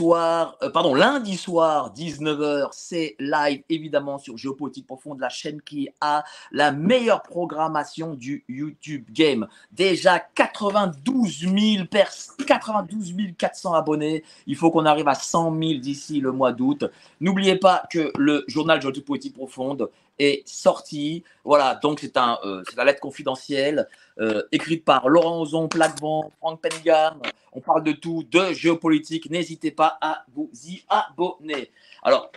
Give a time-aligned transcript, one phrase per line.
[0.00, 6.72] euh, lundi soir, 19h, c'est live évidemment sur Géopolitique Profonde, la chaîne qui a la
[6.72, 9.48] meilleure programmation du YouTube Game.
[9.72, 12.12] Déjà 92 000 pers
[12.46, 16.84] 92 400 abonnés, il faut qu'on arrive à 100 000 d'ici le mois d'août.
[17.20, 19.88] N'oubliez pas que le journal Géopolitique Profonde
[20.18, 21.24] est sorti.
[21.44, 23.88] Voilà, donc c'est un, euh, la lettre confidentielle
[24.20, 27.20] euh, écrite par Laurent Ozon, Plaquevent, Frank Penningham.
[27.52, 29.30] On parle de tout, de géopolitique.
[29.30, 31.70] N'hésitez pas à vous y abonner.
[32.02, 32.30] Alors,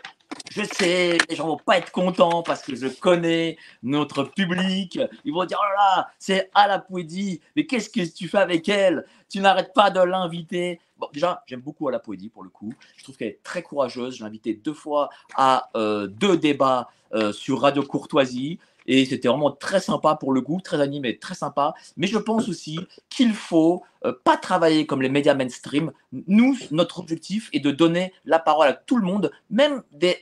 [0.52, 5.00] je sais, les gens vont pas être contents parce que je connais notre public.
[5.24, 8.40] Ils vont dire oh là là, c'est à la poédie, mais qu'est-ce que tu fais
[8.40, 9.06] avec elle?
[9.30, 10.82] Tu n'arrêtes pas de l'inviter.
[10.98, 12.74] Bon, déjà, j'aime beaucoup à la poédie pour le coup.
[12.98, 14.16] Je trouve qu'elle est très courageuse.
[14.16, 18.60] Je l'ai invitée deux fois à euh, deux débats euh, sur Radio Courtoisie.
[18.88, 21.74] Et c'était vraiment très sympa pour le goût, très animé, très sympa.
[21.96, 22.78] Mais je pense aussi
[23.10, 25.92] qu'il faut euh, pas travailler comme les médias mainstream.
[26.12, 30.14] Nous, notre objectif est de donner la parole à tout le monde, même euh,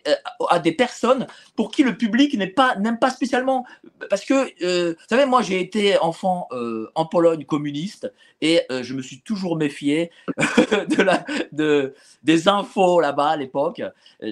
[0.49, 3.66] à des personnes pour qui le public n'est pas n'aime pas spécialement.
[4.09, 6.47] Parce que, euh, vous savez, moi, j'ai été enfant
[6.95, 11.93] en Pologne communiste et je me suis toujours méfié de la, de,
[12.23, 13.81] des infos là-bas à l'époque.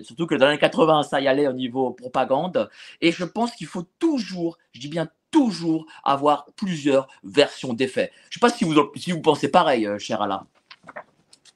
[0.04, 2.70] Surtout que dans les années 80, ça y allait au niveau propagande.
[3.02, 8.11] Et je pense qu'il faut toujours, je dis bien toujours avoir plusieurs versions des faits.
[8.23, 10.45] Je ne sais pas si vous, si vous pensez pareil, euh, cher Alain.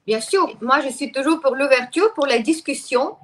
[0.06, 3.16] Bien sûr, moi je suis toujours pour l'ouverture, pour la discussion.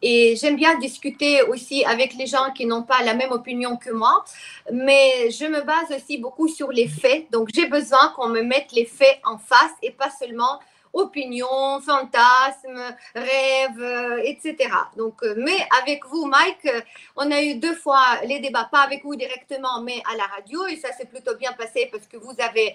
[0.00, 3.90] Et j'aime bien discuter aussi avec les gens qui n'ont pas la même opinion que
[3.90, 4.24] moi,
[4.72, 7.30] mais je me base aussi beaucoup sur les faits.
[7.30, 10.58] Donc j'ai besoin qu'on me mette les faits en face et pas seulement
[10.92, 14.70] opinions, fantasmes, rêves, euh, etc.
[14.96, 16.80] Donc, euh, mais avec vous, Mike, euh,
[17.16, 20.66] on a eu deux fois les débats, pas avec vous directement, mais à la radio,
[20.66, 22.74] et ça s'est plutôt bien passé parce que vous avez,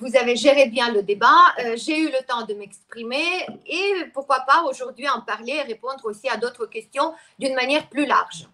[0.00, 1.54] vous avez géré bien le débat.
[1.76, 6.28] J'ai eu le temps de m'exprimer et pourquoi pas aujourd'hui en parler et répondre aussi
[6.28, 8.48] à d'autres questions d'une manière plus large.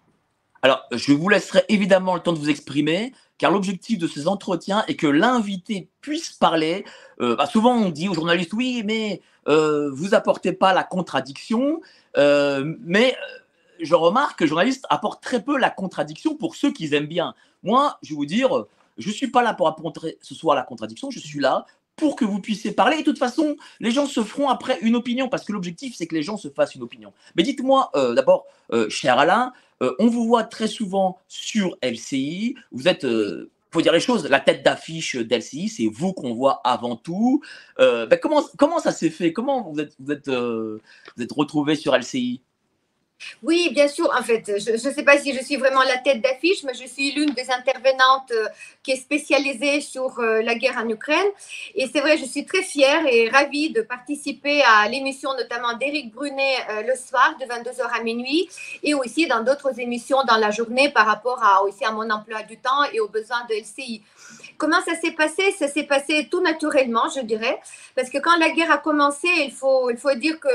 [0.61, 4.83] Alors, je vous laisserai évidemment le temps de vous exprimer car l'objectif de ces entretiens
[4.87, 6.85] est que l'invité puisse parler.
[7.21, 11.81] Euh, bah, souvent, on dit aux journalistes, oui, mais euh, vous apportez pas la contradiction,
[12.17, 13.15] euh, mais
[13.79, 17.35] je remarque que le journaliste apporte très peu la contradiction pour ceux qui aiment bien.
[17.63, 18.65] Moi, je vais vous dire,
[18.97, 21.65] je suis pas là pour apporter ce soir la contradiction, je suis là
[21.95, 22.97] pour que vous puissiez parler.
[22.97, 26.07] Et de toute façon, les gens se feront après une opinion, parce que l'objectif, c'est
[26.07, 27.13] que les gens se fassent une opinion.
[27.35, 28.45] Mais dites-moi d'abord,
[28.89, 32.55] cher Alain, on vous voit très souvent sur LCI.
[32.73, 33.07] Vous êtes,
[33.75, 37.41] faut dire les choses, la tête d'affiche d'LCI, c'est vous qu'on voit avant tout.
[37.79, 39.33] Euh, ben, comment, comment ça s'est fait?
[39.33, 42.41] Comment vous êtes, vous êtes, vous êtes retrouvé sur LCI
[43.43, 44.11] oui, bien sûr.
[44.17, 46.85] En fait, je ne sais pas si je suis vraiment la tête d'affiche, mais je
[46.85, 48.47] suis l'une des intervenantes euh,
[48.83, 51.27] qui est spécialisée sur euh, la guerre en Ukraine.
[51.75, 56.13] Et c'est vrai, je suis très fière et ravie de participer à l'émission notamment d'Éric
[56.13, 58.49] Brunet euh, le soir de 22h à minuit
[58.83, 62.43] et aussi dans d'autres émissions dans la journée par rapport à, aussi à mon emploi
[62.43, 64.01] du temps et aux besoins de LCI.
[64.57, 65.53] Comment ça s'est passé?
[65.57, 67.59] Ça s'est passé tout naturellement, je dirais,
[67.95, 70.49] parce que quand la guerre a commencé, il faut, il faut dire que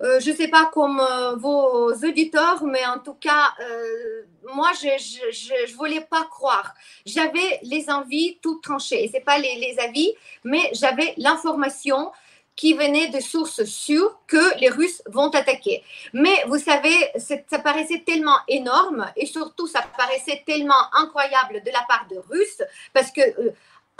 [0.00, 4.22] euh, je ne sais pas comme euh, vos auditeurs, mais en tout cas, euh,
[4.54, 6.74] moi, je ne voulais pas croire.
[7.04, 9.08] J'avais les envies toutes tranchées.
[9.08, 10.12] Ce n'est pas les, avis,
[10.44, 12.12] mais j'avais l'information
[12.54, 15.84] qui venait de sources sûres que les Russes vont attaquer.
[16.12, 21.84] Mais vous savez, ça paraissait tellement énorme et surtout, ça paraissait tellement incroyable de la
[21.88, 22.62] part de Russes
[22.92, 23.20] parce que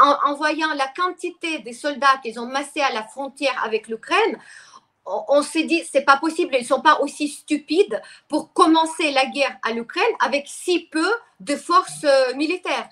[0.01, 4.39] en voyant la quantité des soldats qu'ils ont massés à la frontière avec l'Ukraine,
[5.29, 9.57] on s'est dit, c'est pas possible, ils sont pas aussi stupides pour commencer la guerre
[9.63, 11.09] à l'Ukraine avec si peu
[11.41, 12.89] de forces euh, militaires.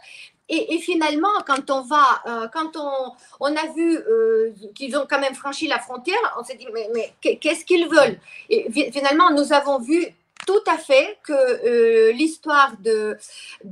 [0.48, 3.10] Et, finalement, quand on va, euh, quand on,
[3.40, 6.88] on, a vu euh, qu'ils ont quand même franchi la frontière, on s'est dit, mais,
[6.94, 8.20] mais qu'est-ce qu'ils veulent?
[8.48, 10.06] Et finalement, nous avons vu
[10.46, 13.16] tout à fait que euh, l'histoire de,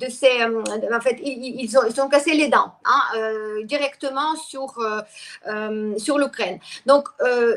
[0.09, 0.43] ces...
[0.43, 0.63] Euh,
[0.93, 4.75] en fait, ils, ont, ils ont cassé les dents hein, euh, directement sur,
[5.99, 6.59] sur l'Ukraine.
[6.87, 7.09] Donc,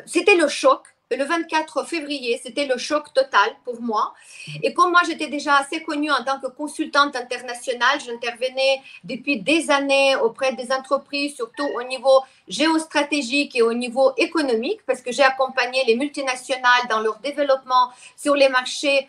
[0.06, 0.82] c'était le choc
[1.16, 4.14] le 24 février, c'était le choc total pour moi.
[4.62, 9.72] Et comme moi, j'étais déjà assez connue en tant que consultante internationale, j'intervenais depuis des
[9.72, 15.24] années auprès des entreprises, surtout au niveau géostratégique et au niveau économique, parce que j'ai
[15.24, 19.08] accompagné les multinationales dans leur développement sur les marchés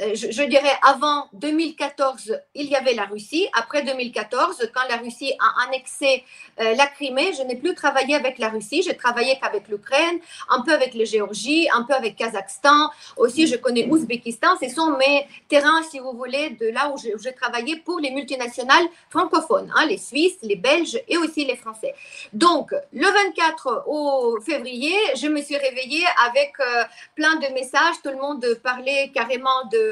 [0.00, 3.46] euh, je, dirais avant 2014, il y avait la Russie.
[3.52, 6.24] Après 2014, quand la Russie a annexé
[6.60, 8.82] euh, la Crimée, je n'ai plus travaillé avec la Russie.
[8.82, 10.18] J'ai travaillé qu'avec l'Ukraine,
[10.50, 12.90] un peu avec la Géorgie, un peu avec Kazakhstan.
[13.16, 14.56] Aussi, je connais Ouzbékistan.
[14.60, 18.86] Ce sont mes terrains, si vous voulez, de là où j'ai travaillé pour les multinationales
[19.10, 21.94] francophones, hein, les Suisses, les Belges et aussi les Français.
[22.32, 26.82] Donc, le 24 au février, je me suis réveillée avec euh,
[27.14, 27.94] plein de messages.
[28.02, 29.83] Tout le monde parlait carrément de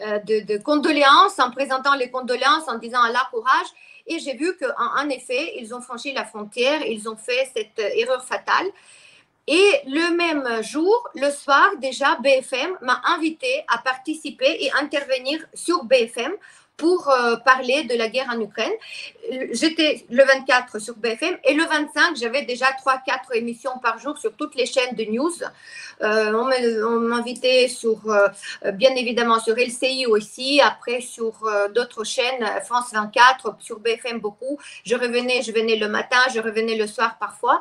[0.00, 3.66] euh, de, condoléances, en présentant les condoléances, en disant Allah courage.
[4.06, 7.78] Et j'ai vu qu'en en effet, ils ont franchi la frontière, ils ont fait cette
[7.78, 8.66] euh, erreur fatale.
[9.46, 15.84] Et le même jour, le soir, déjà, BFM m'a invité à participer et intervenir sur
[15.84, 16.32] BFM
[16.76, 18.72] pour euh, parler de la guerre en Ukraine.
[19.52, 24.34] J'étais le 24 sur BFM et le 25, j'avais déjà 3-4 émissions par jour sur
[24.36, 25.32] toutes les chaînes de news.
[26.02, 28.28] Euh, on m'invitait sur, euh,
[28.72, 34.58] bien évidemment, sur LCI aussi, après sur d'autres chaînes, France 24, sur BFM beaucoup.
[34.84, 37.60] Je revenais, je venais le matin, je revenais le soir parfois.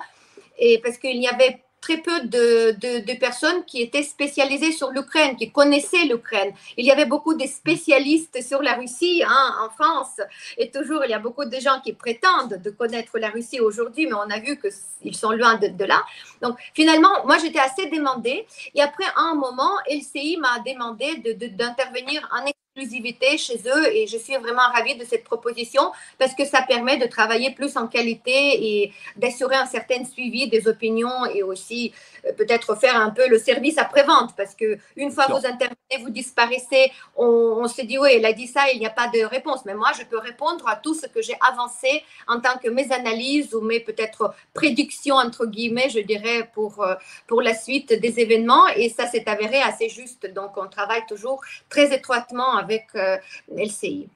[0.58, 2.72] Et parce qu'il n'y avait très peu de,
[3.06, 6.52] de, personnes qui étaient spécialisées sur l'Ukraine, qui connaissaient l'Ukraine.
[6.78, 10.20] Il y avait beaucoup de spécialistes sur la Russie hein, en France.
[10.58, 14.08] Et toujours, il y a beaucoup de gens qui prétendent de connaître la Russie aujourd'hui,
[14.08, 16.04] mais on a vu qu'ils sont loin de, là.
[16.42, 18.48] Donc, finalement, moi, j'étais assez demandée.
[18.74, 21.08] Et après, un moment, LCI m'a demandé
[21.50, 26.44] d'intervenir en exclusivité chez eux et je suis vraiment ravie de cette proposition parce que
[26.44, 31.42] ça permet de travailler plus en qualité et d'assurer un certain suivi des opinions et
[31.42, 31.94] aussi
[32.26, 36.10] euh, peut-être faire un peu le service après-vente parce que une fois vous intervenez, vous
[36.10, 39.66] disparaissez, on, se dit oui, elle a dit ça, il n'y a pas de réponse.
[39.66, 42.92] Mais moi, je peux répondre à tout ce que j'ai avancé en tant que mes
[42.92, 46.96] analyses ou mes peut-être prédictions entre guillemets, je dirais pour euh,
[47.28, 50.26] pour la suite des événements et ça s'est avéré assez juste.
[50.34, 52.65] Donc on travaille toujours très étroitement avec
[52.96, 53.18] euh,
[53.50, 54.08] LCI.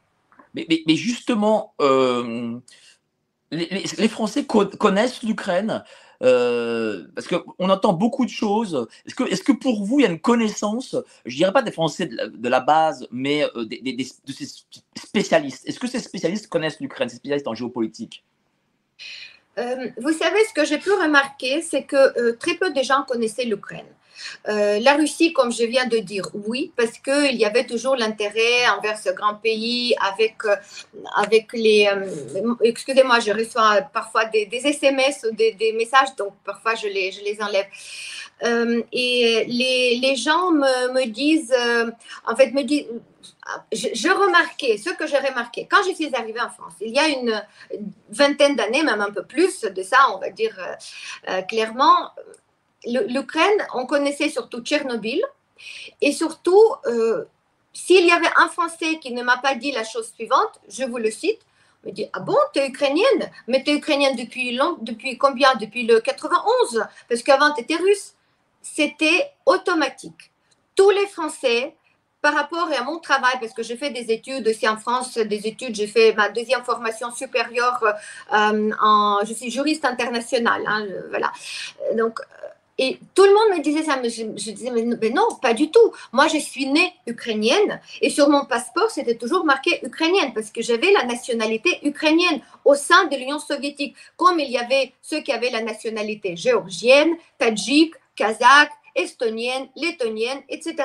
[0.54, 2.58] Mais, mais, justement, euh,
[3.52, 5.84] les, Français connaissent l'Ukraine
[6.24, 8.88] euh, parce qu'on entend beaucoup de choses.
[9.06, 11.72] Est-ce que, est que pour vous, il y a une connaissance, je dirais pas des
[11.72, 14.48] Français de la, base, mais des, de ces
[14.98, 15.68] spécialistes?
[15.68, 18.24] Est-ce que ces spécialistes connaissent l'Ukraine, ces spécialistes en géopolitique?
[19.58, 23.86] Vous savez, ce que j'ai pu remarquer, c'est que très peu de gens connaissaient l'Ukraine.
[24.48, 28.68] Euh, la Russie, comme je viens de dire, oui, parce qu'il y avait toujours l'intérêt
[28.78, 30.56] envers ce grand pays avec, euh,
[31.16, 31.88] avec les...
[31.88, 37.22] Euh, excusez-moi, je reçois parfois des, SMS ou des, messages, donc parfois je les, je
[37.22, 37.68] les enlève.
[38.92, 41.56] et les, les, gens me, me disent,
[42.26, 42.88] en fait, me disent,
[43.72, 47.00] je, je, remarquais, ce que j'ai remarqué, quand je suis arrivée en France, il y
[47.00, 47.44] a une
[48.10, 50.56] vingtaine d'années, même un peu plus de ça, on va dire
[51.48, 52.12] clairement,
[52.86, 55.22] l'Ukraine, on connaissait surtout Tchernobyl.
[56.02, 57.26] Et surtout, euh,
[57.74, 60.98] s'il y avait un Français qui ne m'a pas dit la chose suivante, je vous
[60.98, 61.40] le cite,
[61.84, 63.32] me dit Ah bon, tu es ukrainienne?
[63.48, 65.54] Mais tu es ukrainienne depuis, long, depuis combien?
[65.56, 68.14] Depuis le 91 Parce qu'avant, tu étais russe.
[68.62, 70.32] C'était automatique.
[70.76, 71.76] Tous les Français,
[72.22, 75.48] par rapport à mon travail, parce que j'ai fait des études aussi en France, des
[75.48, 77.82] études, j'ai fait ma deuxième formation supérieure
[78.34, 81.32] euh, en, je suis juriste international, hein, voilà.
[81.96, 82.20] Donc,
[82.82, 85.92] et tout le monde me disait ça, mais je, disais, mais, non, pas du tout.
[86.14, 90.62] Moi, je suis née ukrainienne et sur mon passeport, c'était toujours marqué ukrainienne parce que
[90.62, 95.34] j'avais la nationalité ukrainienne au sein de l'Union soviétique, comme il y avait ceux qui
[95.34, 100.76] avaient la nationalité géorgienne, tadjik, kazakh, estonienne, lettonienne, etc.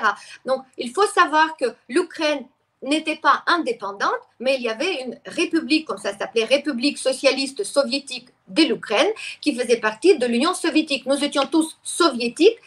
[0.45, 2.45] Donc, il faut savoir que l'Ukraine
[2.85, 8.29] n'était pas indépendante, mais il y avait une république, comme ça s'appelait, République socialiste soviétique
[8.49, 9.11] de l'Ukraine,
[9.41, 11.07] qui faisait partie de l'Union soviétique.
[11.07, 12.59] Nous étions tous soviétiques.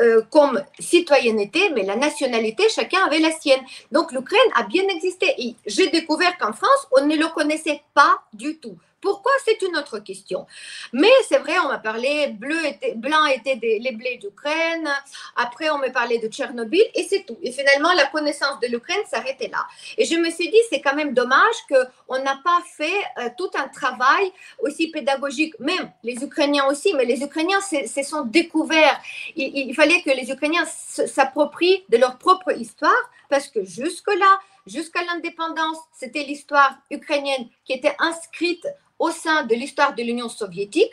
[0.00, 3.60] Euh, comme citoyenneté, mais la nationalité, chacun avait la sienne.
[3.90, 5.56] Donc l'Ukraine a bien existé.
[5.66, 8.78] J'ai découvert qu'en France, on ne le connaissait pas du tout.
[9.00, 10.46] Pourquoi C'est une autre question.
[10.92, 14.88] Mais c'est vrai, on m'a parlé, bleu était, blanc étaient les blés d'Ukraine.
[15.36, 17.38] Après, on m'a parlé de Tchernobyl et c'est tout.
[17.42, 19.66] Et finalement, la connaissance de l'Ukraine s'arrêtait là.
[19.96, 23.50] Et je me suis dit, c'est quand même dommage qu'on n'a pas fait euh, tout
[23.54, 29.00] un travail aussi pédagogique, même les Ukrainiens aussi, mais les Ukrainiens se sont découverts.
[29.36, 35.04] Il, il fallait que les Ukrainiens s'approprient de leur propre histoire parce que jusque-là, jusqu'à
[35.04, 38.66] l'indépendance, c'était l'histoire ukrainienne qui était inscrite
[38.98, 40.90] au sein de l'histoire de l'Union soviétique.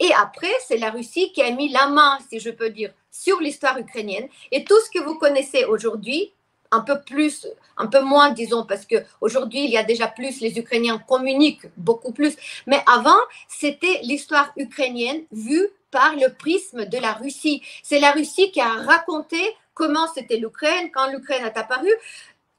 [0.00, 3.40] Et après, c'est la Russie qui a mis la main, si je peux dire, sur
[3.40, 4.28] l'histoire ukrainienne.
[4.50, 6.32] Et tout ce que vous connaissez aujourd'hui,
[6.70, 10.58] un peu plus, un peu moins, disons, parce qu'aujourd'hui, il y a déjà plus, les
[10.58, 12.34] Ukrainiens communiquent beaucoup plus.
[12.66, 17.62] Mais avant, c'était l'histoire ukrainienne vue par le prisme de la Russie.
[17.84, 19.38] C'est la Russie qui a raconté
[19.74, 21.94] comment c'était l'Ukraine, quand l'Ukraine est apparue.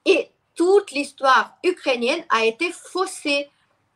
[0.06, 3.50] Et toute l'histoire ukrainienne a été faussée.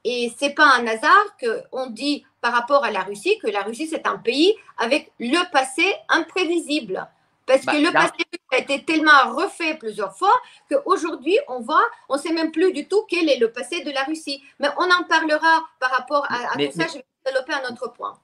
[0.04, 3.88] Et c'est pas un hasard qu'on dit par rapport à la Russie que la Russie
[3.88, 7.08] c'est un pays avec le passé imprévisible.
[7.46, 10.34] Parce que bah, le passé a été tellement refait plusieurs fois
[10.70, 13.92] qu'aujourd'hui, on voit, on ne sait même plus du tout quel est le passé de
[13.92, 14.44] la Russie.
[14.60, 16.88] Mais on en parlera par rapport à, tout ça.
[16.88, 18.20] Je vais développer un autre point.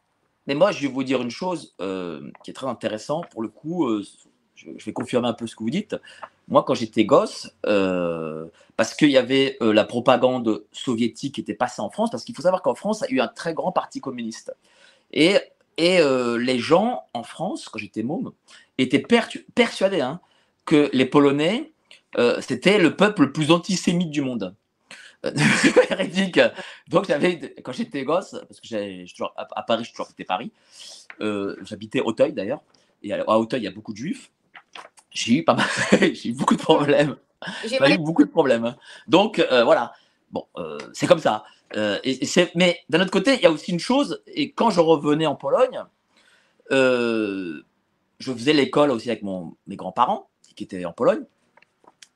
[0.48, 3.30] Mais moi, je vais vous dire une chose euh, qui est très intéressante.
[3.30, 4.04] Pour le coup, euh,
[4.56, 5.96] je, vais confirmer un peu ce que vous dites.
[6.48, 8.46] Moi, quand j'étais gosse, euh,
[8.78, 12.44] parce qu'il y avait la propagande soviétique qui était passée en France, parce qu'il faut
[12.44, 14.56] savoir qu'en France, il y a eu un très grand parti communiste.
[15.12, 15.38] Et,
[15.78, 18.32] les gens en France, quand j'étais môme,
[18.78, 19.04] étaient
[19.56, 20.22] persuadés hein,
[20.66, 21.74] que les Polonais,
[22.40, 24.56] c'était le peuple le plus antisémite du monde.
[25.89, 26.39] véridique.
[26.88, 30.51] Donc, j'avais, quand j'étais gosse, parce que j'ai, toujours, à, Paris, suis toujours Paris,
[31.22, 32.62] euh, j'habitais Auteuil d'ailleurs,
[33.03, 34.32] et à, Auteuil, il y a beaucoup de juifs.
[35.12, 35.67] J'ai eu pas mal,
[36.13, 37.15] j'ai eu beaucoup de problèmes.
[37.65, 38.75] J'ai eu beaucoup de problèmes.
[39.08, 39.94] Donc, euh, voilà.
[40.32, 41.46] Bon, euh, c'est comme ça.
[42.03, 44.79] et, c'est, mais d'un autre côté, il y a aussi une chose, et quand je
[44.79, 45.84] revenais en Pologne,
[46.72, 47.63] je
[48.20, 51.24] faisais l'école aussi avec mon, mes grands-parents qui étaient en Pologne.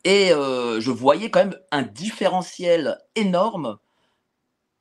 [0.03, 3.77] Et euh, je voyais quand même un différentiel énorme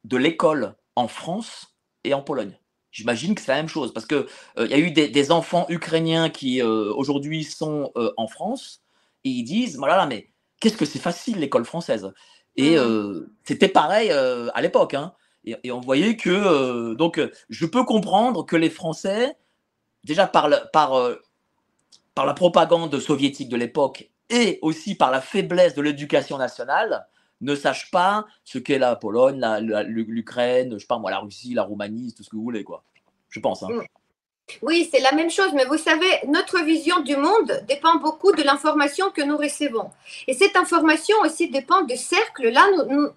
[0.05, 2.57] de l'école en France et en Pologne.
[2.93, 4.27] J'imagine que c'est la même chose parce qu'il
[4.59, 8.83] euh, y a eu des, enfants ukrainiens qui euh, aujourd'hui sont en France
[9.25, 12.13] et ils disent voilà, mais qu'est-ce que c'est facile l'école française?
[12.57, 13.29] Et mmh.
[13.45, 14.95] c'était pareil à l'époque.
[14.95, 15.13] Hein.
[15.45, 19.37] et, on voyait que donc je peux comprendre que les Français,
[20.03, 21.11] déjà par, par,
[22.15, 27.07] par la propagande soviétique de l'époque et aussi par la faiblesse de l'éducation nationale,
[27.41, 29.45] ne sachent pas ce qu'est la Pologne,
[29.87, 32.83] l'Ukraine, je sais pas moi, la Russie, la Roumanie, tout ce que vous voulez, quoi.
[33.31, 33.63] Je pense.
[33.63, 33.69] Hein.
[34.63, 38.43] Oui, c'est la même chose, mais vous savez, notre vision du monde dépend beaucoup de
[38.43, 39.91] l'information que nous recevons.
[40.27, 42.67] Et cette information aussi dépend du cercle là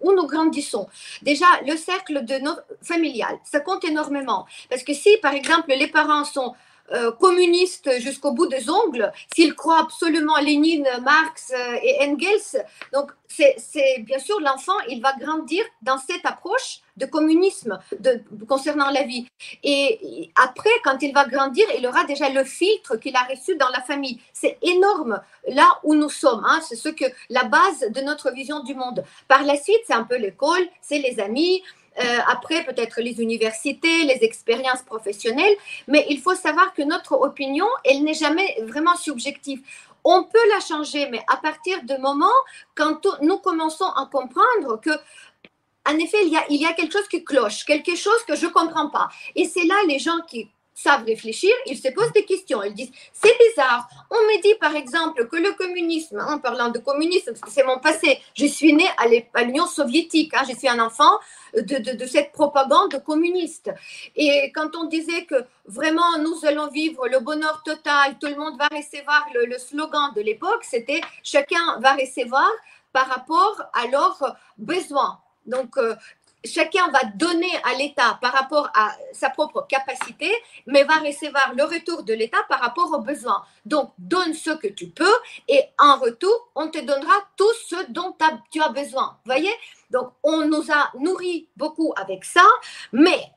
[0.01, 0.87] où nous grandissons.
[1.21, 4.45] Déjà, le cercle de nos, familial, ça compte énormément.
[4.69, 6.53] Parce que si, par exemple, les parents sont
[6.93, 13.11] euh, communiste jusqu'au bout des ongles, s'il croit absolument Lénine, Marx euh, et Engels, donc
[13.27, 19.03] c'est bien sûr l'enfant, il va grandir dans cette approche de communisme de, concernant la
[19.03, 19.25] vie.
[19.63, 23.69] Et après, quand il va grandir, il aura déjà le filtre qu'il a reçu dans
[23.69, 24.19] la famille.
[24.33, 26.43] C'est énorme là où nous sommes.
[26.45, 26.59] Hein.
[26.67, 29.03] c'est ce que la base de notre vision du monde.
[29.27, 31.63] Par la suite, c'est un peu l'école, c'est les amis,
[31.99, 35.55] euh, après peut-être les universités, les expériences professionnelles,
[35.87, 39.61] mais il faut savoir que notre opinion, elle n'est jamais vraiment subjective.
[40.03, 42.37] On peut la changer, mais à partir du moment
[42.75, 44.91] quand nous commençons à comprendre que
[45.89, 48.35] en effet, il y, a, il y a quelque chose qui cloche, quelque chose que
[48.35, 49.09] je ne comprends pas.
[49.35, 52.63] Et c'est là les gens qui savent réfléchir, ils se posent des questions.
[52.63, 53.87] Ils disent, c'est bizarre.
[54.09, 58.19] On me dit par exemple que le communisme, en parlant de communisme, c'est mon passé,
[58.35, 61.19] je suis né à l'Union soviétique, hein, je suis un enfant
[61.53, 63.71] de, cette propagande communiste.
[64.15, 65.35] Et quand on disait que
[65.65, 70.21] vraiment nous allons vivre le bonheur total, tout le monde va recevoir, le, slogan de
[70.21, 72.49] l'époque, c'était chacun va recevoir
[72.93, 75.19] par rapport à leurs besoins.
[75.45, 75.95] Donc, euh,
[76.43, 80.31] chacun va donner à l'État par rapport à sa propre capacité,
[80.65, 83.43] mais va recevoir le retour de l'État par rapport aux besoins.
[83.65, 85.13] Donc, donne ce que tu peux
[85.47, 88.15] et en retour, on te donnera tout ce dont
[88.51, 89.17] tu as besoin.
[89.25, 89.53] Voyez?
[89.89, 92.45] Donc, on nous a nourri beaucoup avec ça,
[92.91, 93.31] mais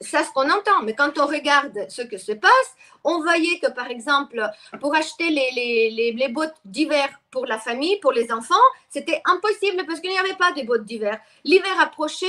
[0.00, 0.82] ça, ce qu'on entend.
[0.84, 4.42] Mais quand on regarde ce que se passe, on voyait que, par exemple,
[4.80, 8.54] pour acheter les, les, les, bottes d'hiver pour la famille, pour les enfants,
[8.88, 11.18] c'était impossible parce qu'il n'y avait pas de bottes d'hiver.
[11.44, 12.26] L'hiver approchait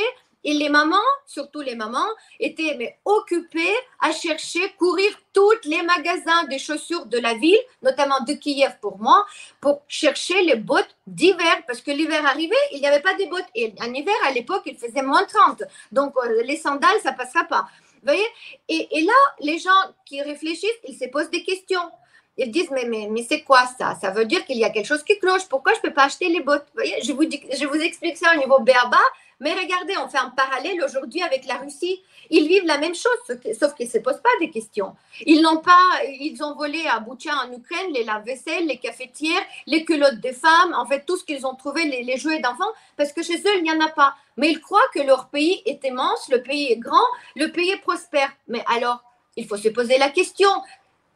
[0.48, 2.08] et les mamans, surtout les mamans,
[2.40, 8.32] étaient occupées à chercher, courir tous les magasins de chaussures de la ville, notamment de
[8.32, 9.26] Kiev pour moi,
[9.60, 11.64] pour chercher les bottes d'hiver.
[11.68, 13.50] Parce que l'hiver arrivait, il n'y avait pas de bottes.
[13.56, 15.64] Et en hiver, à l'époque, il faisait moins 30.
[15.92, 17.68] Donc, euh, les sandales, ça ne passera pas.
[17.96, 18.28] Vous voyez?
[18.70, 21.92] Et, là, les gens qui réfléchissent, ils se posent des questions.
[22.38, 23.98] Ils disent, mais, mais, mais c'est quoi ça?
[24.00, 25.46] Ça veut dire qu'il y a quelque chose qui cloche.
[25.50, 26.68] Pourquoi je ne peux pas acheter les bottes?
[26.68, 27.02] Vous voyez?
[27.04, 28.98] Je vous, je vous explique ça au niveau BABA.
[29.40, 32.02] Mais regardez, on fait un parallèle aujourd'hui avec la Russie.
[32.30, 34.96] Ils vivent la même chose, sauf qu'ils ne se posent pas des questions.
[35.26, 39.86] Ils n'ont pas, ils ont volé à Boutcha en Ukraine les lave-vaisselle, les cafetières, les
[39.86, 43.22] culottes des femmes, en fait tout ce qu'ils ont trouvé, les, jouets d'enfants, parce que
[43.22, 44.16] chez eux il n'y en a pas.
[44.38, 47.82] Mais ils croient que leur pays est immense, le pays est grand, le pays est
[47.82, 48.32] prospère.
[48.48, 49.04] Mais alors,
[49.36, 50.50] il faut se poser la question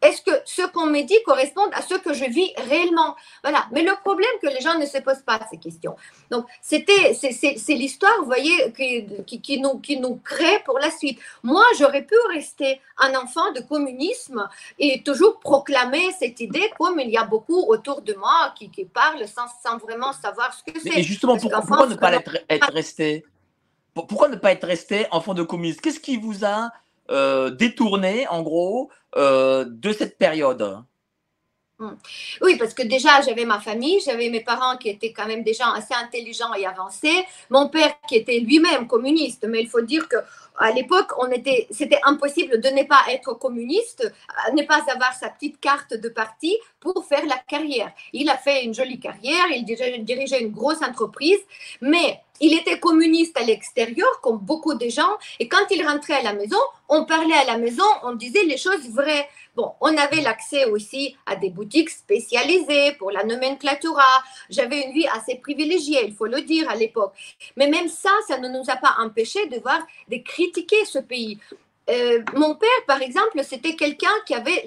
[0.02, 3.16] est-ce que ce qu'on me dit correspond à ce que je vis réellement?
[3.44, 3.68] Voilà.
[3.72, 5.96] Mais le problème que les gens ne se posent pas ces questions.
[6.32, 11.20] Donc, c'était, c'est l'histoire, vous voyez, qui, qui, nous, qui nous crée pour la suite.
[11.44, 14.48] Moi, j'aurais pu rester un enfant de communisme
[14.80, 18.86] et toujours proclamer cette idée, comme il y a beaucoup autour de moi qui, qui
[18.86, 21.00] parlent sans, sans, vraiment savoir ce que c'est.
[21.00, 23.24] Et justement, pourquoi, ne pas être, être resté?
[23.94, 26.72] Pourquoi ne pas être resté enfant de communiste Qu'est-ce qui vous a
[27.50, 30.84] détourné, en gros, euh, de cette période.
[32.42, 35.54] Oui, parce que déjà, j'avais ma famille, j'avais mes parents qui étaient quand même des
[35.54, 40.08] gens assez intelligents et avancés, mon père qui était lui-même communiste, mais il faut dire
[40.08, 40.18] que
[40.60, 44.12] à l'époque, était, c'était impossible de ne pas être communiste,
[44.54, 47.92] ne pas avoir sa petite carte de parti pour faire la carrière.
[48.14, 51.40] Il a fait une jolie carrière, il dirigeait une grosse entreprise,
[51.82, 56.24] mais il était communiste à l'extérieur, comme beaucoup de gens, et quand il rentrait à
[56.24, 56.58] la maison,
[56.90, 59.28] on parlait à la maison, on disait les choses vraies.
[59.56, 64.24] Bon, on avait l'accès aussi à des boutiques spécialisées pour la nomenclatura.
[64.50, 67.14] J'avais une vie assez privilégiée, il faut le dire à l'époque.
[67.58, 71.38] Mais même ça, ça ne nous a pas empêché de voir, de critiquer ce pays.
[71.90, 74.64] Euh, mon père, par exemple, c'était quelqu'un qui avait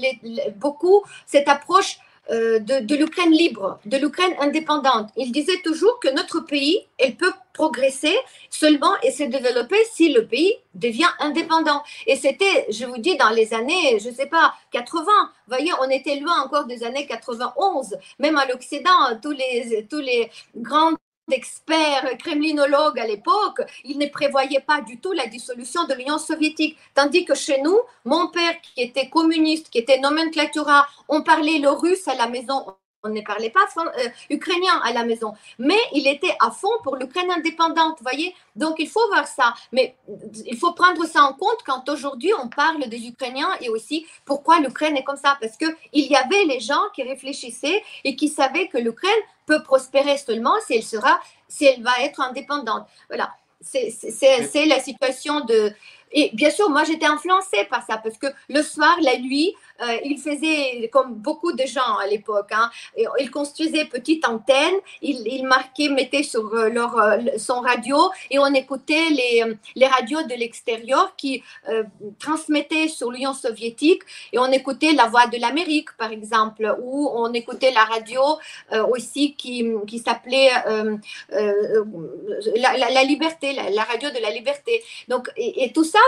[0.56, 1.98] beaucoup cette approche
[2.30, 5.10] euh, de, l'Ukraine libre, de l'Ukraine indépendante.
[5.16, 8.16] Il disait toujours que notre pays, elle peut progresser
[8.48, 11.82] seulement et se développer si le pays devient indépendant.
[12.06, 15.04] Et c'était, je vous dis, dans les années, je ne sais pas, 80.
[15.04, 17.96] Vous voyez, on était loin encore des années 91.
[18.18, 18.90] Même à l'Occident,
[19.22, 20.92] tous les, tous les grands
[21.28, 26.76] d'experts kremlinologues à l'époque, ils ne prévoyaient pas du tout la dissolution de l'Union soviétique.
[26.94, 31.70] Tandis que chez nous, mon père, qui était communiste, qui était nomenclatura, on parlait le
[31.70, 32.66] russe à la maison,
[33.04, 36.96] on ne parlait pas euh, ukrainien à la maison, mais il était à fond pour
[36.96, 38.34] l'Ukraine indépendante, voyez.
[38.56, 39.94] Donc il faut voir ça, mais
[40.46, 44.60] il faut prendre ça en compte quand aujourd'hui on parle des Ukrainiens et aussi pourquoi
[44.60, 48.28] l'Ukraine est comme ça, parce que il y avait les gens qui réfléchissaient et qui
[48.28, 49.12] savaient que l'Ukraine
[49.46, 52.86] peut prospérer seulement si elle sera, si elle va être indépendante.
[53.08, 53.30] Voilà,
[53.60, 55.72] c'est la situation de.
[56.14, 59.96] Et bien sûr, moi j'étais influencée par ça parce que le soir, la nuit, euh,
[60.04, 62.50] il faisait comme beaucoup de gens à l'époque.
[62.52, 62.70] Hein,
[63.18, 67.96] il construisait petite antenne, il, il marquait, mettait sur euh, leur, euh, son radio
[68.30, 71.42] et on écoutait les, les radios de l'extérieur qui
[72.18, 77.32] transmettaient sur l'Union soviétique et on écoutait la voix de l'Amérique par exemple ou on
[77.32, 78.22] écoutait la radio
[78.90, 80.50] aussi qui, qui s'appelait
[81.30, 84.82] la, la, liberté, la, radio de la liberté.
[85.08, 85.98] Donc et, et tout ça,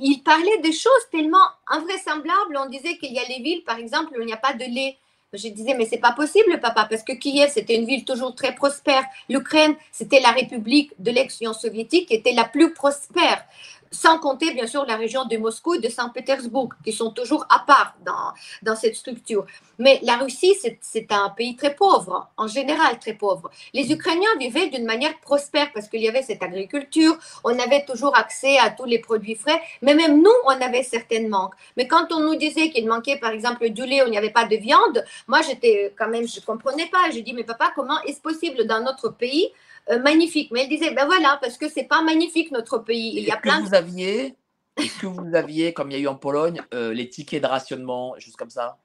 [0.00, 2.56] il parlait des choses tellement invraisemblables.
[2.56, 4.64] On disait qu'il y a les villes, par exemple, où il n'y a pas de
[4.64, 4.96] lait.
[5.32, 8.54] Je disais, mais c'est pas possible, papa, parce que Kiev, c'était une ville toujours très
[8.54, 9.04] prospère.
[9.28, 13.44] L'Ukraine, c'était la république de l'ex-Union soviétique, qui était la plus prospère
[13.90, 17.60] sans compter bien sûr la région de Moscou et de Saint-Pétersbourg, qui sont toujours à
[17.60, 19.46] part dans, dans cette structure.
[19.78, 23.50] Mais la Russie, c'est un pays très pauvre, en général très pauvre.
[23.72, 28.16] Les Ukrainiens vivaient d'une manière prospère parce qu'il y avait cette agriculture, on avait toujours
[28.16, 31.54] accès à tous les produits frais, mais même nous, on avait certains manques.
[31.76, 34.44] Mais quand on nous disait qu'il manquait par exemple du lait, il n'y avait pas
[34.44, 37.10] de viande, moi j'étais quand même, je ne comprenais pas.
[37.12, 39.50] Je dis, mais papa, comment est-ce possible dans notre pays
[39.90, 40.50] euh, magnifique.
[40.52, 43.14] Mais elle disait, ben voilà, parce que c'est pas magnifique notre pays.
[43.16, 43.62] Il y a plein.
[43.62, 44.34] Que vous aviez,
[44.76, 47.48] est-ce que vous aviez, comme il y a eu en Pologne, euh, les tickets de
[47.48, 48.78] rationnement, choses comme ça,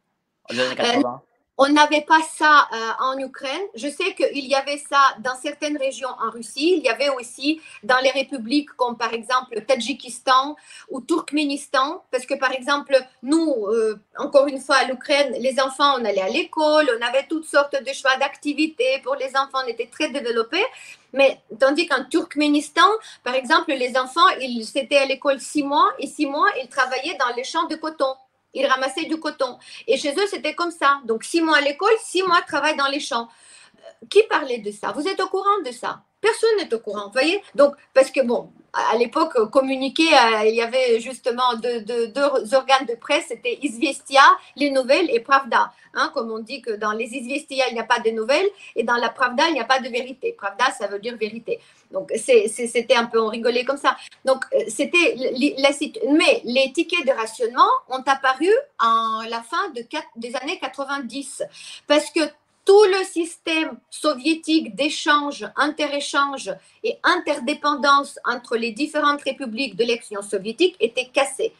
[0.50, 1.22] en 80
[1.58, 3.62] on n'avait pas ça euh, en Ukraine.
[3.76, 6.76] Je sais qu'il y avait ça dans certaines régions en Russie.
[6.78, 10.56] Il y avait aussi dans les républiques comme par exemple le Tadjikistan
[10.90, 12.04] ou Turkménistan.
[12.12, 16.22] Parce que par exemple, nous, euh, encore une fois, à l'Ukraine, les enfants, on allait
[16.22, 20.10] à l'école, on avait toutes sortes de choix d'activités pour les enfants, on était très
[20.10, 20.66] développés.
[21.14, 22.90] Mais tandis qu'en Turkménistan,
[23.24, 27.18] par exemple, les enfants, ils étaient à l'école six mois et six mois, ils travaillaient
[27.20, 28.16] dans les champs de coton
[28.54, 29.58] ils ramassaient du coton.
[29.88, 31.00] Et chez eux, c'était comme ça.
[31.06, 33.28] Donc, six mois à l'école, six mois de travail dans les champs.
[33.76, 34.92] Euh, qui parlait de ça?
[34.92, 36.02] Vous êtes au courant de ça?
[36.22, 37.42] Personne n'est au courant, vous voyez?
[37.56, 42.86] Donc, parce que bon, à l'époque, communiquer, euh, il y avait justement deux, deux, organes
[42.88, 44.24] de presse, c'était Izvestia,
[44.56, 45.72] les nouvelles, et Pravda.
[45.94, 48.84] Hein, comme on dit que dans les Izvestia, il n'y a pas de nouvelles, et
[48.84, 50.34] dans la Pravda, il n'y a pas de vérité.
[50.34, 51.60] Pravda, ça veut dire vérité.
[51.92, 53.96] Donc, c'était un peu, on rigolait comme ça.
[54.26, 55.16] Donc, euh, c'était
[55.58, 55.70] la
[56.12, 61.44] Mais les tickets de rationnement ont apparu en la fin de, des années 90,
[61.88, 62.22] parce que
[62.66, 66.52] tout le système soviétique d'échange, interéchange
[66.84, 71.54] et interdépendance entre les différentes républiques de l'ex-Union soviétique était cassé.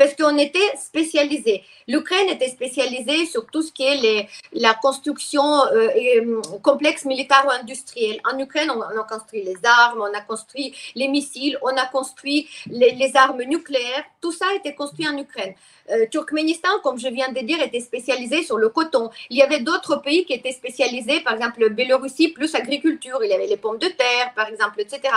[0.00, 1.62] Parce qu'on était spécialisé.
[1.86, 8.18] L'Ukraine était spécialisée sur tout ce qui est la construction euh, et, euh, complexe militaro-industriel.
[8.24, 12.48] En Ukraine, on, a construit les armes, on a construit les missiles, on a construit
[12.70, 14.04] les, les armes nucléaires.
[14.22, 15.52] Tout ça a été construit en Ukraine.
[15.90, 19.10] Euh, Turkménistan, comme je viens de dire, était spécialisé sur le coton.
[19.28, 23.18] Il y avait d'autres pays qui étaient spécialisés, par exemple, Biélorussie plus agriculture.
[23.22, 25.12] Il y avait les pommes de terre, par exemple, etc.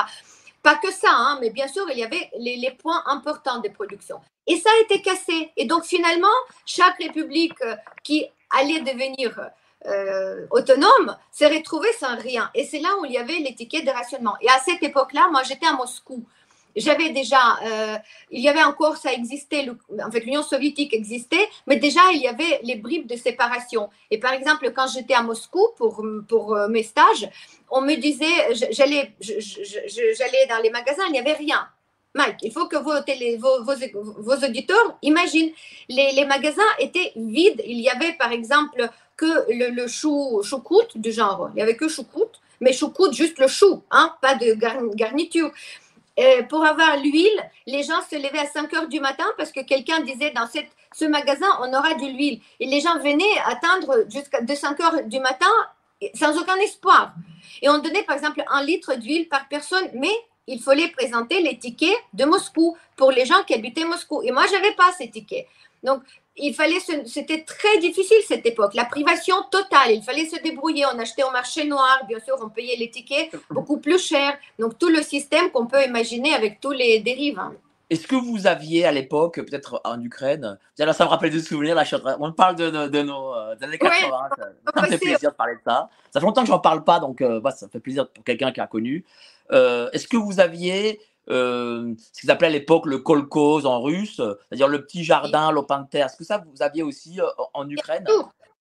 [0.63, 4.21] Pas que ça, hein, mais bien sûr, il y avait les, points importants de production.
[4.47, 5.51] Et ça a été cassé.
[5.57, 6.27] Et donc, finalement,
[6.65, 9.37] chaque république euh, qui allait devenir
[9.85, 12.49] euh, autonome s'est retrouvée sans rien.
[12.55, 14.35] Et c'est là où il y avait l'étiquette de rationnement.
[14.39, 16.25] Et à cette époque-là, moi, j'étais à Moscou.
[16.75, 17.97] J'avais déjà, euh,
[18.31, 19.69] il y avait encore, ça existait,
[20.03, 23.89] en fait, l'Union soviétique existait, mais déjà, il y avait les bribes de séparation.
[24.11, 27.29] Et par exemple, quand j'étais à Moscou pour, pour mes stages,
[27.69, 31.67] on me disait, j'allais, j'allais dans les magasins, il n'y avait rien.
[32.15, 32.93] Mike, il faut que vos,
[33.39, 35.51] vos, vos, auditeurs imaginent,
[35.89, 37.61] les, les, magasins étaient vides.
[37.65, 41.49] Il y avait par exemple que le, le chou, choucroute du genre.
[41.53, 44.53] Il n'y avait que choucroute, mais choucroute, juste le chou, hein, pas de
[44.95, 45.51] garniture.
[46.49, 50.01] Pour avoir l'huile, les gens se levaient à 5 heures du matin parce que quelqu'un
[50.01, 52.39] disait dans ce magasin, on aura de l'huile.
[52.59, 55.51] Et les gens venaient attendre jusqu'à 5 heures du matin
[56.13, 57.13] sans aucun espoir.
[57.61, 60.13] Et on donnait par exemple un litre d'huile par personne, mais
[60.47, 64.21] il fallait présenter les tickets de Moscou pour les gens qui habitaient Moscou.
[64.23, 65.47] Et moi, je n'avais pas ces tickets.
[65.83, 66.01] Donc,
[66.35, 69.91] il fallait, c'était très difficile cette époque, la privation totale.
[69.91, 70.85] Il fallait se débrouiller.
[70.93, 74.37] On achetait au marché noir, bien sûr, on payait les tickets beaucoup plus cher.
[74.57, 77.37] Donc, tout le système qu'on peut imaginer avec tous les dérives.
[77.37, 77.53] Hein.
[77.89, 81.83] Est-ce que vous aviez à l'époque, peut-être en Ukraine, ça me rappelle des souvenirs, là,
[82.19, 84.09] on parle de, de, nos euh, années 80,
[84.75, 85.89] ça, me fait plaisir de parler de ça.
[86.09, 88.51] Ça fait longtemps que je n'en parle pas, donc euh, ça fait plaisir pour quelqu'un
[88.51, 89.05] qui a connu.
[89.51, 94.67] Euh, est-ce que vous aviez ce qu'ils appelaient à l'époque le kolkhoz en russe, c'est-à-dire
[94.67, 97.19] le petit jardin, l'opin de terre Est-ce que ça, vous aviez aussi
[97.53, 98.05] en Ukraine?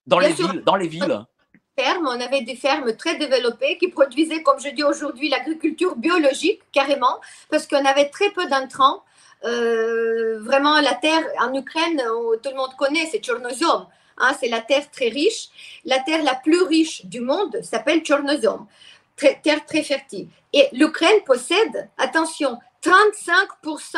[0.07, 1.25] dans les, villes, dans les villes?
[1.79, 6.61] Fermes, on avait des fermes très développées qui produisaient, comme je dis aujourd'hui, l'agriculture biologique
[6.70, 7.20] carrément,
[7.51, 9.03] parce qu'on avait très peu d'intrants.
[9.44, 12.03] Euh, vraiment, la terre en Ukraine,
[12.42, 13.87] tout le monde connaît, c'est Tchernozem.
[14.18, 15.48] Hein, c'est la terre très riche.
[15.85, 18.03] La terre la plus riche du monde s'appelle
[19.16, 20.29] Tchernozem, terre très fertile.
[20.53, 23.96] Et l'Ukraine possède, attention, 35%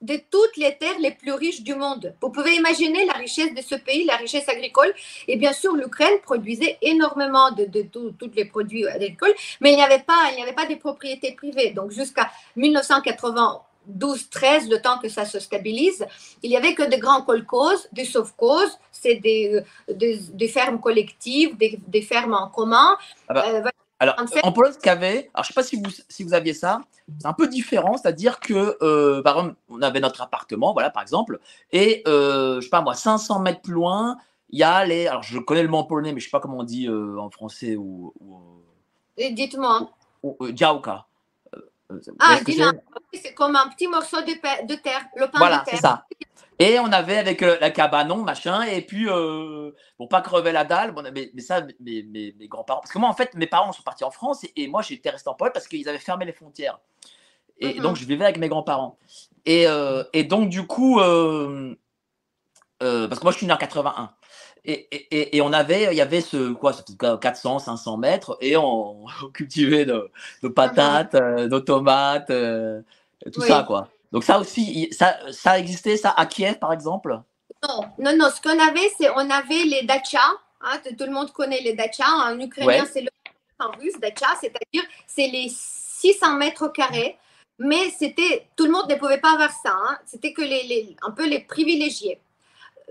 [0.00, 2.14] de toutes les terres les plus riches du monde.
[2.22, 4.92] Vous pouvez imaginer la richesse de ce pays, la richesse agricole.
[5.26, 9.82] Et bien sûr, l'Ukraine produisait énormément de, de tous les produits agricoles, mais il n'y
[9.82, 11.70] avait pas, il n'y avait pas de propriétés privées.
[11.70, 16.06] Donc jusqu'à 1980, 12-13, le temps que ça se stabilise,
[16.42, 21.78] il n'y avait que des grands colcos, des sauf-causes, c'est des, des, fermes collectives, des,
[21.86, 22.96] des, fermes en commun.
[23.28, 23.62] Ah bah, euh,
[24.00, 26.22] alors, en, Pologne, ce qu'il y avait, alors je ne sais pas si vous, si
[26.22, 26.80] vous aviez ça,
[27.18, 31.02] c'est un peu différent, c'est-à-dire que, euh, par exemple, on avait notre appartement, voilà, par
[31.02, 31.40] exemple,
[31.72, 34.16] et, euh, je sais pas moi, 500 mètres plus loin,
[34.50, 36.32] il y a les, alors je connais le mot en polonais, mais je ne sais
[36.32, 38.14] pas comment on dit en français ou.
[39.18, 39.90] Dites-moi.
[40.52, 41.06] Działka.
[41.90, 42.38] Euh, ah,
[43.14, 45.74] c'est comme un petit morceau de, de terre, le pain voilà, de terre.
[45.74, 46.04] c'est ça.
[46.58, 50.64] Et on avait avec euh, la cabanon, machin, et puis, euh, pour pas crever la
[50.64, 53.46] dalle, bon, mais, mais ça, mes, mes, mes grands-parents, parce que moi, en fait, mes
[53.46, 56.24] parents sont partis en France, et, moi, j'étais resté en Pologne parce qu'ils avaient fermé
[56.24, 56.80] les frontières.
[57.60, 58.98] Et donc, je vivais avec mes grands-parents.
[59.44, 59.66] Et,
[60.12, 64.12] et, donc, du coup, parce que moi, je suis né en 81.
[64.64, 66.72] Et, et, on avait, il y avait ce, quoi,
[67.20, 72.82] 400, 500 mètres, et on, cultivait nos, patates, euh, nos tomates, euh,
[73.32, 73.88] tout ça, quoi.
[74.12, 77.20] Donc ça aussi, ça, ça existait, ça, à Kiev, par exemple?
[77.62, 78.30] Non, non, non.
[78.30, 80.18] Ce qu'on avait, c'est, on avait les dachas.
[80.60, 82.10] Hein, tout le monde connaît les dachas.
[82.10, 83.08] En ukrainien, c'est le
[83.60, 87.18] en russe, dacha, c'est-à-dire, c'est les 600 mètres carrés.
[87.58, 89.74] Mais c'était, tout le monde ne pouvait pas avoir ça.
[89.74, 89.98] Hein.
[90.06, 92.20] C'était que les, les, un peu les privilégiés.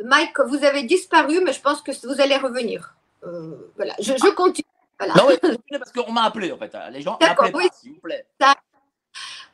[0.04, 2.96] Mike, vous avez disparu, mais je pense que vous allez revenir.
[3.24, 4.68] Euh, voilà, je, continue.
[5.16, 5.36] Non, oui,
[5.72, 6.76] parce qu'on m'a appelé, en fait.
[6.92, 7.18] Les gens
[7.54, 7.68] oui.
[7.74, 8.26] s'il vous plaît.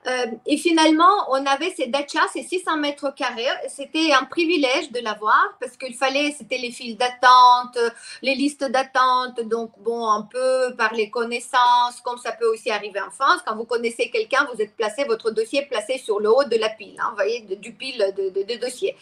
[0.07, 3.47] Euh, et finalement, on avait ces dachas, ces 600 mètres carrés.
[3.67, 7.77] C'était un privilège de l'avoir parce qu'il fallait, c'était les files d'attente,
[8.21, 9.41] les listes d'attente.
[9.41, 13.41] Donc, bon, un peu par les connaissances, comme ça peut aussi arriver en France.
[13.45, 16.57] Quand vous connaissez quelqu'un, vous êtes placé, votre dossier est placé sur le haut de
[16.57, 18.95] la pile, hein, vous voyez, du pile de, de, de dossiers.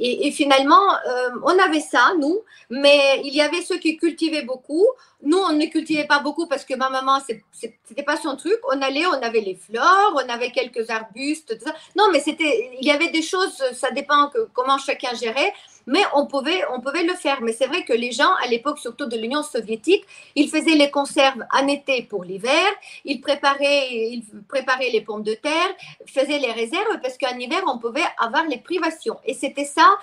[0.00, 4.86] Et, finalement, euh, on avait ça, nous, mais il y avait ceux qui cultivaient beaucoup.
[5.22, 7.18] nous, on ne cultivait pas beaucoup parce que ma maman,
[7.52, 8.58] c'était pas son truc.
[8.72, 11.74] On allait, on avait les fleurs, on avait quelques arbustes, tout ça.
[11.96, 15.52] Non, mais c'était, il y avait des choses, ça dépend comment chacun gérait,
[15.88, 17.40] mais on pouvait, on pouvait le faire.
[17.40, 20.04] Mais c'est vrai que les gens, à l'époque, surtout de l'Union soviétique,
[20.36, 22.66] ils faisaient les conserves en été pour l'hiver,
[23.04, 25.70] ils préparaient, ils préparaient les pommes de terre,
[26.06, 29.18] faisaient les réserves parce qu'en hiver, on pouvait avoir les privations.
[29.24, 29.98] Et c'était ça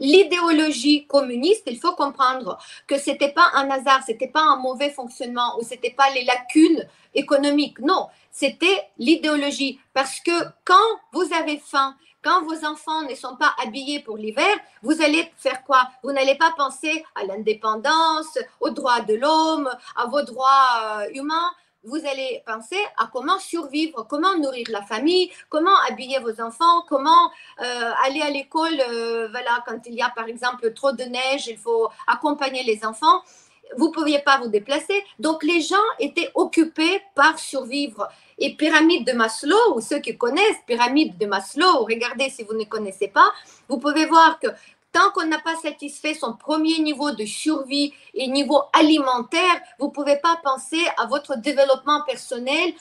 [0.00, 5.58] l'idéologie communiste, il faut comprendre que c'était pas un hasard, c'était pas un mauvais fonctionnement
[5.58, 7.78] ou c'était pas les lacunes économiques.
[7.80, 10.32] Non, c'était l'idéologie parce que
[10.64, 15.32] quand vous avez faim, quand vos enfants ne sont pas habillés pour l'hiver, vous allez
[15.36, 15.88] faire quoi?
[16.02, 21.50] Vous n'allez pas penser à l'indépendance, aux droits de l'homme, à vos droits euh, humains
[21.84, 27.30] vous allez penser à comment survivre, comment nourrir la famille, comment habiller vos enfants, comment
[27.60, 28.80] euh, aller à l'école.
[28.88, 32.84] Euh, voilà, quand il y a par exemple trop de neige, il faut accompagner les
[32.84, 33.22] enfants.
[33.78, 35.04] Vous ne pouviez pas vous déplacer.
[35.18, 38.08] Donc les gens étaient occupés par survivre.
[38.40, 42.64] Et pyramide de Maslow, ou ceux qui connaissent pyramide de Maslow, regardez si vous ne
[42.64, 43.30] connaissez pas,
[43.68, 44.48] vous pouvez voir que
[44.92, 49.92] Tant qu'on n'a pas satisfait son premier niveau de survie et niveau alimentaire, vous ne
[49.92, 52.72] pouvez pas penser à votre développement personnel,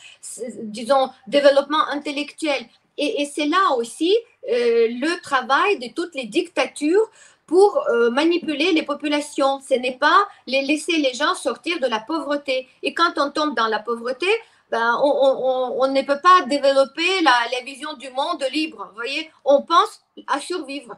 [0.63, 2.65] disons, développement intellectuel.
[2.97, 4.13] Et, c'est là aussi
[4.51, 7.09] euh, le travail de toutes les dictatures
[7.45, 9.61] pour euh, manipuler les populations.
[9.61, 12.67] Ce n'est pas les laisser les gens sortir de la pauvreté.
[12.81, 14.27] Et quand on tombe dans la pauvreté,
[14.71, 18.86] ben, on, ne peut pas développer la, la vision du monde libre.
[18.89, 20.95] Vous voyez, on pense à survivre.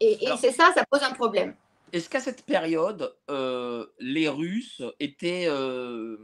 [0.00, 1.54] Et, c'est ça, ça pose un problème.
[1.92, 6.18] Est-ce qu'à cette période, euh, les Russes étaient euh,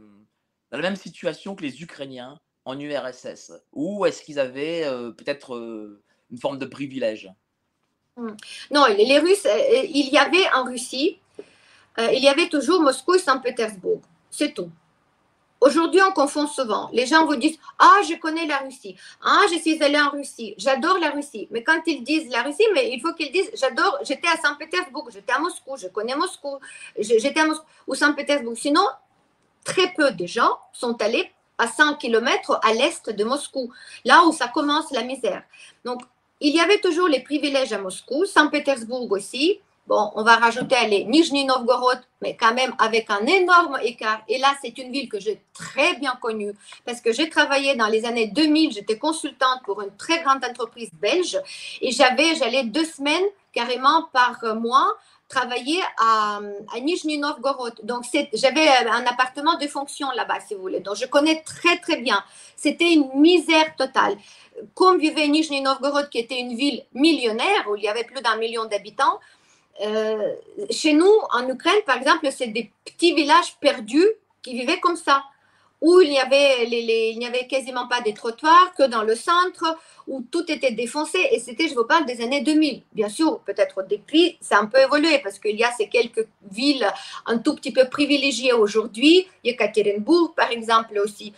[0.71, 5.57] dans la même situation que les Ukrainiens en URSS Ou est-ce qu'ils avaient euh, peut-être
[6.31, 7.31] une forme de privilège?
[8.15, 8.35] Hmm.
[8.71, 9.47] Non, les Russes,
[9.89, 11.19] il y avait en Russie,
[11.97, 14.01] il y avait toujours Moscou et Saint-Pétersbourg.
[14.29, 14.69] C'est tout.
[15.65, 16.89] Aujourd'hui, on confond souvent.
[16.93, 18.95] Les gens vous disent Ah, je connais la Russie.
[19.23, 20.53] Ah, je suis allé en Russie.
[20.59, 21.47] J'adore la Russie.
[21.49, 25.09] Mais quand ils disent la Russie, mais il faut qu'ils disent J'adore, j'étais à Saint-Pétersbourg,
[25.11, 26.59] j'étais à Moscou, je connais Moscou,
[26.99, 28.55] j'étais à Moscou ou Saint-Pétersbourg.
[28.55, 28.85] Sinon,
[29.63, 33.73] très peu de gens sont allés à 100 km à l'est de Moscou,
[34.03, 35.41] là où ça commence la misère.
[35.83, 36.03] Donc,
[36.41, 41.05] il y avait toujours les privilèges à Moscou, Saint-Pétersbourg aussi, Bon, on va rajouter les
[41.05, 44.21] Nijni Novgorod, mais quand même avec un énorme écart.
[44.27, 46.53] Et là, c'est une ville que j'ai très bien connue
[46.85, 48.71] parce que j'ai travaillé dans les années 2000.
[48.71, 51.39] J'étais consultante pour une très grande entreprise belge
[51.81, 54.91] et j'avais, j'allais deux semaines carrément par mois
[55.27, 56.39] travailler à,
[56.73, 57.73] à Nijni Novgorod.
[57.83, 60.79] Donc, j'avais un appartement de fonction là-bas, si vous voulez.
[60.79, 62.23] Donc, je connais très, très bien.
[62.55, 64.17] C'était une misère totale.
[64.73, 68.37] Comme vivait Nijni Novgorod, qui était une ville millionnaire, où il y avait plus d'un
[68.37, 69.19] million d'habitants,
[70.69, 74.07] chez nous, en Ukraine, par exemple, c'est des petits villages perdus
[74.41, 75.23] qui vivaient comme ça
[75.85, 80.71] où il n'y avait, quasiment pas des trottoirs, que dans le centre, où tout était
[80.71, 81.19] défoncé.
[81.31, 82.81] Et c'était, je vous parle des années 2000.
[82.93, 86.27] Bien sûr, peut-être depuis, ça a un peu évolué parce qu'il y a ces quelques
[86.51, 86.87] villes
[87.27, 91.33] un tout petit peu privilégiées aujourd'hui, Yekaterinbourg par exemple aussi.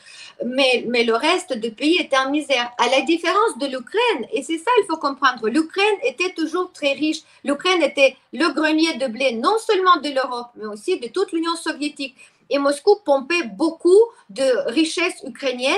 [0.45, 2.71] Mais, mais le reste du pays était en misère.
[2.77, 6.93] À la différence de l'Ukraine, et c'est ça il faut comprendre, l'Ukraine était toujours très
[6.93, 7.23] riche.
[7.43, 11.55] L'Ukraine était le grenier de blé non seulement de l'Europe, mais aussi de toute l'Union
[11.57, 12.15] soviétique
[12.49, 15.75] et Moscou pompait beaucoup de richesses ukrainiennes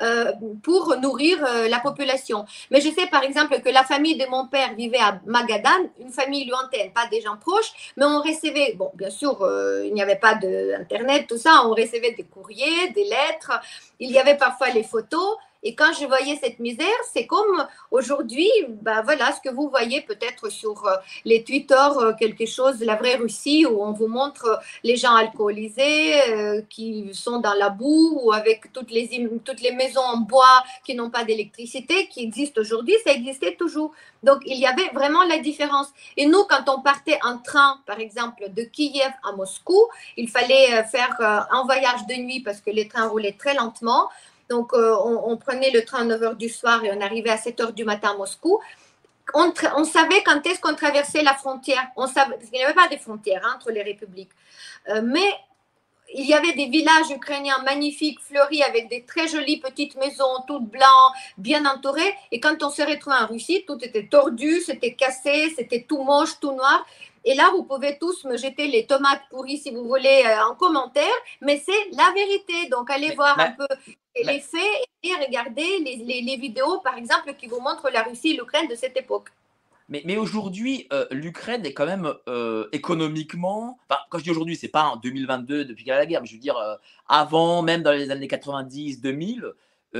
[0.00, 2.44] euh, pour nourrir euh, la population.
[2.70, 6.10] Mais je sais par exemple que la famille de mon père vivait à Magadan, une
[6.10, 10.02] famille lointaine, pas des gens proches, mais on recevait, bon, bien sûr, euh, il n'y
[10.02, 13.52] avait pas d'Internet, tout ça, on recevait des courriers, des lettres,
[13.98, 18.50] il y avait parfois les photos, et quand je voyais cette misère, c'est comme aujourd'hui,
[18.68, 20.96] ben voilà ce que vous voyez peut-être sur euh,
[21.26, 26.30] les Twitter, euh, quelque chose, la vraie Russie, où on vous montre les gens alcoolisés
[26.30, 30.64] euh, qui sont dans la boue ou avec toutes les, toutes les maisons en bois
[30.82, 33.92] qui n'ont pas d'électricité, qui existent aujourd'hui, ça existait toujours.
[34.22, 35.88] Donc il y avait vraiment la différence.
[36.16, 40.84] Et nous, quand on partait en train, par exemple, de Kiev à Moscou, il fallait
[40.84, 44.08] faire un voyage de nuit parce que les trains roulaient très lentement.
[44.50, 47.36] Donc, euh, on, prenait le train à 9 h du soir et on arrivait à
[47.36, 48.58] 7 h du matin à Moscou.
[49.32, 51.86] On, savait quand est-ce qu'on traversait la frontière.
[51.96, 54.32] On savait, qu'il n'y avait pas de frontières hein, entre les républiques.
[54.88, 55.30] Euh, mais
[56.12, 60.68] il y avait des villages ukrainiens magnifiques, fleuris, avec des très jolies petites maisons, toutes
[60.68, 62.12] blanches, bien entourées.
[62.32, 66.40] Et quand on se retrouvait en Russie, tout était tordu, c'était cassé, c'était tout moche,
[66.40, 66.84] tout noir.
[67.24, 70.54] Et là, vous pouvez tous me jeter les tomates pourries si vous voulez euh, en
[70.54, 71.04] commentaire,
[71.40, 72.68] mais c'est la vérité.
[72.70, 73.66] Donc, allez voir un peu
[74.16, 74.60] les faits
[75.02, 78.74] et regardez les, les, vidéos, par exemple, qui vous montrent la Russie et l'Ukraine de
[78.74, 79.28] cette époque.
[79.90, 83.76] Mais, aujourd'hui, euh, l'Ukraine est quand même euh, économiquement.
[83.88, 86.20] Enfin, quand je dis aujourd'hui, c'est pas en 2022 depuis qu'il y a la guerre,
[86.20, 86.76] mais je veux dire euh,
[87.08, 89.52] avant, même dans les années 90-2000,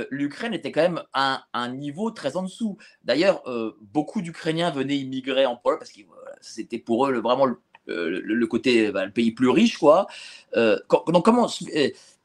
[0.09, 2.77] l'Ukraine était quand même à un niveau très en dessous.
[3.03, 3.43] D'ailleurs,
[3.81, 5.99] beaucoup d'Ukrainiens venaient immigrer en Pologne parce que
[6.41, 10.07] c'était pour eux vraiment le, côté, bah, le pays plus riche, quoi.
[10.55, 11.47] donc, comment.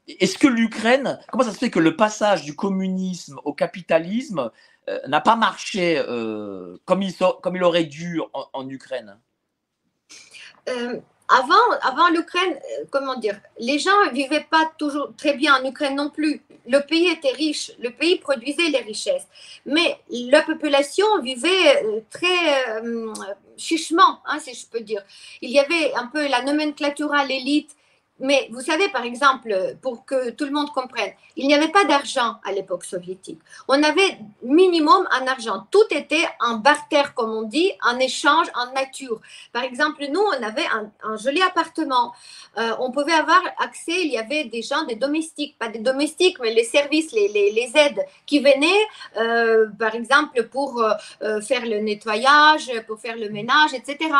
[0.09, 4.51] Est-ce que l'Ukraine, comment ça se fait que le passage du communisme au capitalisme
[4.89, 9.19] euh, n'a pas marché euh, comme, il, aurait dû en, Ukraine?
[10.69, 12.59] Euh, avant, avant l'Ukraine,
[12.91, 16.43] comment dire, les gens ne vivaient pas toujours très bien en Ukraine non plus.
[16.69, 19.27] Le pays était riche, le pays produisait les richesses,
[19.65, 22.65] mais la population vivait très
[23.57, 25.03] chichement, hein, si je peux dire.
[25.43, 27.77] Il y avait un peu la nomenclature à l'élite
[28.19, 31.85] mais vous savez, par exemple, pour que tout le monde comprenne, il n'y avait pas
[31.85, 33.41] d'argent à l'époque soviétique.
[33.69, 35.67] On avait minimum en argent.
[35.71, 39.21] Tout était en barter, comme on dit, en échange, en nature.
[39.53, 42.15] Par exemple, nous, on avait un, joli appartement.
[42.57, 46.39] Euh, on pouvait avoir accès, il y avait des gens, des domestiques, pas des domestiques,
[46.41, 48.87] mais les services, les, les, aides qui venaient,
[49.19, 54.11] euh, par exemple, pour euh, faire le nettoyage, pour faire le ménage, etc.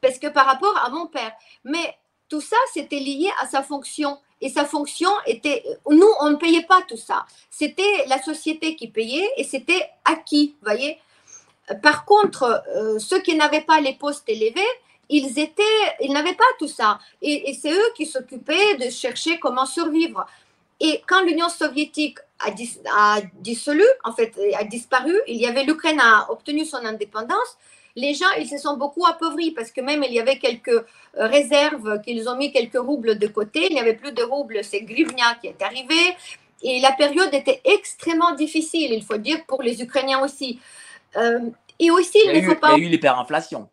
[0.00, 1.32] Parce que par rapport à mon père.
[1.64, 1.96] Mais
[2.30, 4.18] tout ça, c'était lié à sa fonction.
[4.40, 7.26] Et sa fonction était, nous, on ne payait pas tout ça.
[7.50, 10.98] C'était la société qui payait et c'était acquis, voyez.
[11.82, 14.72] Par contre, euh, ceux qui n'avaient pas les postes élevés,
[15.10, 15.62] ils étaient,
[16.00, 17.00] ils n'avaient pas tout ça.
[17.20, 20.24] Et, c'est eux qui s'occupaient de chercher comment survivre.
[20.78, 22.50] Et quand l'Union soviétique a,
[22.96, 27.58] a, dissolu, en fait, a disparu, il y avait l'Ukraine a obtenu son indépendance
[27.96, 30.84] les gens, ils se sont beaucoup appauvris parce que même il y avait quelques euh,
[31.14, 33.66] réserves qu'ils ont mis quelques roubles de côté.
[33.68, 36.16] Il n'y avait plus de roubles, c'est Grivnia qui est arrivé.
[36.62, 40.60] Et la période était extrêmement difficile, il faut dire, pour les Ukrainiens aussi.
[41.16, 41.40] Euh,
[41.78, 42.74] et aussi, il, ne faut pas.
[42.76, 43.68] Il y a eu l'hyperinflation.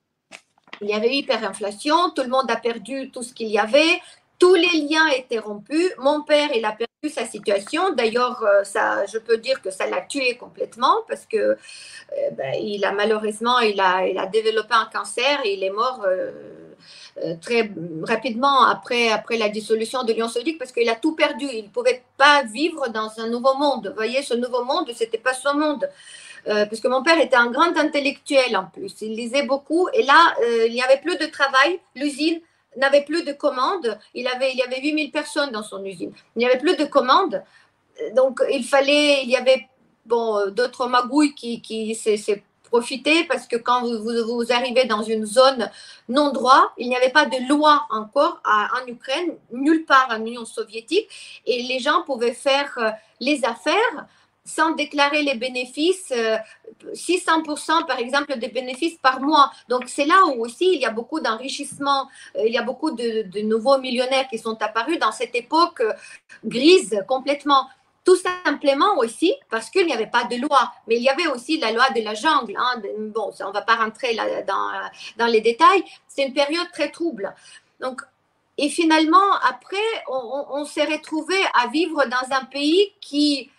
[0.81, 4.01] Il y avait eu hyperinflation, tout le monde a perdu tout ce qu'il y avait,
[4.39, 5.91] tous les liens étaient rompus.
[5.97, 7.93] Mon père, il a perdu sa situation.
[7.93, 11.55] D'ailleurs, euh, ça, je peux dire que ça l'a tué complètement parce que euh,
[12.33, 16.31] ben, il a malheureusement, il a, développé un cancer et il est mort euh,
[17.41, 17.71] très
[18.03, 21.47] rapidement après, après la dissolution de l'Union soviétique parce qu'il a tout perdu.
[21.51, 23.87] Il ne pouvait pas vivre dans un nouveau monde.
[23.87, 25.89] Vous voyez, ce nouveau monde, ce n'était pas son monde.
[26.45, 29.01] parce que mon père était un grand intellectuel en plus.
[29.01, 30.35] Il lisait beaucoup et là,
[30.67, 31.79] il n'y avait plus de travail.
[31.95, 32.39] L'usine
[32.77, 33.99] n'avait plus de commandes.
[34.13, 36.11] Il, avait, il y avait 8000 personnes dans son usine.
[36.35, 37.43] Il n'y avait plus de commandes.
[38.15, 39.67] Donc, il fallait, il y avait
[40.05, 45.25] bon, d'autres magouilles qui, qui s'est profité parce que quand vous, vous, arrivez dans une
[45.25, 45.69] zone
[46.09, 50.45] non droit, il n'y avait pas de loi encore en Ukraine, nulle part en Union
[50.45, 51.09] soviétique,
[51.45, 54.07] et les gens pouvaient faire euh, les affaires
[54.47, 56.11] sans déclarer les bénéfices,
[56.93, 59.51] 600% euh, par exemple des bénéfices par mois.
[59.67, 62.07] Donc c'est là où aussi il y a beaucoup d'enrichissement,
[62.37, 65.93] euh, il y a beaucoup de, nouveaux millionnaires qui sont apparus dans cette époque euh,
[66.45, 67.67] grise complètement.
[68.05, 71.59] Tout simplement aussi parce qu'il n'y avait pas de loi, mais il y avait aussi
[71.59, 72.55] la loi de la jungle.
[72.57, 72.81] Hein.
[73.13, 74.71] Bon, on ne va pas rentrer là dans,
[75.17, 75.83] dans les détails.
[76.07, 77.35] C'est une période très trouble.
[77.81, 78.01] Donc,
[78.57, 79.75] et finalement, après,
[80.07, 83.51] on, on s'est retrouvé à vivre dans un pays qui,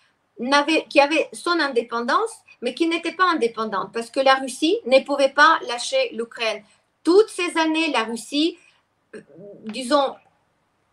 [0.89, 5.29] qui avait son indépendance, mais qui n'était pas indépendante, parce que la Russie ne pouvait
[5.29, 6.63] pas lâcher l'Ukraine.
[7.03, 8.57] Toutes ces années, la Russie,
[9.15, 9.21] euh,
[9.65, 10.15] disons,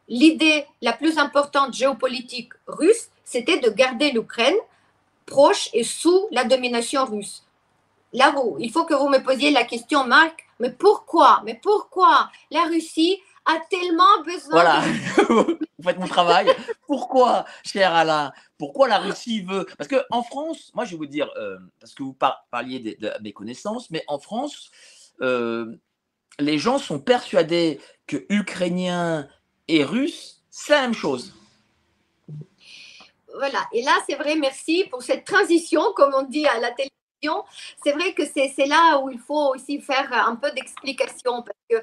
[0.08, 4.56] l'idée la plus importante géopolitique russe, c'était de garder l'Ukraine
[5.26, 7.42] proche et sous la domination russe.
[8.12, 12.30] Là, vous, il faut que vous me posiez la question, Marc, mais pourquoi Mais pourquoi
[12.50, 14.50] la Russie a tellement besoin.
[14.50, 14.82] Voilà,
[15.86, 16.48] faites mon travail.
[16.86, 18.32] Pourquoi, cher Alain?
[18.58, 19.66] Pourquoi la Russie veut?
[19.76, 22.16] Parce qu'en France, moi je vais vous dire, euh, parce que vous
[22.50, 24.70] parliez de, mes connaissances, mais en France,
[25.20, 25.76] euh,
[26.38, 29.28] les gens sont persuadés que Ukrainiens
[29.68, 31.34] et Russes, c'est la même chose.
[33.34, 37.44] Voilà, et là c'est vrai, merci pour cette transition, comme on dit à la télévision.
[37.82, 41.76] C'est vrai que c'est là où il faut aussi faire un peu d'explication, parce que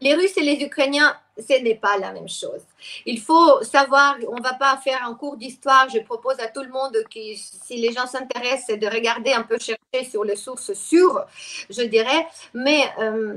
[0.00, 2.62] les Russes et les Ukrainiens, ce n'est pas la même chose.
[3.06, 5.88] Il faut savoir, on ne va pas faire un cours d'histoire.
[5.88, 9.58] Je propose à tout le monde qui, si les gens s'intéressent, de regarder un peu,
[9.58, 11.24] chercher sur les sources sûres,
[11.70, 12.26] je dirais.
[12.54, 13.36] Mais euh,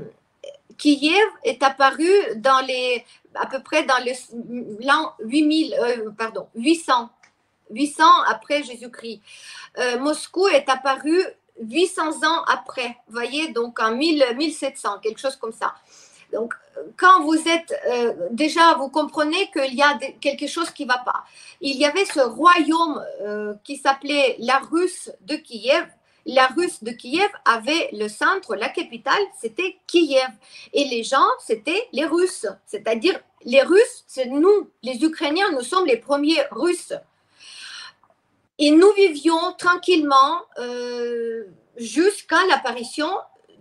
[0.76, 3.04] Kiev est apparu dans les,
[3.34, 3.98] à peu près dans
[4.80, 7.08] l'an 8000, euh, pardon, 800,
[7.70, 9.20] 800 après Jésus-Christ.
[9.78, 11.22] Euh, Moscou est apparu
[11.60, 15.74] 800 ans après, voyez, donc en 1700, quelque chose comme ça.
[16.36, 16.52] Donc,
[16.98, 20.98] quand vous êtes euh, déjà, vous comprenez qu'il y a quelque chose qui ne va
[20.98, 21.24] pas.
[21.62, 25.86] Il y avait ce royaume euh, qui s'appelait la Russe de Kiev
[26.28, 30.28] la Russe de Kiev avait le centre, la capitale, c'était Kiev.
[30.72, 32.46] Et les gens, c'était les Russes.
[32.66, 36.94] C'est-à-dire, les Russes, c'est nous, les Ukrainiens, nous sommes les premiers Russes.
[38.58, 41.44] Et nous vivions tranquillement euh,
[41.76, 43.10] jusqu'à l'apparition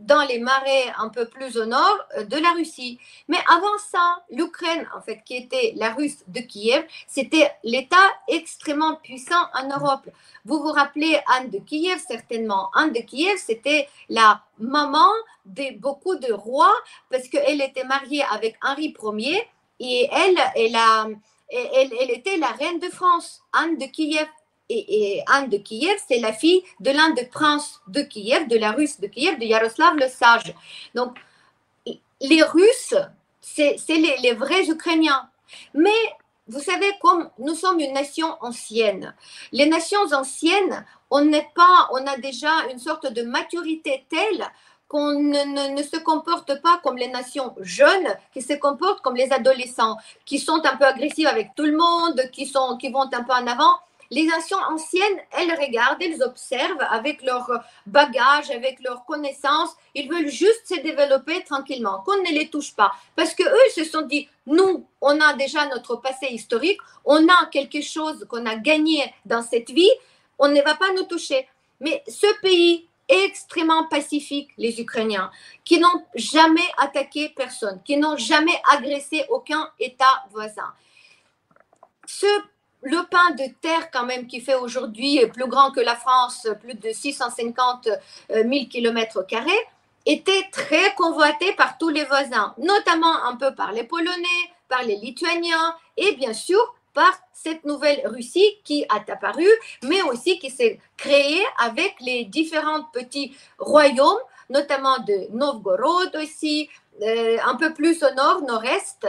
[0.05, 2.99] dans les marais un peu plus au nord euh, de la Russie.
[3.27, 8.95] Mais avant ça, l'Ukraine, en fait, qui était la Russe de Kiev, c'était l'État extrêmement
[8.95, 10.07] puissant en Europe.
[10.45, 12.69] Vous vous rappelez Anne de Kiev, certainement.
[12.73, 15.11] Anne de Kiev, c'était la maman
[15.45, 16.75] de beaucoup de rois
[17.09, 19.47] parce qu'elle était mariée avec Henri Ier
[19.79, 20.77] et elle, elle,
[21.49, 24.27] elle, elle était la reine de France, Anne de Kiev
[24.69, 28.71] et, Anne de Kiev, c'est la fille de l'un des princes de Kiev, de la
[28.71, 30.53] Russe de Kiev, de Yaroslav le Sage.
[30.93, 31.17] Donc,
[32.21, 32.95] les Russes,
[33.41, 35.29] c'est les, vrais Ukrainiens.
[35.73, 35.89] Mais
[36.47, 39.15] vous savez, comme nous sommes une nation ancienne,
[39.51, 44.45] les nations anciennes, on n'est pas, on a déjà une sorte de maturité telle
[44.87, 49.31] qu'on ne, ne, se comporte pas comme les nations jeunes, qui se comportent comme les
[49.31, 53.23] adolescents, qui sont un peu agressifs avec tout le monde, qui, sont, qui vont un
[53.23, 53.79] peu en avant
[54.11, 57.49] les nations anciennes, elles regardent, elles observent avec leur
[57.85, 59.75] bagage, avec leurs connaissances.
[59.93, 62.91] Ils veulent juste se développer tranquillement, qu'on ne les touche pas.
[63.15, 67.45] Parce qu'eux, ils se sont dit, nous, on a déjà notre passé historique, on a
[67.51, 69.91] quelque chose qu'on a gagné dans cette vie,
[70.39, 71.47] on ne va pas nous toucher.
[71.79, 75.31] Mais ce pays extrêmement pacifique, les Ukrainiens,
[75.63, 80.73] qui n'ont jamais attaqué personne, qui n'ont jamais agressé aucun État voisin.
[82.07, 82.25] Ce
[82.81, 86.75] le pain de terre quand même qui fait aujourd'hui plus grand que la France, plus
[86.75, 87.89] de 650
[88.29, 89.25] 000 km
[90.05, 94.97] était très convoité par tous les voisins, notamment un peu par les Polonais, par les
[94.97, 96.59] Lituaniens et bien sûr
[96.93, 99.47] par cette nouvelle Russie qui a apparu,
[99.83, 104.17] mais aussi qui s'est créée avec les différents petits royaumes,
[104.49, 106.69] notamment de Novgorod aussi,
[107.01, 109.05] euh, un peu plus au nord, nord-est,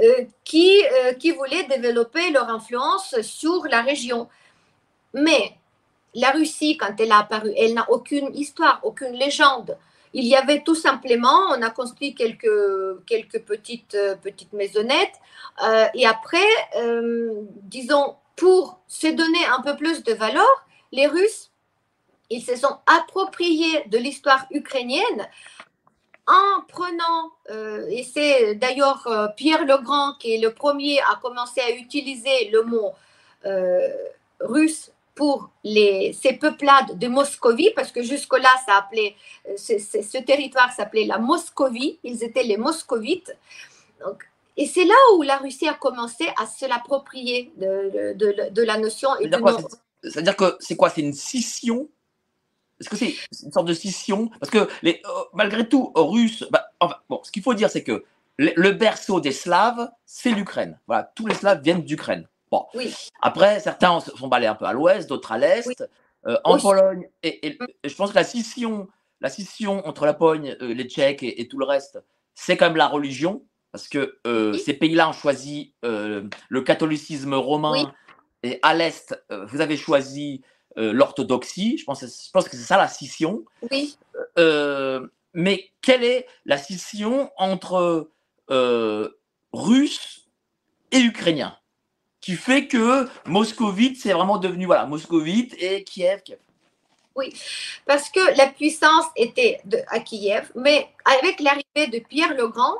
[0.00, 4.28] euh, qui, euh, qui voulaient développer leur influence sur la région.
[5.14, 5.56] Mais
[6.14, 9.76] la Russie, quand elle a apparu, elle n'a aucune histoire, aucune légende.
[10.12, 15.18] Il y avait tout simplement, on a construit quelques, quelques petites, petites maisonnettes.
[15.94, 16.46] et après,
[17.62, 21.50] disons, pour se donner un peu plus de valeur, les Russes,
[22.30, 25.28] ils se sont appropriés de l'histoire ukrainienne
[26.26, 31.60] en prenant, euh, et c'est d'ailleurs euh, Pierre Legrand qui est le premier à commencer
[31.60, 32.92] à utiliser le mot
[33.44, 33.88] euh,
[34.40, 39.14] russe pour les, ces peuplades de Moscovie, parce que jusque-là, ça appelait,
[39.56, 43.36] ce territoire s'appelait la Moscovie, ils étaient les moscovites.
[44.04, 44.24] Donc,
[44.56, 48.76] et c'est là où la Russie a commencé à se l'approprier de, de, de, la
[48.76, 49.10] notion.
[50.02, 50.90] C'est-à-dire que c'est quoi?
[50.90, 51.88] C'est une scission
[52.80, 54.28] est-ce que c'est une sorte de scission?
[54.40, 57.84] Parce que les, euh, malgré tout, Russes, bah, enfin, bon, ce qu'il faut dire, c'est
[57.84, 58.04] que
[58.36, 60.78] le, berceau des Slaves, c'est l'Ukraine.
[60.86, 62.28] Voilà, tous les Slaves viennent d'Ukraine.
[62.50, 62.66] Bon.
[62.74, 62.92] Oui.
[63.22, 65.84] Après, certains sont balés un peu à l'ouest, d'autres à l'est.
[66.26, 68.88] Euh, en Pologne, et, je pense que la scission,
[69.20, 72.02] la scission entre la Pologne, euh, les Tchèques et, tout le reste,
[72.34, 74.18] c'est quand même la religion, parce que
[74.64, 77.92] ces pays-là ont choisi le catholicisme romain,
[78.42, 80.42] et à l'est, vous avez choisi
[80.78, 81.78] euh, l'orthodoxie.
[81.78, 83.44] Je pense, je pense que c'est ça la scission.
[83.70, 83.96] Oui.
[84.38, 88.08] Euh, mais quelle est la scission entre
[88.50, 89.08] euh,
[89.52, 90.28] Russes
[90.90, 91.56] et Ukrainiens
[92.20, 96.38] qui fait que moscovite, c'est vraiment devenu voilà, moscovite et Kiev, Kiev.
[97.14, 97.34] Oui,
[97.86, 102.76] parce que la puissance était de, à Kiev, mais avec l'arrivée de Pierre le Grand,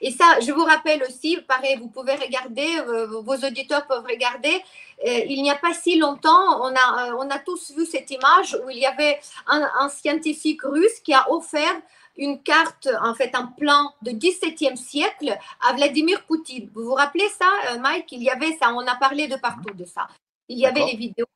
[0.00, 4.62] et ça, je vous rappelle aussi, pareil, vous pouvez regarder, euh, vos auditeurs peuvent regarder.
[5.06, 8.10] Euh, il n'y a pas si longtemps, on a, euh, on a tous vu cette
[8.10, 11.74] image où il y avait un, scientifique russe qui a offert
[12.16, 15.36] une carte, en fait, un plan de 17e siècle
[15.68, 16.70] à Vladimir Poutine.
[16.74, 18.12] Vous vous rappelez ça, Mike?
[18.12, 20.06] Il y avait ça, on a parlé de partout de ça.
[20.48, 21.26] Il y avait les vidéos.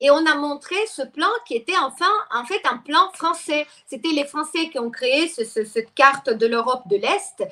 [0.00, 3.66] Et on a montré ce plan qui était enfin, en fait, un plan français.
[3.86, 7.44] C'était les Français qui ont créé cette carte de l'Europe de l'Est.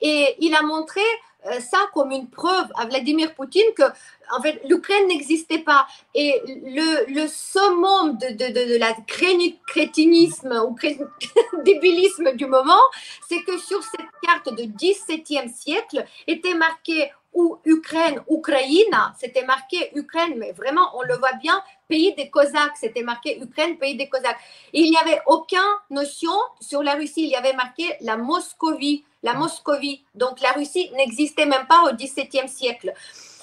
[0.00, 1.02] Et il a montré
[1.46, 3.84] euh, ça comme une preuve à Vladimir Poutine que
[4.32, 5.86] en fait, l'Ukraine n'existait pas.
[6.14, 10.76] Et le, le summum de, la crétinisme ou
[11.64, 12.82] débilisme du moment,
[13.28, 19.90] c'est que sur cette carte de 17e siècle était marqué ou Ukraine, Ukraine, c'était marqué
[19.94, 24.08] Ukraine, mais vraiment, on le voit bien, pays des Cosaques, c'était marqué Ukraine, pays des
[24.08, 24.38] Cosaques.
[24.72, 25.58] il n'y avait aucune
[25.90, 30.04] notion sur la Russie, il y avait marqué la Moscovie, la Moscovie.
[30.14, 32.92] Donc la Russie n'existait même pas au XVIIe siècle.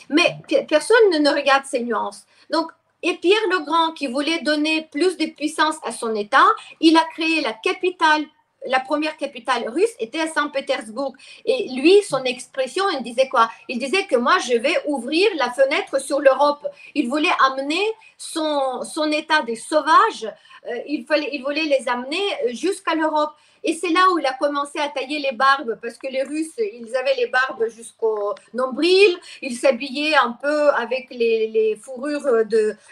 [0.10, 2.26] Mais personne ne regarde ces nuances.
[2.50, 2.72] Donc
[3.04, 6.48] Et Pierre le Grand, qui voulait donner plus de puissance à son État,
[6.80, 8.26] il a créé la capitale
[8.68, 11.14] la première capitale russe était à Saint-Pétersbourg.
[11.46, 13.50] Et lui, son expression, il disait quoi?
[13.68, 16.68] Il disait que moi, je vais ouvrir la fenêtre sur l'Europe.
[16.96, 17.84] Il voulait amener
[18.18, 20.28] son, état des sauvages,
[20.68, 23.32] euh, il, fallait, il voulait les amener jusqu'à l'Europe.
[23.64, 26.58] Et c'est là où il a commencé à tailler les barbes, parce que les Russes,
[26.58, 32.46] ils avaient les barbes jusqu'au nombril, ils s'habillaient un peu avec les, fourrures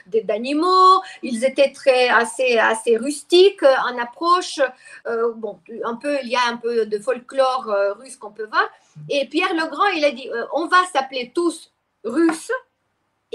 [0.07, 4.59] d'animaux, ils étaient très, assez, assez rustiques en approche.
[5.07, 8.47] Euh, bon, un peu, il y a un peu de folklore euh, russe qu'on peut
[8.47, 8.69] voir.
[9.09, 11.71] Et Pierre le Grand, il a dit, euh, on va s'appeler tous
[12.03, 12.51] Russes,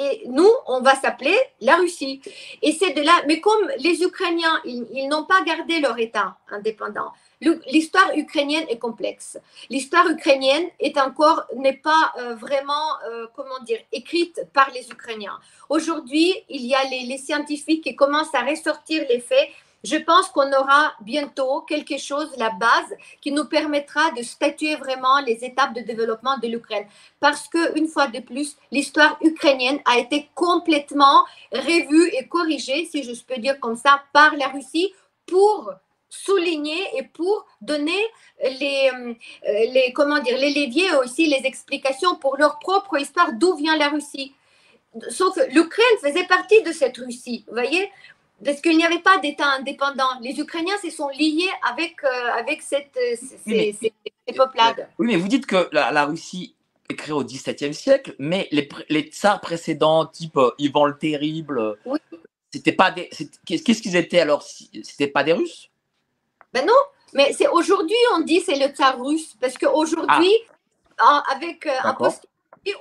[0.00, 2.22] et nous, on va s'appeler la Russie.
[2.62, 7.12] Et c'est de là, mais comme les Ukrainiens, ils, n'ont pas gardé leur État indépendant,
[7.40, 9.38] l'histoire ukrainienne est complexe.
[9.68, 15.38] L'histoire ukrainienne est encore, n'est pas euh, vraiment, euh, comment dire, écrite par les Ukrainiens.
[15.68, 19.50] Aujourd'hui, il y a les, les scientifiques qui commencent à ressortir les faits
[19.82, 25.20] je pense qu'on aura bientôt quelque chose, la base, qui nous permettra de statuer vraiment
[25.20, 26.86] les étapes de développement de l'Ukraine.
[27.18, 33.02] Parce que, une fois de plus, l'histoire ukrainienne a été complètement revue et corrigée, si
[33.02, 34.92] je peux dire comme ça, par la Russie
[35.26, 35.72] pour
[36.10, 38.02] souligner et pour donner
[38.42, 39.14] les, euh,
[39.44, 43.88] les, comment dire, les leviers aussi, les explications pour leur propre histoire, d'où vient la
[43.88, 44.34] Russie.
[45.08, 47.90] Sauf que l'Ukraine faisait partie de cette Russie, vous voyez?
[48.44, 50.08] Parce qu'il n'y avait pas d'État indépendant.
[50.20, 53.16] Les Ukrainiens se sont liés avec, euh, avec cette, euh,
[53.46, 53.92] ces,
[54.34, 54.88] peuplades.
[54.98, 56.54] Oui, mais vous dites que la, Russie
[56.88, 61.78] est créée au XVIIe siècle, mais les, les tsars précédents, type euh, Ivan le Terrible,
[62.52, 63.10] c'était pas des.
[63.44, 65.70] Qu'est-ce qu'ils étaient alors C'était pas des Russes?
[66.52, 66.72] Ben non,
[67.14, 70.32] mais c'est aujourd'hui on dit c'est le tsar russe, parce qu'aujourd'hui,
[70.98, 71.22] ah.
[71.30, 72.26] avec un poste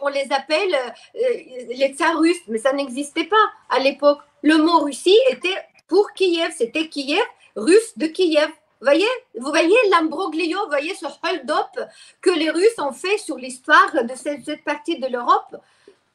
[0.01, 0.75] on les appelle
[1.13, 3.35] les tsars russes, mais ça n'existait pas
[3.69, 5.57] à l'époque le mot Russie était
[5.87, 7.21] pour Kiev, c'était Kiev,
[7.55, 8.49] russe de Kiev.
[8.81, 9.07] Vous voyez,
[9.37, 11.89] vous voyez l'imbroglio, vous voyez ce hold-up
[12.21, 15.57] que les Russes ont fait sur l'histoire de cette, partie de l'Europe?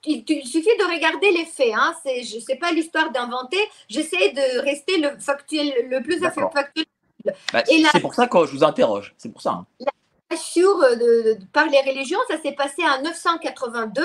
[0.07, 1.75] Il, suffit de regarder les faits.
[1.75, 1.95] Hein.
[2.07, 3.59] je ne sais pas l'histoire d'inventer.
[3.89, 6.87] J'essaie de rester le, factuel, le plus factuel
[7.53, 9.15] bah, c'est pour ça que je vous interroge.
[9.17, 9.51] C'est pour ça.
[9.51, 9.67] Hein.
[9.81, 9.93] La
[10.37, 14.03] de, par les religions, ça s'est passé en 982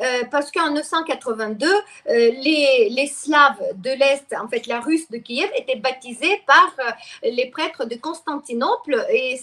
[0.00, 5.48] euh, parce qu'en 982, euh, les, Slaves de l'Est, en fait la Russe de Kiev,
[5.56, 6.90] étaient baptisés par euh,
[7.22, 9.38] les prêtres de Constantinople et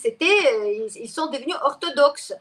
[1.00, 2.34] ils sont devenus orthodoxes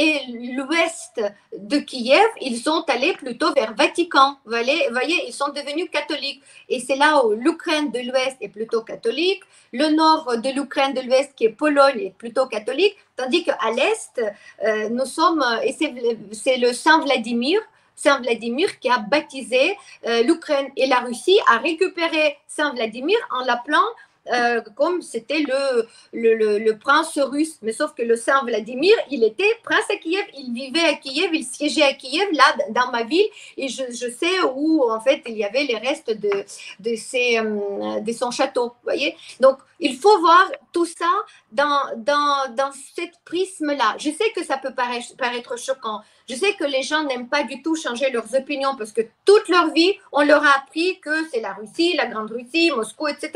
[0.00, 0.20] et
[0.54, 1.20] l'ouest
[1.58, 4.36] de Kiev, ils sont allés plutôt vers Vatican.
[4.44, 6.40] Vous voyez, ils sont devenus catholiques.
[6.68, 9.42] Et c'est là où l'Ukraine de l'ouest est plutôt catholique,
[9.72, 14.22] le nord de l'Ukraine de l'ouest, qui est Pologne, est plutôt catholique, tandis qu'à l'est,
[14.64, 17.60] euh, nous sommes, et c'est le Saint Vladimir,
[17.96, 19.76] Saint Vladimir qui a baptisé
[20.06, 23.88] euh, l'Ukraine et la Russie, a récupéré Saint Vladimir en l'appelant
[24.32, 27.58] euh, comme c'était le, le, prince russe.
[27.62, 31.30] Mais sauf que le Saint Vladimir, il était prince à Kiev, il vivait à Kiev,
[31.34, 33.26] il siégeait à Kiev, là, dans ma ville,
[33.56, 36.44] et je, je sais où, en fait, il y avait les restes de,
[36.80, 38.72] de, ses, euh, de son château.
[38.84, 41.10] voyez Donc, il faut voir tout ça
[41.52, 43.96] dans, dans, dans cette prisme-là.
[43.98, 46.00] Je sais que ça peut paraître, paraître choquant.
[46.28, 49.48] Je sais que les gens n'aiment pas du tout changer leurs opinions parce que toute
[49.48, 53.32] leur vie, on leur a appris que c'est la Russie, la Grande Russie, Moscou, etc.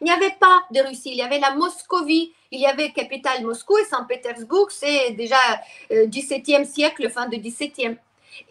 [0.00, 3.44] Il n'y avait pas de Russie, il y avait la Moscovie, il y avait capitale
[3.44, 5.36] Moscou et Saint-Pétersbourg, c'est déjà
[5.90, 7.96] 17e euh, siècle, fin de 17e.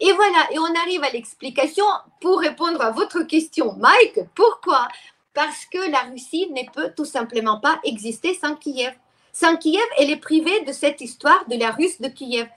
[0.00, 1.84] Et voilà, et on arrive à l'explication
[2.20, 4.20] pour répondre à votre question, Mike.
[4.34, 4.88] Pourquoi?
[5.32, 8.94] Parce que la Russie ne peut tout simplement pas exister sans Kiev.
[9.32, 12.48] Sans Kiev, elle est privée de cette histoire de la Russe de Kiev.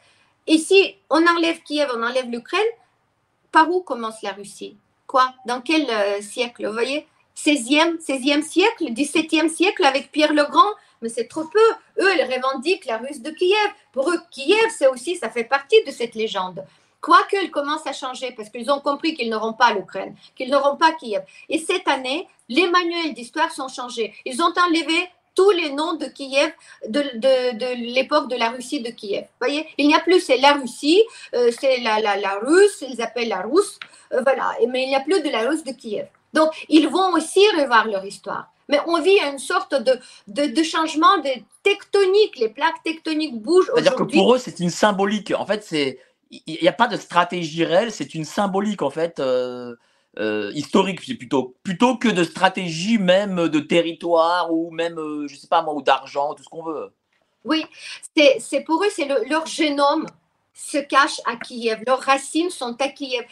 [0.48, 2.62] Et si on enlève Kiev, on enlève l'Ukraine,
[3.52, 4.78] par où commence la Russie?
[5.06, 5.34] Quoi?
[5.46, 6.66] Dans quel euh, siècle?
[6.68, 7.08] Vous voyez?
[7.46, 12.04] 16e, 16e siècle, 17e siècle avec Pierre le Grand mais c'est trop peu.
[12.04, 13.72] Eux, ils revendiquent la Russe de Kiev.
[13.92, 16.66] Pour eux, Kiev, c'est aussi, ça fait partie de cette légende.
[17.02, 20.76] Quoique ils commencent à changer parce qu'ils ont compris qu'ils n'auront pas l'Ukraine, qu'ils n'auront
[20.76, 21.24] pas Kiev.
[21.48, 24.14] Et cette année, les manuels d'histoire sont changés.
[24.26, 26.52] Ils ont enlevé tous les noms de Kiev,
[26.90, 29.26] de, de, l'époque de la Russie de Kiev.
[29.40, 31.02] voyez, il n'y a plus, c'est la Russie,
[31.34, 33.80] euh, c'est la, la, la, Russe, ils appellent la Russe,
[34.12, 36.08] euh, voilà, mais il n'y a plus de la Russe de Kiev.
[36.34, 38.52] Donc, ils vont aussi revoir leur histoire.
[38.68, 41.30] Mais on vit une sorte de, de, changement de
[41.64, 42.38] tectonique.
[42.38, 43.72] Les plaques tectoniques bougent.
[43.74, 45.34] C'est-à-dire que pour eux, c'est une symbolique.
[45.36, 46.00] En fait, c'est
[46.32, 49.76] il n'y a pas de stratégie réelle, c'est une symbolique en fait euh,
[50.20, 55.36] euh, historique, c'est plutôt plutôt que de stratégie même de territoire ou même euh, je
[55.36, 56.92] sais pas moi ou d'argent, tout ce qu'on veut.
[57.46, 57.66] Oui,
[58.16, 60.06] c'est pour eux c'est leur génome
[60.54, 63.26] se cache à Kiev, leurs racines sont à Kiev.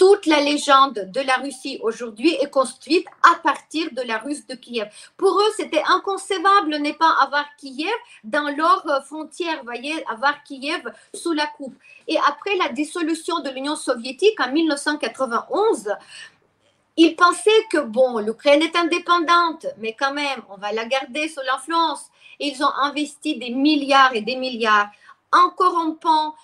[0.00, 4.54] Toute la légende de la Russie aujourd'hui est construite à partir de la Russe de
[4.54, 4.88] Kiev.
[5.18, 7.92] Pour eux, c'était inconcevable ne pas avoir Kiev
[8.24, 11.74] dans leurs euh, frontières, voyez, avoir Kiev sous la coupe.
[12.08, 15.94] Et après la dissolution de l'Union soviétique en 1991,
[16.96, 21.42] ils pensaient que, bon, l'Ukraine est indépendante, mais quand même, on va la garder sous
[21.44, 22.06] l'influence.
[22.38, 24.88] Ils ont investi des milliards et des milliards
[25.30, 26.34] en corrompant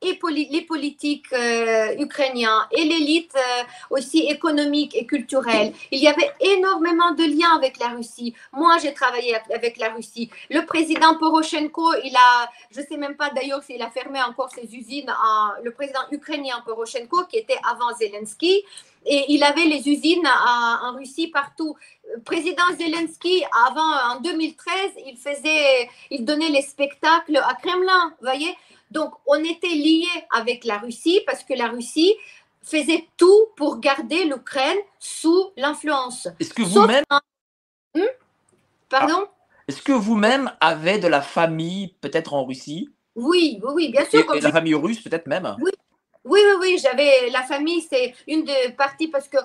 [0.00, 0.18] et
[0.50, 5.72] les politiques euh, ukrainiens et l'élite euh, aussi économique et culturelle.
[5.90, 8.34] Il y avait énormément de liens avec la Russie.
[8.52, 10.30] Moi, j'ai travaillé avec la Russie.
[10.50, 14.50] Le président Poroshenko, il a, je ne sais même pas d'ailleurs s'il a fermé encore
[14.50, 15.12] ses usines,
[15.62, 18.62] le président ukrainien Poroshenko, qui était avant Zelensky,
[19.06, 21.76] et il avait les usines en Russie partout.
[22.24, 24.74] Président Zelensky, avant, en 2013,
[25.06, 28.54] il faisait, il donnait les spectacles à Kremlin, voyez
[28.90, 32.14] donc, on était liés avec la Russie parce que la Russie
[32.62, 36.28] faisait tout pour garder l'Ukraine sous l'influence.
[36.40, 37.04] Est-ce que vous-même...
[37.94, 38.02] Hmm?
[38.88, 39.34] Pardon ah.
[39.68, 42.90] Est-ce que vous-même avez de la famille peut-être en Russie?
[43.14, 44.34] Oui, oui, oui, bien sûr.
[44.34, 45.54] Et, la famille russe peut-être même?
[45.60, 45.70] Oui,
[46.24, 49.38] oui, oui, oui j'avais la famille, c'est une des parties parce que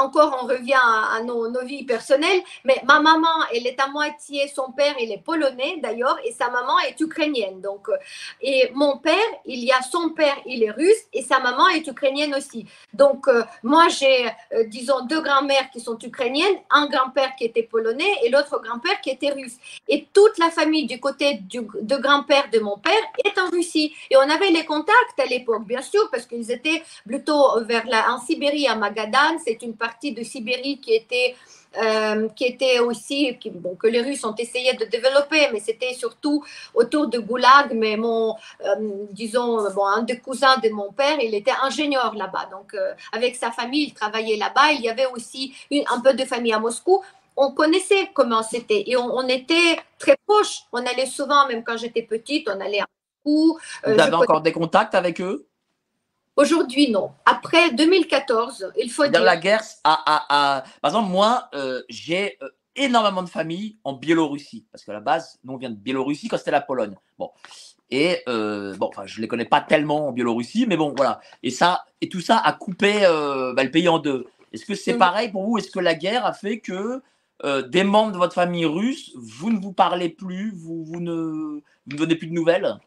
[0.00, 4.72] encore on revient à, nos, vies personnelles, mais ma maman, elle est à moitié, son
[4.72, 7.60] père, il est polonais d'ailleurs, et sa maman est ukrainienne.
[7.60, 7.96] Donc, euh,
[8.40, 9.16] et mon père,
[9.46, 12.66] il y a son père, il est russe, et sa maman est ukrainienne aussi.
[12.92, 17.62] Donc, euh, moi, j'ai, euh, disons, deux grands-mères qui sont ukrainiennes, un grand-père qui était
[17.62, 19.56] polonais et l'autre grand-père qui était russe.
[19.88, 23.94] Et toute la famille du côté du, de grand-père de mon père est en Russie.
[24.10, 28.12] Et on avait les contacts à l'époque, bien sûr, parce qu'ils étaient plutôt vers la,
[28.12, 31.34] en Sibérie, à Magadan, c'est une partie de Sibérie qui était,
[31.82, 36.44] euh, qui était aussi, bon, que les Russes ont essayé de développer, mais c'était surtout
[36.74, 37.72] autour de Goulag.
[37.74, 38.34] Mais mon,
[38.64, 38.74] euh,
[39.10, 42.48] disons, bon, un des cousins de mon père, il était ingénieur là-bas.
[42.50, 44.72] Donc, euh, avec sa famille, il travaillait là-bas.
[44.72, 47.02] Il y avait aussi une, un peu de famille à Moscou.
[47.36, 50.64] On connaissait comment c'était et on, était très proches.
[50.72, 52.86] On allait souvent, même quand j'étais petite, on allait à
[53.24, 53.58] Moscou.
[53.86, 55.49] Vous avez encore des contacts avec eux?
[56.36, 57.10] Aujourd'hui, non.
[57.26, 59.22] Après 2014, il faut dire.
[59.22, 60.64] La guerre a.
[60.80, 64.66] Par exemple, moi, euh, j'ai euh, énormément de familles en Biélorussie.
[64.72, 66.94] Parce qu'à la base, nous, on vient de Biélorussie quand c'était la Pologne.
[67.18, 67.30] Bon.
[67.90, 71.20] Et euh, bon, enfin, je les connais pas tellement en Biélorussie, mais bon, voilà.
[71.42, 74.26] Et ça, et tout ça a coupé bah, le pays en deux.
[74.52, 74.98] Est-ce que c'est mm.
[74.98, 75.58] pareil pour vous?
[75.58, 77.02] Est-ce que la guerre a fait que
[77.68, 81.92] des membres de votre famille russe, vous ne vous parlez plus, vous, vous ne, vous
[81.92, 82.78] ne donnez plus de nouvelles?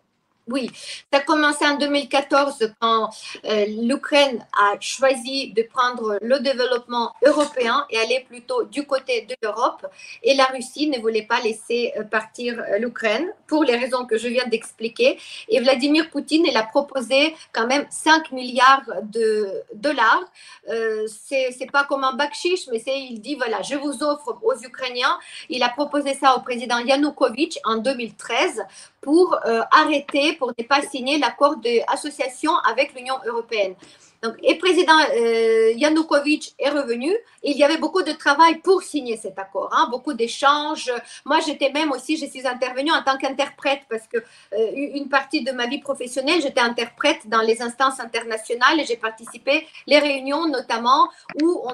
[0.48, 0.70] Oui,
[1.12, 3.10] ça a commencé en 2014 quand
[3.46, 9.36] euh, l'Ukraine a choisi de prendre le développement européen et aller plutôt du côté de
[9.42, 9.88] l'Europe.
[10.22, 14.18] Et la Russie ne voulait pas laisser euh, partir euh, l'Ukraine pour les raisons que
[14.18, 15.18] je viens d'expliquer.
[15.48, 20.26] Et Vladimir Poutine, il a proposé quand même 5 milliards de dollars.
[20.70, 25.18] Euh, c'est pas comme un bakchich, mais il dit voilà, je vous offre aux Ukrainiens.
[25.50, 28.62] Il a proposé ça au président Yanukovych en 2013
[29.04, 33.76] pour euh, arrêter, pour ne pas signer l'accord d'association avec l'Union européenne.
[34.24, 37.14] Donc, et président euh, Yanukovych est revenu.
[37.44, 40.90] il y avait beaucoup de travail pour signer cet accord, hein, beaucoup d'échanges.
[41.26, 45.44] Moi, j'étais même aussi, je suis intervenue en tant qu'interprète parce que euh, une partie
[45.44, 50.48] de ma vie professionnelle, j'étais interprète dans les instances internationales et j'ai participé les réunions
[50.48, 51.10] notamment
[51.42, 51.74] où on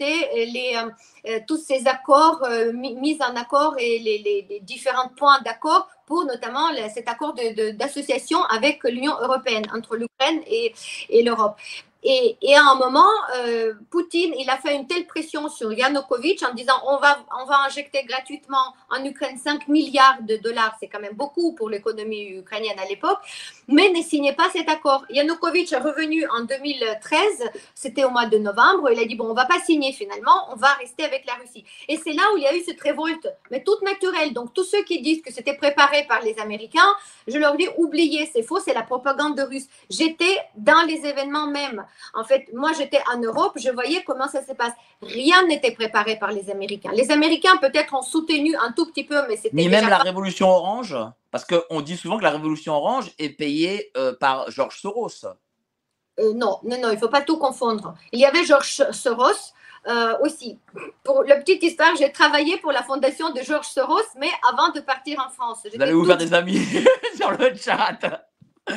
[0.00, 0.90] les, euh,
[1.28, 6.68] euh, tous ces accords euh, mis en accord et les, différents points d'accord pour notamment
[6.94, 7.34] cet accord
[7.74, 10.72] d'association avec l'Union européenne, entre l'Ukraine et,
[11.24, 11.56] l'Europe.
[12.04, 16.54] Et, à un moment, euh, Poutine, il a fait une telle pression sur Yanukovych en
[16.54, 21.00] disant on va, on va injecter gratuitement en Ukraine 5 milliards de dollars, c'est quand
[21.00, 23.18] même beaucoup pour l'économie ukrainienne à l'époque,
[23.68, 25.04] mais ne signez pas cet accord.
[25.10, 29.34] Yanukovych est revenu en 2013, c'était au mois de novembre, il a dit bon, on
[29.34, 31.64] va pas signer finalement, on va rester avec la Russie.
[31.88, 34.32] Et c'est là où il y a eu cette révolte, mais toute naturelle.
[34.32, 36.94] Donc tous ceux qui disent que c'était préparé par les Américains,
[37.26, 39.66] je leur dis oubliez, c'est faux, c'est la propagande russe.
[39.90, 41.84] J'étais dans les événements même.
[42.14, 44.72] En fait, moi, j'étais en Europe, je voyais comment ça se passe.
[45.02, 46.92] Rien n'était préparé par les Américains.
[46.92, 49.56] Les Américains, peut-être, ont soutenu un tout petit peu, mais c'était.
[49.56, 50.96] Ni même la révolution orange?
[51.36, 55.26] Parce qu'on dit souvent que la révolution orange est payée euh, par Georges Soros.
[56.18, 57.94] Euh, non, non, non, il ne faut pas tout confondre.
[58.12, 59.52] Il y avait Georges Soros.
[59.86, 60.58] Euh, aussi,
[61.04, 64.80] pour la petite histoire, j'ai travaillé pour la fondation de Georges Soros, mais avant de
[64.80, 65.58] partir en France.
[65.74, 66.66] Vous allez vous faire des amis
[67.16, 67.98] sur le chat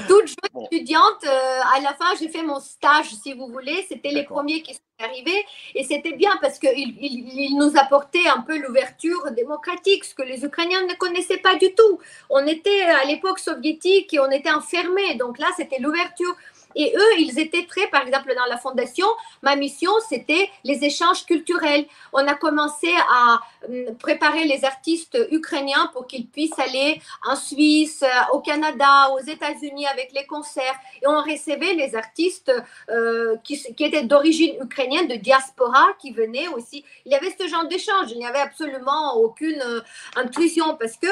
[0.07, 3.85] toute jeune étudiante, euh, à la fin, j'ai fait mon stage, si vous voulez.
[3.89, 5.45] C'était les premiers qui sont arrivés.
[5.73, 10.45] Et c'était bien parce qu'ils il, nous apportaient un peu l'ouverture démocratique, ce que les
[10.45, 11.99] Ukrainiens ne connaissaient pas du tout.
[12.29, 15.15] On était à l'époque soviétique et on était enfermés.
[15.15, 16.35] Donc là, c'était l'ouverture.
[16.75, 19.07] Et eux, ils étaient très, par exemple, dans la fondation,
[19.41, 21.85] ma mission, c'était les échanges culturels.
[22.13, 28.03] On a commencé à hum, préparer les artistes ukrainiens pour qu'ils puissent aller en Suisse,
[28.03, 30.79] euh, au Canada, aux États-Unis avec les concerts.
[31.01, 32.51] Et on recevait les artistes
[32.89, 36.83] euh, qui, qui, étaient d'origine ukrainienne, de diaspora, qui venaient aussi.
[37.05, 38.11] Il y avait ce genre d'échange.
[38.11, 39.81] Il n'y avait absolument aucune euh,
[40.15, 41.07] intuition parce que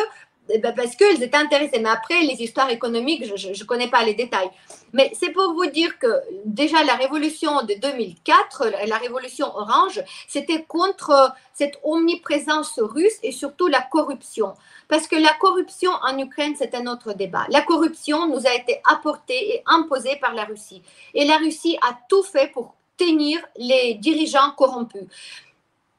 [0.47, 1.79] ben, parce qu'elles étaient intéressées.
[1.79, 4.49] Mais après, les histoires économiques, je ne connais pas les détails.
[4.93, 6.07] Mais c'est pour vous dire que
[6.45, 13.67] déjà la révolution de 2004, la révolution orange, c'était contre cette omniprésence russe et surtout
[13.67, 14.53] la corruption.
[14.87, 17.45] Parce que la corruption en Ukraine, c'est un autre débat.
[17.49, 20.81] La corruption nous a été apportée et imposée par la Russie.
[21.13, 25.03] Et la Russie a tout fait pour tenir les dirigeants corrompus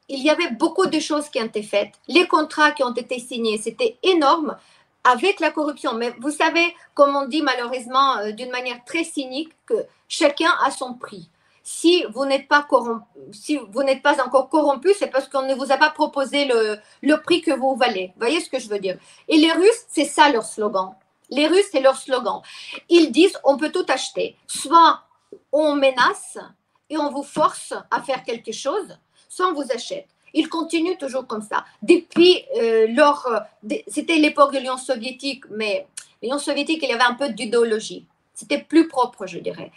[0.08, 1.94] il y avait beaucoup de choses qui ont été faites.
[2.08, 4.56] Les contrats qui ont été signés, c'était énorme
[5.04, 5.94] avec la corruption.
[5.94, 10.70] Mais vous savez, comme on dit malheureusement euh, d'une manière très cynique, que chacun a
[10.70, 11.28] son prix.
[11.62, 12.66] Si vous n'êtes pas,
[13.30, 13.58] si
[14.02, 17.50] pas encore corrompu, c'est parce qu'on ne vous a pas proposé le, le prix que
[17.50, 18.12] vous valez.
[18.14, 18.96] Vous voyez ce que je veux dire?
[19.28, 20.94] Et les Russes, c'est ça leur slogan.
[21.28, 22.40] Les Russes, c'est leur slogan.
[22.88, 24.36] Ils disent on peut tout acheter.
[24.46, 25.02] Soit
[25.52, 26.38] on menace
[26.88, 28.96] et on vous force à faire quelque chose,
[29.28, 30.06] soit on vous achète.
[30.34, 31.64] Ils continuent toujours comme ça.
[31.82, 33.46] Depuis euh, leur.
[33.86, 35.86] C'était l'époque de l'Union soviétique, mais
[36.22, 38.04] l'Union soviétique, il y avait un peu d'idéologie.
[38.34, 39.72] C'était plus propre, je dirais.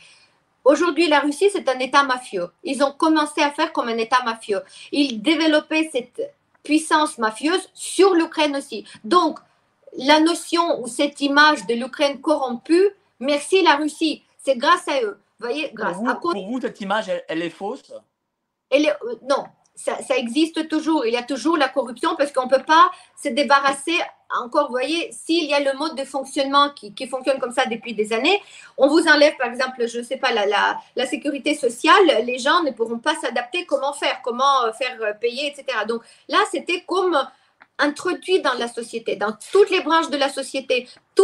[0.63, 2.49] Aujourd'hui, la Russie, c'est un État mafieux.
[2.63, 4.61] Ils ont commencé à faire comme un État mafieux.
[4.91, 6.21] Ils développaient cette
[6.63, 8.85] puissance mafieuse sur l'Ukraine aussi.
[9.03, 9.39] Donc,
[9.97, 12.89] la notion ou cette image de l'Ukraine corrompue,
[13.19, 15.17] merci la Russie, c'est grâce à eux.
[15.39, 17.91] voyez, grâce pour vous, cette image, elle est fausse?
[18.73, 19.45] Euh, non,
[19.75, 21.05] ça, existe toujours.
[21.05, 22.91] Il y a toujours la corruption parce qu'on ne peut pas
[23.21, 23.97] se débarrasser.
[24.29, 27.93] Encore, vous voyez, s'il y a le mode de fonctionnement qui, fonctionne comme ça depuis
[27.93, 28.41] des années,
[28.77, 30.45] on vous enlève, par exemple, je ne sais pas, la,
[30.95, 33.65] la, sécurité sociale, les gens ne pourront pas s'adapter.
[33.65, 35.79] Comment faire Comment euh, faire euh, payer, etc.
[35.87, 37.17] Donc là, c'était comme
[37.77, 40.87] introduit dans la société, dans toutes les branches de la société.
[41.15, 41.23] Tout,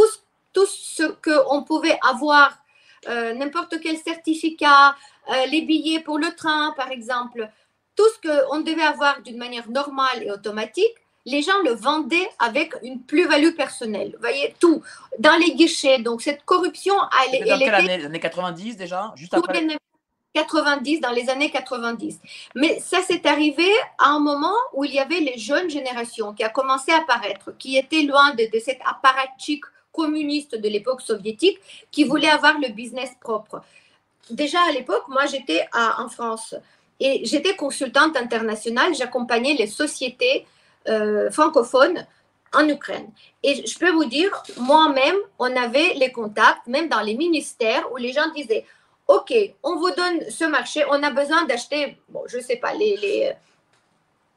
[0.52, 2.58] tout ce qu'on pouvait avoir,
[3.08, 4.96] n'importe quel certificat,
[5.30, 7.50] euh, les billets pour le train, par exemple,
[7.96, 12.74] tout ce qu'on devait avoir d'une manière normale et automatique, les gens le vendaient avec
[12.84, 14.12] une plus-value personnelle.
[14.14, 14.82] Vous voyez, tout,
[15.20, 16.00] dans les guichets.
[16.00, 16.96] Donc, cette corruption,
[17.34, 19.14] elle, dans quelle année, les années 90 déjà?
[19.16, 19.68] Juste après?
[20.34, 22.20] 90, dans les années 90.
[22.56, 23.68] Mais ça s'est arrivé
[23.98, 27.58] à un moment où il y avait les jeunes générations qui a commencé à apparaître,
[27.58, 31.58] qui étaient loin de, de cet apparatchik communiste de l'époque soviétique,
[31.92, 33.64] qui voulaient avoir le business propre
[34.30, 36.56] déjà à l'époque, moi j'étais en France
[37.00, 40.46] et j'étais consultante internationale, j'accompagnais les sociétés
[40.88, 42.06] euh, francophones
[42.54, 43.10] en Ukraine.
[43.44, 47.98] Et je peux vous dire, moi-même, on avait les contacts, même dans les ministères, où
[47.98, 48.66] les gens disaient,
[49.08, 52.74] OK, on vous donne ce marché, on a besoin d'acheter, bon, je ne sais pas,
[52.74, 53.34] les,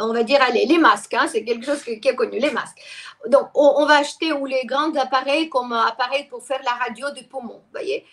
[0.01, 2.80] on va dire, les masques, hein, c'est quelque chose qui, est connu, les masques.
[3.26, 7.24] Donc, on, va acheter ou les grands appareils comme appareils pour faire la radio du
[7.24, 8.07] poumon, vous voyez.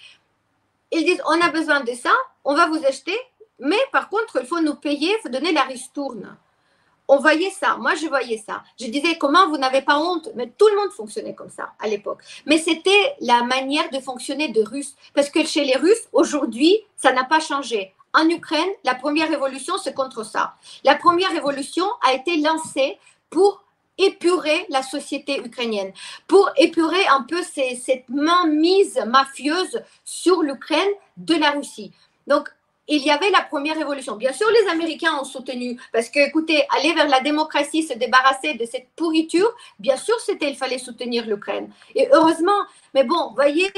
[0.91, 2.11] Ils disent, on a besoin de ça,
[2.43, 3.17] on va vous acheter,
[3.59, 6.37] mais par contre, il faut nous payer, il faut donner la ristourne.
[7.09, 8.63] On voyait ça, moi je voyais ça.
[8.79, 10.29] Je disais, comment vous n'avez pas honte?
[10.35, 12.21] Mais tout le monde fonctionnait comme ça à l'époque.
[12.45, 14.95] Mais c'était la manière de fonctionner de Russes.
[15.13, 17.93] Parce que chez les Russes, aujourd'hui, ça n'a pas changé.
[18.13, 20.55] En Ukraine, la première révolution, c'est contre ça.
[20.83, 23.63] La première révolution a été lancée pour
[23.97, 25.91] épurer la société ukrainienne,
[26.27, 31.91] pour épurer un peu cette mainmise mafieuse sur l'Ukraine de la Russie.
[32.27, 32.49] Donc,
[32.89, 34.15] il y avait la première révolution.
[34.15, 38.53] Bien sûr, les Américains ont soutenu, parce que, écoutez, aller vers la démocratie, se débarrasser
[38.53, 41.69] de cette pourriture, bien sûr, c'était, il fallait soutenir l'Ukraine.
[41.95, 42.61] Et heureusement,
[42.93, 43.71] mais bon, voyez,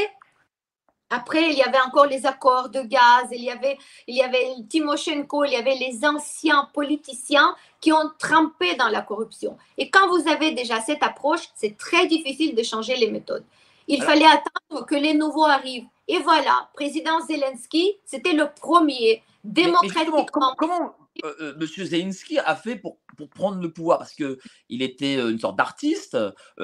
[1.10, 4.48] après, il y avait encore les accords de gaz, il y avait, il y avait
[4.70, 9.58] Timoshenko, il y avait les anciens politiciens qui ont trempé dans la corruption.
[9.78, 13.44] Et quand vous avez déjà cette approche, c'est très difficile de changer les méthodes.
[13.88, 15.88] Il fallait attendre que les nouveaux arrivent.
[16.08, 20.26] Et voilà, président Zelensky, c'était le premier démocratiquement.
[20.58, 21.86] comment, euh, euh, M.
[21.86, 23.98] Zelensky a fait pour, pour prendre le pouvoir?
[23.98, 26.16] Parce qu'il était euh, une sorte d'artiste,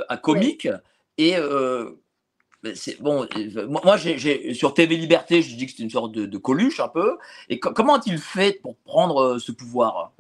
[0.10, 0.68] un comique,
[1.18, 1.36] et
[3.00, 3.28] bon,
[3.68, 7.18] moi, j'ai, sur TV Liberté, je dis que c'est une sorte de, coluche un peu.
[7.50, 10.12] Et comment a-t-il fait pour prendre ce pouvoir?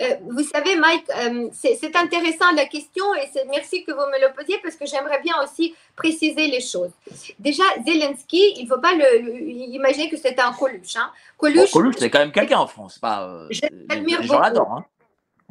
[0.00, 4.32] Euh, vous savez, Mike, euh, c'est intéressant la question et merci que vous me le
[4.34, 6.90] posiez parce que j'aimerais bien aussi préciser les choses.
[7.38, 10.96] Déjà, Zelensky, il ne faut pas le, imaginer que c'est un Coluche.
[10.96, 11.10] Hein.
[11.38, 12.98] Coluche, c'est quand même quelqu'un en France.
[12.98, 13.48] Pas, euh,
[13.88, 14.34] beaucoup.
[14.34, 14.84] Hein.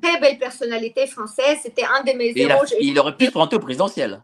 [0.02, 1.60] Très belle personnalité française.
[1.64, 2.66] C'était un de mes héros.
[2.80, 4.22] Il, aurait pu se présidentiel.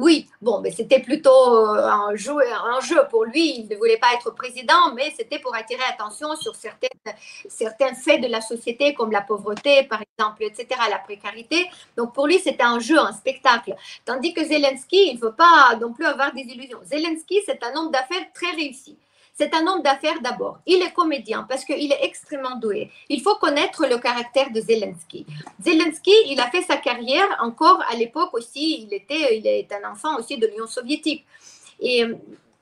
[0.00, 3.60] Oui, bon, mais c'était plutôt euh, un jeu, un jeu pour lui.
[3.60, 8.26] Il ne voulait pas être président, mais c'était pour attirer attention sur certains faits de
[8.26, 11.68] la société, comme la pauvreté, par exemple, etc., la précarité.
[11.98, 13.74] Donc pour lui, c'était un jeu, un spectacle.
[14.06, 16.80] Tandis que Zelensky, il ne faut pas non plus avoir des illusions.
[16.84, 18.96] Zelensky, c'est un homme d'affaires très réussi.
[19.40, 20.58] C'est un homme d'affaires d'abord.
[20.66, 22.90] Il est comédien parce qu'il est extrêmement doué.
[23.08, 25.24] Il faut connaître le caractère de Zelensky.
[25.64, 28.82] Zelensky, il a fait sa carrière encore à l'époque aussi.
[28.82, 31.24] Il était, il est un enfant aussi de l'Union soviétique.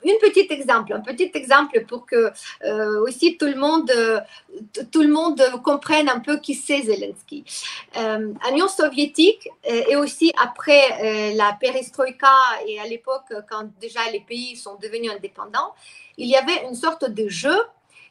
[0.05, 2.31] Un petit exemple, un petit exemple pour que
[2.65, 3.91] euh, aussi tout le monde,
[4.93, 7.45] tout le monde comprenne un peu qui c'est Zelensky.
[7.97, 12.29] Euh, L'Union soviétique euh, et aussi après euh, la perestroïka
[12.67, 15.75] et à l'époque quand déjà les pays sont devenus indépendants,
[16.17, 17.57] il y avait une sorte de jeu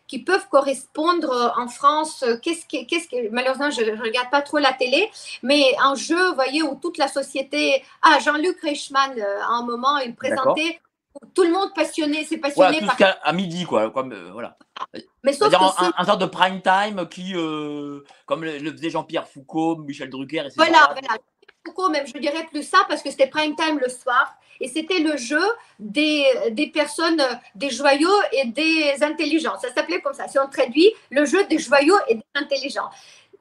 [0.08, 2.24] qui peuvent correspondre en France.
[2.42, 5.10] Qu'est-ce qui, qu'est-ce que, malheureusement, je ne regarde pas trop la télé,
[5.44, 7.84] mais un jeu, vous voyez, où toute la société.
[8.02, 10.80] Ah, Jean-Luc Reichmann, à un moment, il présentait
[11.34, 13.18] tout le monde passionné, c'est passionné voilà, par...
[13.24, 13.92] à midi, quoi.
[13.92, 14.58] Comme, euh, voilà.
[15.24, 18.90] Mais sauf que un, un, genre de prime time qui, euh, comme le, le faisait
[18.90, 20.54] Jean-Pierre Foucault, Michel Drucker, etc.
[20.58, 21.22] Voilà, voilà.
[21.66, 25.00] Foucault, même je dirais plus ça parce que c'était prime time le soir et c'était
[25.00, 25.44] le jeu
[25.80, 27.22] des, des personnes,
[27.56, 29.58] des joyaux et des intelligents.
[29.60, 30.28] Ça s'appelait comme ça.
[30.28, 32.90] Si on traduit, le jeu des joyaux et des intelligents.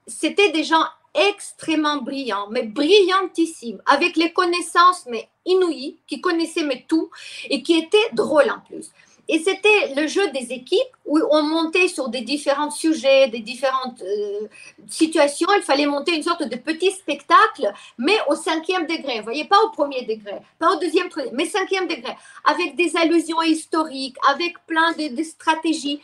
[0.06, 0.84] C'était des gens
[1.14, 7.10] extrêmement brillants, mais brillantissimes, avec les connaissances mais inouïes, qui connaissaient mais tout
[7.48, 8.90] et qui étaient drôles en plus.
[9.28, 14.00] Et c'était le jeu des équipes où on montait sur des différents sujets, des différentes
[14.02, 14.46] euh,
[14.88, 15.48] situations.
[15.56, 19.18] Il fallait monter une sorte de petit spectacle, mais au cinquième degré.
[19.18, 23.42] Vous voyez, pas au premier degré, pas au deuxième, mais cinquième degré, avec des allusions
[23.42, 26.00] historiques, avec plein de, de stratégies.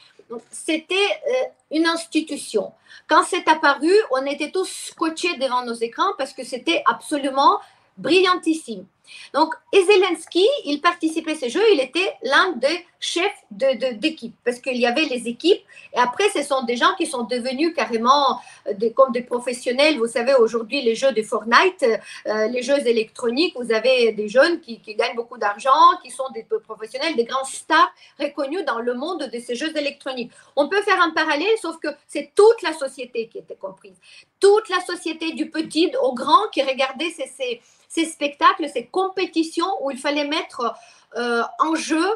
[0.50, 2.72] C'était euh, une institution.
[3.08, 7.58] Quand c'est apparu, on était tous scotchés devant nos écrans parce que c'était absolument
[7.98, 8.86] brillantissime.
[9.34, 14.36] Donc, et Zelensky, il participait à ces jeux, il était l'un des chefs d'équipe, de,
[14.44, 15.62] parce qu'il y avait les équipes,
[15.94, 19.98] et après, ce sont des gens qui sont devenus carrément euh, des, comme des professionnels.
[19.98, 21.84] Vous savez, aujourd'hui, les jeux de Fortnite,
[22.26, 25.70] euh, les jeux électroniques, vous avez des jeunes qui, gagnent beaucoup d'argent,
[26.02, 30.30] qui sont des professionnels, des grands stars reconnus dans le monde de ces jeux électroniques.
[30.56, 33.96] On peut faire un parallèle, sauf que c'est toute la société qui était comprise.
[34.38, 37.60] Toute la société, du petit au grand, qui regardait ces, ces
[37.92, 40.74] ces spectacles, ces compétitions où il fallait mettre
[41.16, 42.06] euh, en jeu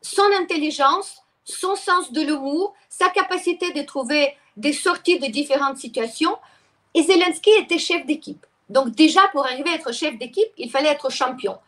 [0.00, 6.38] son intelligence, son sens de l'humour, sa capacité de trouver des sorties de différentes situations.
[6.94, 8.46] Et Zelensky était chef d'équipe.
[8.70, 11.58] Donc déjà, pour arriver à être chef d'équipe, il fallait être champion.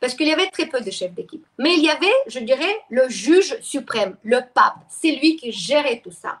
[0.00, 1.44] Parce qu'il y avait très peu de chefs d'équipe.
[1.58, 4.76] Mais il y avait, je dirais, le juge suprême, le pape.
[4.88, 6.40] C'est lui qui gérait tout ça.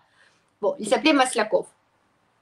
[0.60, 1.66] Bon, il s'appelait Maslakov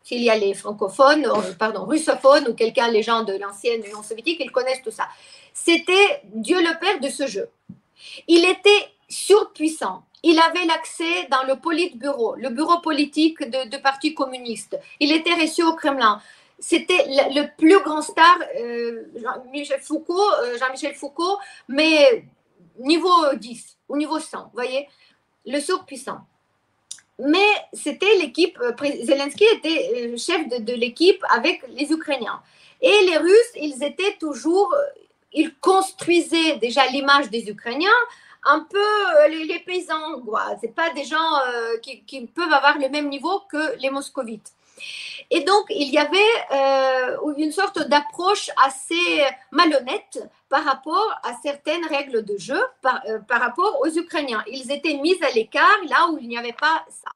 [0.03, 4.03] s'il y a les francophones, euh, pardon, russophones ou quelqu'un, les gens de l'ancienne Union
[4.03, 5.09] soviétique, ils connaissent tout ça.
[5.53, 7.49] C'était Dieu le Père de ce jeu.
[8.27, 10.05] Il était surpuissant.
[10.23, 14.79] Il avait l'accès dans le Politburo, le bureau politique de, Parti communiste.
[15.01, 16.21] Il était reçu au Kremlin.
[16.59, 21.39] C'était le, plus grand star, euh, Jean-Michel Foucault, euh, Jean-Michel Foucault,
[21.69, 22.25] mais
[22.79, 24.87] niveau 10 ou niveau 100, voyez,
[25.47, 26.21] le surpuissant
[27.23, 28.73] mais c'était l'équipe, euh,
[29.05, 32.41] Zelensky était euh, chef de, l'équipe avec les Ukrainiens.
[32.81, 35.01] Et les Russes, ils étaient toujours, euh,
[35.33, 38.01] ils construisaient déjà l'image des Ukrainiens
[38.45, 40.57] un peu les, paysans, quoi.
[40.63, 41.43] C'est pas des gens
[41.83, 44.53] qui, peuvent avoir le même niveau que les moscovites.
[45.31, 46.19] Et donc, il y avait
[47.37, 53.81] une sorte d'approche assez malhonnête par rapport à certaines règles de jeu par, par rapport
[53.81, 54.43] aux Ukrainiens.
[54.49, 57.11] Ils étaient mis à l'écart là où il n'y avait pas ça.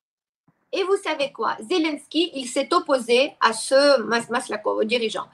[0.72, 1.56] Et vous savez quoi?
[1.60, 5.26] Zelensky, il s'est opposé à ce Maslakov, au dirigeant.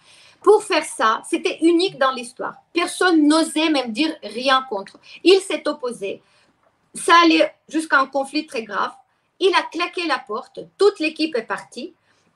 [0.43, 2.55] Pour faire ça, c'était unique dans l'histoire.
[2.73, 4.99] Personne n'osait même dire rien contre.
[5.25, 6.23] Il s'est opposé.
[6.95, 8.93] Ça allait jusqu'à un conflit très grave.
[9.39, 10.61] Il a claqué la porte.
[10.77, 11.95] Toute l'équipe est partie.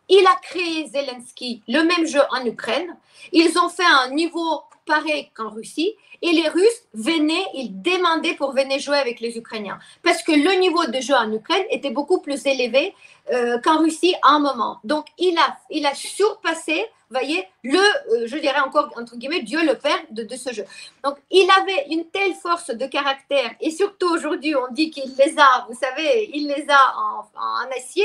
[0.09, 2.97] Il a créé Zelensky le même jeu en Ukraine.
[3.33, 5.95] Ils ont fait un niveau pareil qu'en Russie.
[6.23, 9.79] Et les Russes venaient, ils demandaient pour venir jouer avec les Ukrainiens.
[10.03, 12.95] Parce que le niveau de jeu en Ukraine était beaucoup plus élevé
[13.33, 14.79] euh, qu'en Russie à un moment.
[14.85, 19.65] Donc, il a, il a surpassé, voyez, le, euh, je dirais encore, entre guillemets, Dieu
[19.65, 20.65] le Père de, de, ce jeu.
[21.03, 23.51] Donc, il avait une telle force de caractère.
[23.61, 27.71] Et surtout, aujourd'hui, on dit qu'il les a, vous savez, il les a en, en
[27.77, 28.05] acier.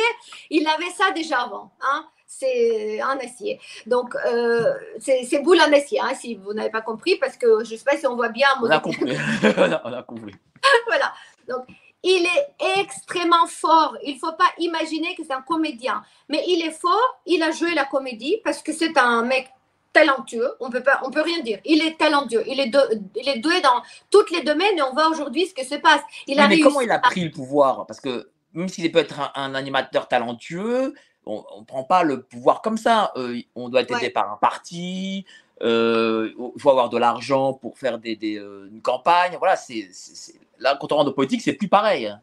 [0.49, 1.71] Il avait ça déjà avant.
[1.81, 3.59] Hein c'est en acier.
[3.87, 7.73] Donc, euh, c'est boule en acier, hein, si vous n'avez pas compris, parce que je
[7.73, 8.47] ne sais pas si on voit bien.
[8.61, 9.17] On a compris.
[9.83, 10.35] on a compris.
[10.87, 11.11] voilà.
[11.47, 11.65] Donc,
[12.03, 13.97] il est extrêmement fort.
[14.03, 16.03] Il ne faut pas imaginer que c'est un comédien.
[16.29, 19.49] Mais il est fort, il a joué la comédie parce que c'est un mec
[19.91, 21.59] talentueux, on peut pas, on peut rien dire.
[21.65, 22.71] Il est talentueux, il est,
[23.15, 23.81] il est doué dans
[24.11, 26.01] tous les domaines et on voit aujourd'hui ce que se passe.
[26.27, 27.85] Il mais comment il a pris le pouvoir?
[27.87, 30.93] Parce que même s'il peut être un, animateur talentueux,
[31.25, 33.11] on ne prend pas le pouvoir comme ça.
[33.15, 35.25] Euh, on doit être aidé par un parti,
[35.61, 39.35] euh, il faut avoir de l'argent pour faire des, des euh, une campagne.
[39.37, 39.89] Voilà, c'est,
[40.59, 42.13] là, quand on rentre en politique, c'est plus pareil.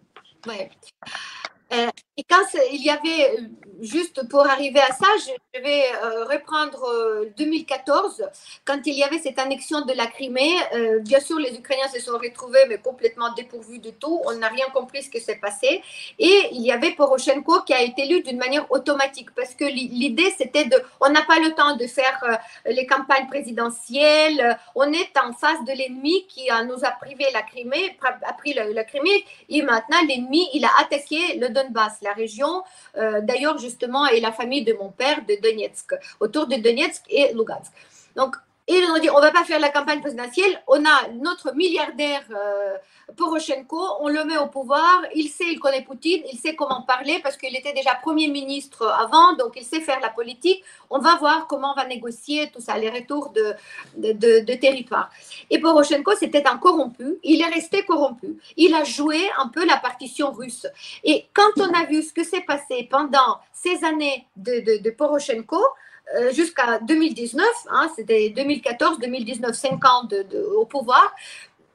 [1.72, 3.42] Euh, et quand il y avait, euh,
[3.80, 8.24] juste pour arriver à ça, je vais euh, reprendre 2014,
[8.64, 10.54] quand il y avait cette annexion de la Crimée.
[11.00, 14.20] bien sûr, les Ukrainiens se sont retrouvés, mais complètement dépourvus de tout.
[14.26, 15.82] On n'a rien compris ce qui s'est passé.
[16.18, 20.32] Et il y avait Poroshenko qui a été élu d'une manière automatique, parce que l'idée,
[20.38, 22.18] c'était de, on n'a pas le temps de faire
[22.64, 24.58] les campagnes présidentielles.
[24.74, 28.64] On est en face de l'ennemi qui nous a privé la Crimée, a pris la,
[28.66, 32.62] la Crimée, et maintenant l'ennemi, il a attaqué le Donbass la région,
[32.96, 37.32] euh, d'ailleurs, justement, est la famille de mon père de Donetsk, autour de Donetsk et
[37.32, 37.72] Lugansk.
[38.14, 38.36] Donc,
[38.68, 42.76] ils ont dit, on va pas faire la campagne présidentielle, on a notre milliardaire euh,
[43.16, 47.20] Poroshenko, on le met au pouvoir, il sait, il connaît Poutine, il sait comment parler
[47.22, 50.64] parce qu'il était déjà Premier ministre avant, donc il sait faire la politique.
[50.90, 53.54] On va voir comment on va négocier tout ça, les retours de,
[53.96, 55.10] de, territoire.
[55.50, 58.36] Et Poroshenko, c'était un corrompu, il est resté corrompu.
[58.56, 60.66] Il a joué un peu la partition russe.
[61.04, 65.62] Et quand on a vu ce que s'est passé pendant ces années de, de Poroshenko,
[66.32, 70.08] jusqu'à 2019, hein, c'était 2014, 2019, 5 ans
[70.56, 71.14] au pouvoir,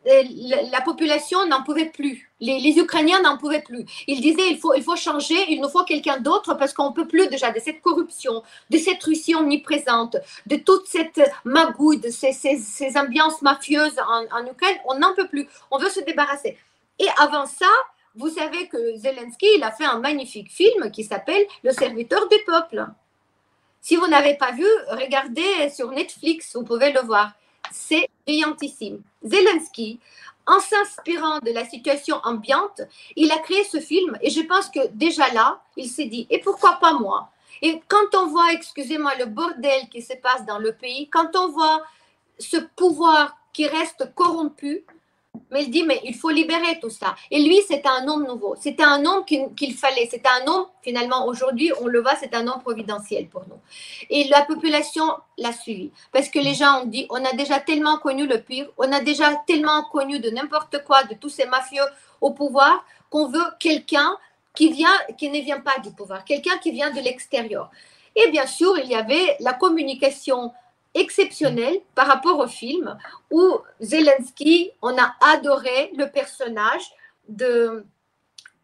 [0.08, 0.24] euh,
[0.72, 2.32] la, population n'en pouvait plus.
[2.40, 3.86] Les, Ukrainiens n'en pouvaient plus.
[4.08, 6.96] Ils disaient il faut, il faut changer, il nous faut quelqu'un d'autre parce qu'on ne
[6.96, 10.18] peut plus déjà de cette corruption, de cette Russie omniprésente,
[10.48, 14.78] de toute cette magouille, de ces ambiances mafieuses en, en Ukraine.
[14.86, 15.48] On n'en peut plus.
[15.70, 16.58] On veut se débarrasser.
[16.98, 17.70] Et avant ça,
[18.16, 22.38] vous savez que Zelensky, il a fait un magnifique film qui s'appelle Le serviteur du
[22.46, 22.88] peuple.
[23.82, 27.32] Si vous n'avez pas vu, regardez sur Netflix, vous pouvez le voir.
[27.72, 29.02] C'est brillantissime.
[29.24, 30.00] Zelensky,
[30.46, 32.82] en s'inspirant de la situation ambiante,
[33.16, 36.40] il a créé ce film et je pense que déjà là, il s'est dit, et
[36.40, 37.30] pourquoi pas moi?
[37.62, 41.50] Et quand on voit, excusez-moi, le bordel qui se passe dans le pays, quand on
[41.50, 41.84] voit
[42.40, 44.84] ce pouvoir qui reste corrompu,
[45.52, 47.16] mais il dit, mais il faut libérer tout ça.
[47.30, 48.56] Et lui, c'était un homme nouveau.
[48.60, 50.08] C'était un homme qu'il fallait.
[50.10, 53.60] C'était un homme, finalement, aujourd'hui, on le voit, c'est un homme providentiel pour nous.
[54.10, 55.04] Et la population
[55.38, 55.92] l'a suivi.
[56.14, 59.02] Parce que les gens ont dit, on a déjà tellement connu le pire, on a
[59.02, 61.84] déjà tellement connu de n'importe quoi, de tous ces mafieux
[62.22, 64.18] au pouvoir, qu'on veut quelqu'un
[64.56, 67.70] qui vient, qui ne vient pas du pouvoir, quelqu'un qui vient de l'extérieur.
[68.16, 70.52] Et bien sûr, il y avait la communication
[70.94, 72.98] exceptionnel par rapport au film
[73.32, 76.84] où Zelensky, on a adoré le personnage
[77.30, 77.86] de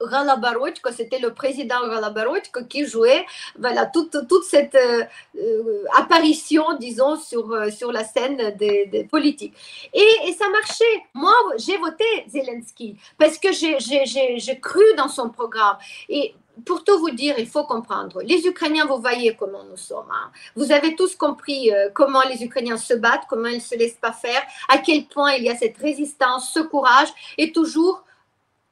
[0.02, 3.26] Galabarochko, c'était le président Galabarochko qui jouait
[3.58, 5.04] voilà, toute, toute cette euh,
[5.38, 9.54] euh, apparition, disons, sur, euh, sur la scène des, politiques.
[9.94, 10.84] Et, et, ça marchait.
[11.14, 15.78] Moi, j'ai voté Zelensky parce que j'ai cru dans son programme.
[16.10, 16.36] Et
[16.66, 18.22] pour tout vous dire, il faut comprendre.
[18.24, 20.10] Les Ukrainiens, vous voyez comment nous sommes.
[20.12, 20.32] Hein.
[20.56, 24.00] Vous avez tous compris euh, comment les Ukrainiens se battent, comment ils ne se laissent
[24.02, 28.04] pas faire, à quel point il y a cette résistance, ce courage et toujours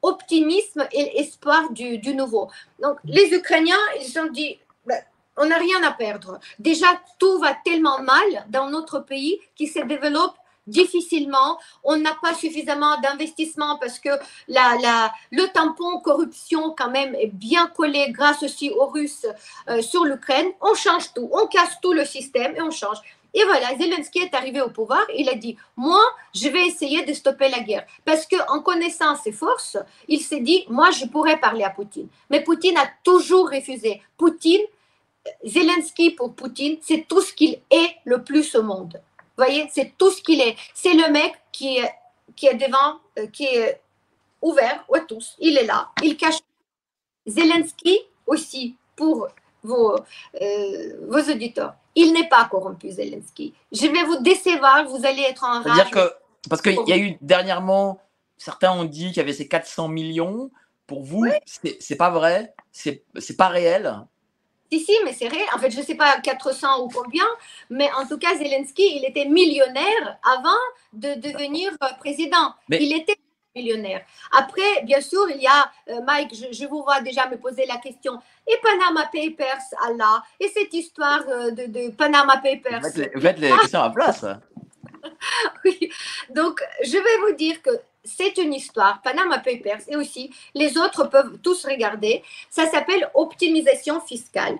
[0.02, 2.48] optimisme et espoir du, nouveau.
[2.80, 5.00] Donc, les Ukrainiens, ils ont dit, ben,
[5.36, 6.38] on n'a rien à perdre.
[6.58, 6.86] Déjà,
[7.18, 10.34] tout va tellement mal dans notre pays qui se développe
[10.66, 11.58] difficilement.
[11.84, 14.10] On n'a pas suffisamment d'investissement parce que
[14.48, 19.26] la, le tampon corruption quand même est bien collé grâce aussi aux Russes
[19.68, 20.48] euh, sur l'Ukraine.
[20.60, 22.98] On change tout, on casse tout le système et on change.
[23.34, 25.04] Et voilà, Zelensky est arrivé au pouvoir.
[25.14, 26.00] Il a dit Moi,
[26.34, 27.86] je vais essayer de stopper la guerre.
[28.04, 29.76] Parce qu'en connaissant ses forces,
[30.08, 32.08] il s'est dit Moi, je pourrais parler à Poutine.
[32.30, 34.00] Mais Poutine a toujours refusé.
[34.16, 34.62] Poutine,
[35.44, 39.00] Zelensky pour Poutine, c'est tout ce qu'il est le plus au monde
[39.36, 40.56] voyez, c'est tout ce qu'il est.
[40.74, 41.92] C'est le mec qui est,
[42.34, 43.80] qui est devant, euh, qui est
[44.42, 45.36] ouvert à tous.
[45.38, 46.38] Il est là, il cache.
[47.26, 49.28] Zelensky aussi, pour
[49.62, 49.96] vos,
[50.40, 53.52] euh, vos auditeurs, il n'est pas corrompu, Zelensky.
[53.72, 55.90] Je vais vous décevoir, vous allez être en rage.
[55.90, 56.12] Que,
[56.48, 57.98] parce qu'il y a eu dernièrement,
[58.38, 60.50] certains ont dit qu'il y avait ces 400 millions.
[60.86, 61.26] Pour vous,
[61.80, 63.02] c'est pas vrai, c'est
[63.36, 64.06] pas réel.
[64.70, 65.46] Si, si, mais c'est réel.
[65.54, 67.26] En fait, je ne sais pas 400 ou combien,
[67.70, 70.58] mais en tout cas, Zelensky, il était millionnaire avant
[70.92, 72.54] de devenir euh, président.
[72.70, 73.16] Il était
[73.54, 74.04] millionnaire.
[74.36, 77.76] Après, bien sûr, il y a, euh, Mike, je, vous vois déjà me poser la
[77.76, 82.82] question, et Panama Papers, Allah, et cette histoire euh, de, Panama Papers?
[83.14, 84.24] Vous faites les, questions à place.
[85.64, 85.90] oui,
[86.30, 87.70] donc je vais vous dire que
[88.06, 92.22] c'est une histoire, Panama Papers, et aussi les autres peuvent tous regarder.
[92.50, 94.58] Ça s'appelle optimisation fiscale.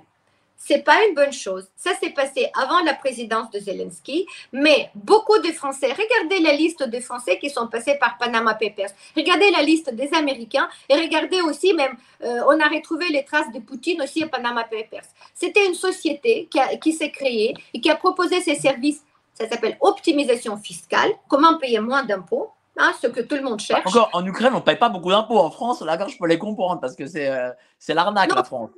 [0.57, 1.69] c'est pas une bonne chose.
[1.77, 6.83] Ça s'est passé avant la présidence de Zelensky, mais beaucoup de Français, regardez la liste
[6.83, 11.41] des Français qui sont passés par Panama Papers, regardez la liste des Américains et regardez
[11.43, 15.07] aussi même, euh, on a retrouvé les traces de Poutine aussi à Panama Papers.
[15.35, 19.03] C'était une société qui, qui s'est créée et qui a proposé ses services.
[19.35, 22.51] Ça s'appelle optimisation fiscale, comment payer moins d'impôts?
[22.79, 23.87] Hein, ce que tout le monde cherche.
[23.87, 25.39] Encore, en Ukraine, on ne paye pas beaucoup d'impôts.
[25.39, 27.51] En France, là, je peux les comprendre parce que c'est euh,
[27.89, 28.71] l'arnaque, la France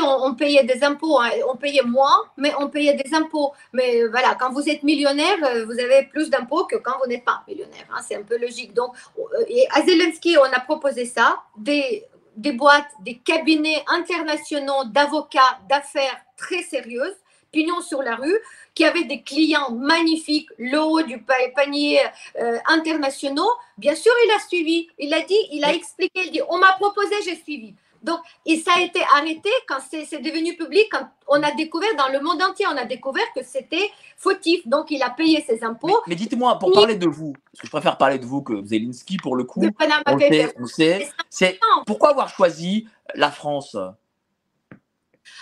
[0.00, 3.52] on, payait des impôts, hein, on payait moins, mais on payait des impôts.
[3.72, 7.24] Mais voilà, quand vous êtes millionnaire, euh, vous avez plus d'impôts que quand vous n'êtes
[7.24, 7.86] pas millionnaire.
[7.92, 8.72] Hein, c'est un peu logique.
[8.72, 12.04] Donc, euh, et à Zelensky, on a proposé ça, des,
[12.36, 17.16] des boîtes, des cabinets internationaux d'avocats, d'affaires très sérieuses,
[17.52, 18.38] pignon sur la rue,
[18.74, 21.22] qui avaient des clients magnifiques, le haut du
[21.54, 22.00] panier
[22.40, 23.50] euh, internationaux.
[23.78, 24.88] Bien sûr, il a suivi.
[24.98, 27.74] Il a dit, il a expliqué, il dit, on m'a proposé, j'ai suivi.
[28.02, 32.08] Donc, et ça a été arrêté quand c'est devenu public, quand on a découvert, dans
[32.08, 34.66] le monde entier, on a découvert que c'était fautif.
[34.66, 36.00] Donc, il a payé ses impôts.
[36.08, 39.18] Mais, dites-moi, pour parler de vous, parce que je préfère parler de vous que Zelensky,
[39.18, 39.62] pour le coup,
[40.06, 43.76] on sait, on sait c'est pourquoi avoir choisi la France?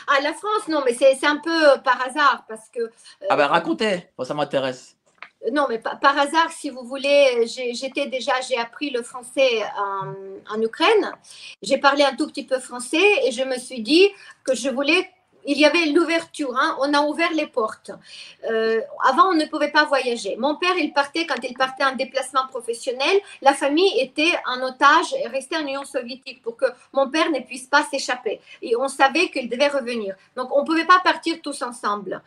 [0.07, 2.91] Ah, la France, non, mais c'est un peu par hasard parce que.
[3.29, 4.97] ah ben racontez, ça m'intéresse
[5.53, 11.13] non, mais par, hasard, si vous voulez, j'étais déjà, j'ai appris le français en, Ukraine.
[11.63, 14.11] J'ai parlé un tout petit peu français et je me suis dit
[14.45, 15.09] que je voulais
[15.47, 16.77] il y avait l'ouverture, hein.
[16.81, 17.91] on a ouvert les portes.
[18.51, 20.37] Euh, avant, on ne pouvait pas voyager.
[20.37, 23.21] Mon père, il partait quand il partait en déplacement professionnel.
[23.43, 27.41] La famille était en otage et restait en Union soviétique pour que mon père ne
[27.41, 28.41] puisse pas s'échapper.
[28.63, 30.15] Et on savait qu'il devait revenir.
[30.37, 32.23] Donc, on ne pouvait pas partir tous ensemble.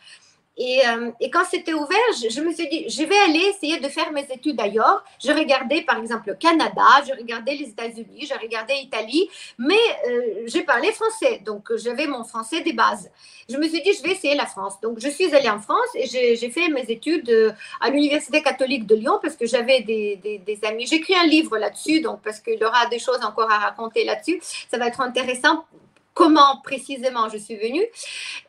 [0.59, 4.11] Euh, et, quand c'était ouvert, je, me suis dit, je vais aller essayer de faire
[4.11, 5.03] mes études ailleurs.
[5.23, 9.27] Je regardais par exemple le Canada, je regardais les États-Unis, je regardais l'Italie,
[9.57, 9.73] mais
[10.07, 13.09] euh, je parlais français, donc j'avais mon français des bases.
[13.49, 14.79] Je me suis dit, je vais essayer la France.
[14.81, 17.51] Donc je suis allée en France et j'ai fait mes études euh,
[17.81, 20.85] à l'Université catholique de Lyon parce que j'avais des, des, des, amis.
[20.85, 24.39] J'écris un livre là-dessus, donc parce qu'il y aura des choses encore à raconter là-dessus.
[24.69, 25.65] Ça va être intéressant
[26.13, 27.83] comment précisément je suis venue.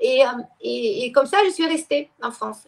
[0.03, 2.67] Euh, et, et, comme ça, je suis restée en France.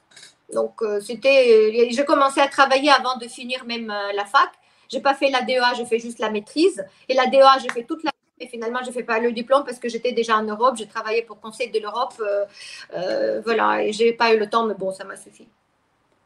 [0.52, 1.70] Donc, euh, c'était.
[1.72, 4.50] Euh, j'ai commencé à travailler avant de finir même la fac.
[4.88, 6.84] J'ai pas fait la DEA, j'ai fait juste la maîtrise.
[7.08, 9.64] Et la DEA, j'ai fait toute la et finalement, je ne fais pas le diplôme
[9.64, 10.76] parce que j'étais déjà en Europe.
[10.76, 12.12] J'ai travaillé pour Conseil de l'Europe.
[13.44, 15.48] voilà, et je n'ai pas eu le temps, mais bon, ça m'a suffi.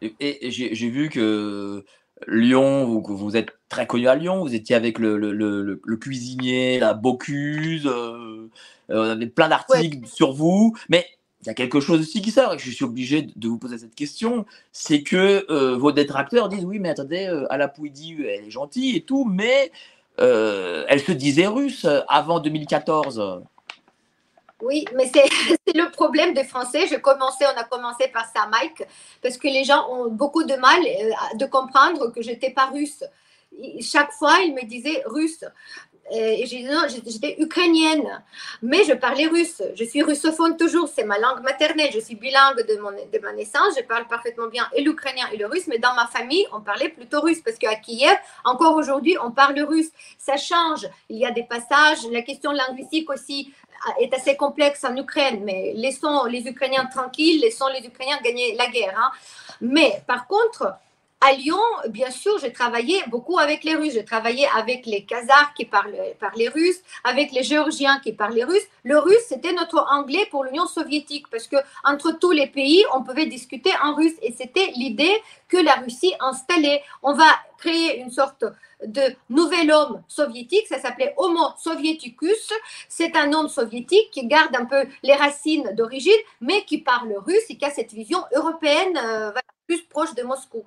[0.03, 1.85] Et, j'ai vu que
[2.27, 5.97] Lyon, vous, vous, êtes très connu à Lyon, vous étiez avec le, le, le, le
[5.97, 8.49] cuisinier, la Bocuse, euh,
[8.91, 11.07] euh, on avait plein d'articles sur vous, mais
[11.43, 13.79] il y a quelque chose aussi qui sort et je suis obligé de vous poser
[13.79, 18.51] cette question, c'est que euh, vos détracteurs disent oui mais attendez, euh, Alapouidi elle est
[18.51, 19.73] gentille et tout, mais
[20.19, 23.43] elle se disait russe avant 2014.
[24.63, 26.87] Oui, mais c'est le problème des Français.
[26.87, 28.83] Je on a commencé par ça, Mike,
[29.23, 33.05] parce que les gens ont beaucoup de mal euh, de comprendre que j'étais pas russe.
[33.81, 35.45] Chaque fois, ils me disaient russe.
[36.13, 38.23] Et j'ai dit non, j'étais ukrainienne,
[38.63, 39.63] mais je parlais russe.
[39.77, 41.91] Je suis russophone toujours, c'est ma langue maternelle.
[41.95, 45.37] Je suis bilingue de, mon, de ma naissance, je parle parfaitement bien et l'ukrainien et
[45.37, 49.17] le russe, mais dans ma famille, on parlait plutôt russe parce qu'à Kiev, encore aujourd'hui,
[49.23, 49.91] on parle russe.
[50.19, 50.89] Ça change.
[51.09, 53.53] Il y a des passages, la question linguistique aussi
[54.01, 58.69] est assez complexe en Ukraine, mais laissons les Ukrainiens tranquilles, laissons les Ukrainiens gagner la
[58.69, 58.95] guerre.
[58.97, 59.11] Hein.
[59.61, 60.75] Mais par contre,
[61.23, 63.93] à Lyon, bien sûr, j'ai travaillé beaucoup avec les Russes.
[63.93, 65.95] J'ai travaillé avec les Khazars qui parlent,
[66.35, 68.67] les russe, avec les Géorgiens qui parlaient russe.
[68.85, 73.03] Le russe, c'était notre anglais pour l'Union soviétique parce que entre tous les pays, on
[73.03, 74.15] pouvait discuter en russe.
[74.23, 75.15] Et c'était l'idée
[75.49, 76.83] que la Russie installait.
[77.03, 78.45] On va créer une sorte
[78.83, 82.51] de nouvel homme soviétique, ça s'appelait Homo Sovieticus.
[82.89, 87.45] C'est un homme soviétique qui garde un peu les racines d'origine, mais qui parle russe
[87.51, 89.33] et qui a cette vision européenne euh,
[89.67, 90.65] plus proche de Moscou.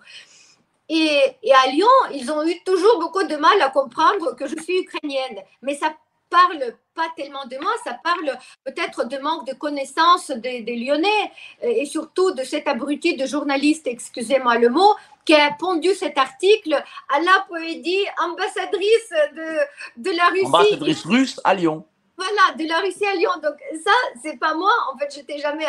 [0.95, 4.81] Et, à Lyon, ils ont eu toujours beaucoup de mal à comprendre que je suis
[4.81, 5.39] ukrainienne.
[5.63, 5.95] Mais ça
[6.29, 11.31] parle pas tellement de moi, ça parle peut-être de manque de connaissance des, Lyonnais
[11.61, 16.73] et surtout de cet abruti de journaliste, excusez-moi le mot, qui a pondu cet article
[16.73, 20.45] à la poédie ambassadrice de, de la Russie.
[20.45, 21.85] Ambassadrice russe à Lyon.
[22.24, 23.32] Voilà, de la Russie à Lyon.
[23.43, 23.91] Donc ça,
[24.24, 24.71] c'est pas moi.
[24.93, 25.65] En fait, j'étais jamais,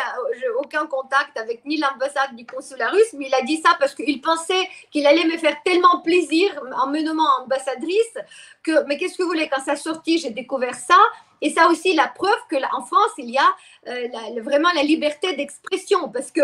[0.59, 3.93] aucun contact avec ni l'ambassade ni le consulat russe, mais il a dit ça parce
[3.93, 8.17] qu'il pensait qu'il allait me faire tellement plaisir en me nommant ambassadrice
[8.63, 10.97] que, mais qu'est-ce que vous voulez, quand ça sortit, j'ai découvert ça.
[11.41, 13.55] Et ça aussi la preuve que en France, il y a
[13.87, 16.41] euh, vraiment la liberté d'expression parce que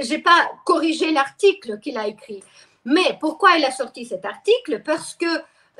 [0.00, 2.44] j'ai pas corrigé l'article qu'il a écrit.
[2.84, 4.82] Mais pourquoi il a sorti cet article?
[4.84, 5.26] Parce que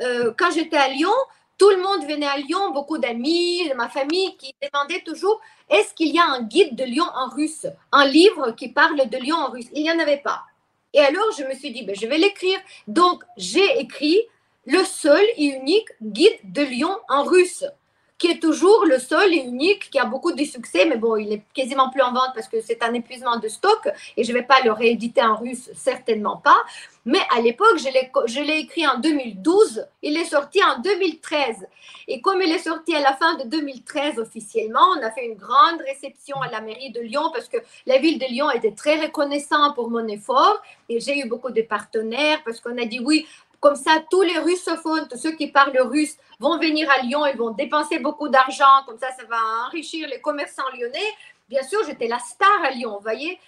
[0.01, 1.13] euh, quand j'étais à Lyon,
[1.59, 5.95] tout le monde venait à Lyon, beaucoup d'amis de ma famille qui demandaient toujours est-ce
[5.95, 9.37] qu'il y a un guide de Lyon en russe, un livre qui parle de Lyon
[9.37, 9.67] en russe?
[9.73, 10.43] Il n'y en avait pas.
[10.93, 12.59] Et alors, je me suis dit, ben, je vais l'écrire.
[12.87, 14.21] Donc, j'ai écrit
[14.65, 17.65] le seul et unique guide de Lyon en russe
[18.19, 21.33] qui est toujours le seul et unique, qui a beaucoup de succès, mais bon, il
[21.33, 24.39] est quasiment plus en vente parce que c'est un épuisement de stock et je ne
[24.39, 26.57] vais pas le rééditer en russe, certainement pas.
[27.05, 31.67] Mais à l'époque, je l'ai écrit en 2012, il est sorti en 2013.
[32.09, 35.37] Et comme il est sorti à la fin de 2013 officiellement, on a fait une
[35.37, 39.01] grande réception à la mairie de Lyon parce que la ville de Lyon était très
[39.01, 43.27] reconnaissante pour mon effort et j'ai eu beaucoup de partenaires parce qu'on a dit oui,
[43.67, 47.37] comme ça, tous les russophones, tous ceux qui parlent russe, vont venir à Lyon, ils
[47.37, 51.11] vont dépenser beaucoup d'argent, comme ça, ça va enrichir les commerçants lyonnais.
[51.49, 53.41] Bien sûr, j'étais la star à Lyon, vous voyez.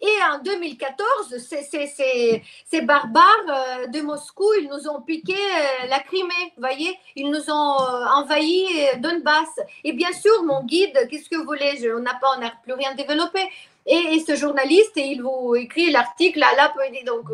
[0.00, 6.52] Et en 2014, ces, barbares euh, de Moscou, ils nous ont piqué euh, la Crimée,
[6.56, 8.66] vous voyez, ils nous ont euh, envahi
[8.96, 9.60] Donbass.
[9.84, 12.72] Et bien sûr, mon guide, qu'est-ce que vous voulez, on n'a pas, on n'a plus
[12.72, 13.40] rien développé.
[13.84, 16.72] Et, ce journaliste, il vous écrit l'article là, là,
[17.04, 17.26] donc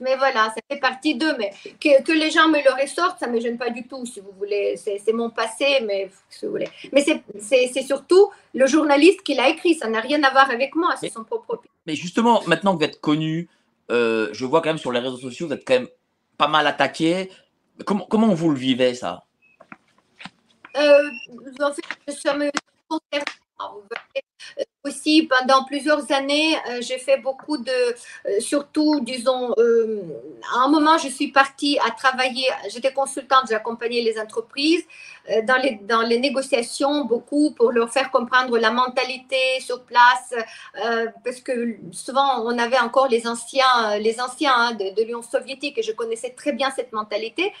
[0.00, 1.36] mais voilà, ça fait partie d'eux.
[1.38, 4.20] Mais que, les gens me le ressortent, ça ne me gêne pas du tout, si
[4.20, 4.76] vous voulez.
[4.76, 6.68] C'est mon passé, mais si vous voulez.
[6.92, 7.04] Mais
[7.40, 9.74] c'est surtout le journaliste qui l'a écrit.
[9.74, 11.60] Ça n'a rien à voir avec moi, c'est son propre.
[11.86, 13.48] Mais justement, maintenant que vous êtes connu,
[13.90, 15.88] euh, je vois quand même sur les réseaux sociaux, vous êtes quand même
[16.38, 17.30] pas mal attaqué.
[17.84, 19.24] Comment, comment vous le vivez, ça?
[20.76, 21.10] Euh,
[21.60, 23.20] En fait, ça me euh,
[24.84, 30.96] aussi, pendant plusieurs années, euh, j'ai fait beaucoup de, euh, surtout, disons, à un moment,
[30.98, 34.84] je suis partie à travailler, j'étais consultante, j'accompagnais les entreprises
[35.44, 40.32] dans, les, dans les négociations, beaucoup pour leur faire comprendre la mentalité sur place,
[41.24, 45.78] parce que souvent, on avait encore les anciens, les anciens hein, de, de l'Union soviétique
[45.78, 47.52] et je connaissais très bien cette mentalité.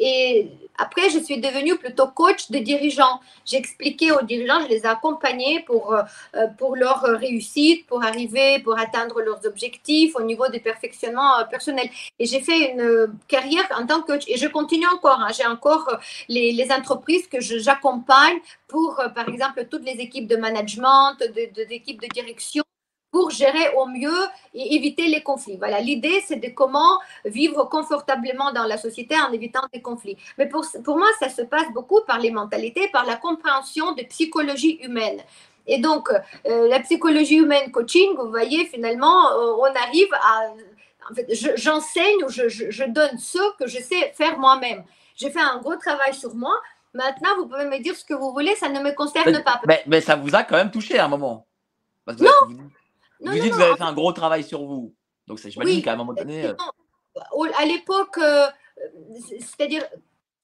[0.00, 0.48] Et
[0.78, 3.20] après, je suis devenue plutôt coach de dirigeants.
[3.44, 8.78] J'expliquais aux dirigeants, je les ai accompagnés pour, euh, pour leur réussite, pour arriver, pour
[8.78, 11.90] atteindre leurs objectifs au niveau du perfectionnement euh, personnel.
[12.18, 15.20] Et j'ai fait une carrière en tant que coach et je continue encore.
[15.20, 15.32] Hein.
[15.36, 15.86] J'ai encore
[16.28, 21.16] les, entreprises que j'accompagne pour, euh, par exemple, toutes les équipes de management,
[21.68, 22.64] d'équipes de, de direction
[23.10, 25.56] pour gérer au mieux et éviter les conflits.
[25.56, 30.16] Voilà, l'idée, c'est de comment vivre confortablement dans la société en évitant des conflits.
[30.38, 34.02] Mais pour, pour moi, ça se passe beaucoup par les mentalités, par la compréhension de
[34.04, 35.20] psychologie humaine.
[35.66, 36.08] Et donc,
[36.46, 40.52] euh, la psychologie humaine coaching, vous voyez, finalement, euh, on arrive à...
[41.10, 41.26] En fait,
[41.56, 44.84] j'enseigne ou je, je, donne ce que je sais faire moi-même.
[45.16, 46.54] J'ai fait un gros travail sur moi.
[46.94, 49.60] Maintenant, vous pouvez me dire ce que vous voulez, ça ne me concerne pas.
[49.66, 51.46] Mais, mais, ça vous a quand même touché à un moment.
[52.06, 52.70] non, vous
[53.22, 54.94] dites que vous avez fait un gros travail sur vous.
[55.26, 56.46] Donc, j'imagine oui, qu'à un moment donné.
[56.46, 56.54] Euh,
[57.58, 58.46] à l'époque, euh,
[59.38, 59.84] c'est-à-dire,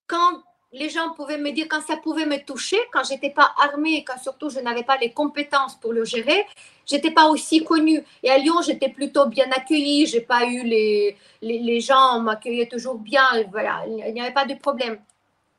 [0.06, 0.42] quand
[0.72, 4.18] les gens pouvaient me dire, quand ça pouvait me toucher, quand j'étais pas armée, quand
[4.18, 6.44] surtout je n'avais pas les compétences pour le gérer,
[6.84, 8.04] j'étais pas aussi connue.
[8.22, 10.06] Et à Lyon, j'étais plutôt bien accueillie.
[10.06, 13.24] J'ai pas eu les, les, les gens m'accueillaient toujours bien.
[13.50, 14.98] Voilà, il n'y avait pas de problème.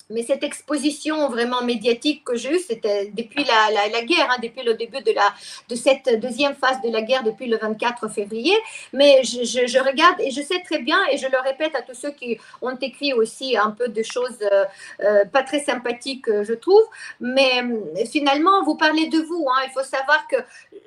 [0.10, 4.64] Mais cette exposition vraiment médiatique que j'ai eue, c'était depuis la, la, guerre, hein, depuis
[4.64, 5.34] le début de, la,
[5.68, 8.56] de cette deuxième phase de la guerre, depuis le 24 février.
[8.94, 11.94] Mais je, je, regarde et je sais très bien, et je le répète à tous
[11.94, 14.66] ceux qui ont écrit aussi un peu de choses euh,
[15.02, 16.84] euh, pas très sympathiques, je trouve.
[17.20, 19.46] Mais euh, finalement, vous parlez de vous.
[19.50, 19.64] Hein.
[19.68, 20.38] Il faut savoir que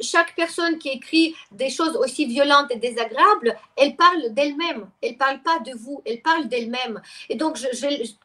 [0.01, 4.87] chaque personne qui écrit des choses aussi violentes et désagréables, elle parle d'elle-même.
[5.03, 7.01] Elle parle pas de vous, elle parle d'elle-même.
[7.29, 7.67] Et donc, je,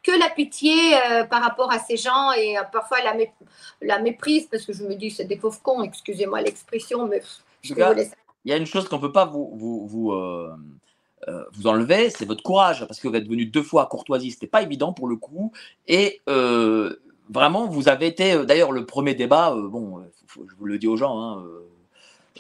[0.04, 3.16] que la pitié euh, par rapport à ces gens et euh, parfois la,
[3.82, 7.22] la méprise parce que je me dis c'est des pauvres cons, excusez-moi l'expression, mais
[7.64, 10.56] il y a une chose qu'on ne peut pas vous, vous, vous, euh,
[11.54, 14.48] vous enlever, c'est votre courage parce que vous êtes venu deux fois à Courtoisie, c'était
[14.48, 15.52] pas évident pour le coup
[15.88, 16.22] et
[17.30, 20.04] vraiment vous avez été d'ailleurs le premier débat, bon,
[20.36, 21.20] je vous le dis aux gens.
[21.20, 21.44] Hein,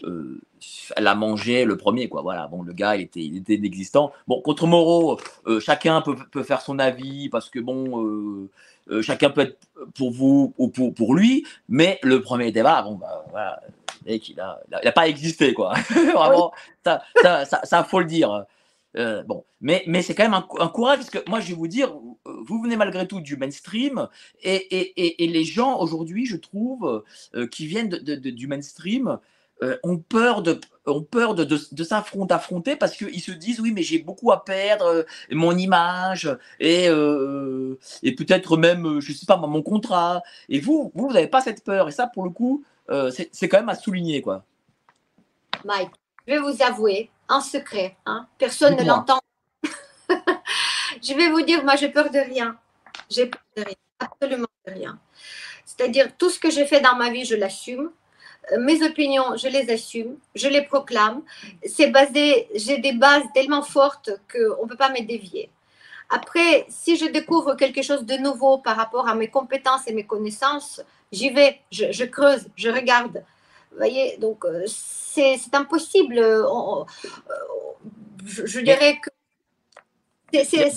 [0.04, 0.42] euh,
[0.96, 2.22] elle a mangé le premier, quoi.
[2.22, 4.12] Voilà, bon, le gars, il était, il était inexistant.
[4.28, 8.50] Bon, contre Moreau, euh, chacun peut, peut, faire son avis parce que, bon,
[8.90, 9.60] euh, chacun peut être
[9.96, 13.62] pour vous ou pour, pour lui, mais le premier débat, bon, bah, voilà,
[14.06, 15.74] mec, il a, il a, pas existé, quoi.
[15.90, 16.52] Vraiment,
[16.84, 18.46] ça, ça, ça, faut le dire.
[18.96, 21.68] bon, mais, mais c'est quand même un, un, courage parce que moi, je vais vous
[21.68, 21.94] dire,
[22.26, 24.08] vous venez malgré tout du mainstream
[24.42, 27.04] et, et, et, les gens aujourd'hui, je trouve,
[27.52, 29.20] qui viennent de, de, du mainstream,
[29.64, 33.72] euh, ont peur de ont peur de, de, s'affronter affronter parce qu'ils se disent oui
[33.72, 36.30] mais j'ai beaucoup à perdre euh, mon image
[36.60, 40.22] et euh, et peut-être même je sais pas mon contrat.
[40.50, 41.88] Et vous vous n'avez pas cette peur.
[41.88, 42.64] Et ça pour le coup
[43.12, 44.44] c'est quand même à souligner quoi.
[45.64, 45.92] Mike
[46.28, 49.20] je vais vous avouer en secret hein, personne ne l'entend.
[51.02, 52.58] Je vais vous dire moi j'ai peur de rien.
[53.10, 53.76] J'ai peur de rien.
[54.00, 55.00] Absolument rien.
[55.66, 57.92] C'est-à-dire, tout ce que j'ai fait dans ma vie, je l'assume.
[58.52, 61.22] Euh, mes opinions, je les assume, je les proclame.
[61.66, 65.50] C'est basé, j'ai des bases tellement fortes qu'on ne peut pas me dévier.
[66.10, 70.06] Après, si je découvre quelque chose de nouveau par rapport à mes compétences et mes
[70.06, 70.82] connaissances,
[71.12, 73.24] j'y vais, je, creuse, je regarde.
[73.72, 76.16] Vous voyez, donc euh, c'est impossible.
[78.26, 79.10] je, je, dirais que
[80.44, 80.72] c'est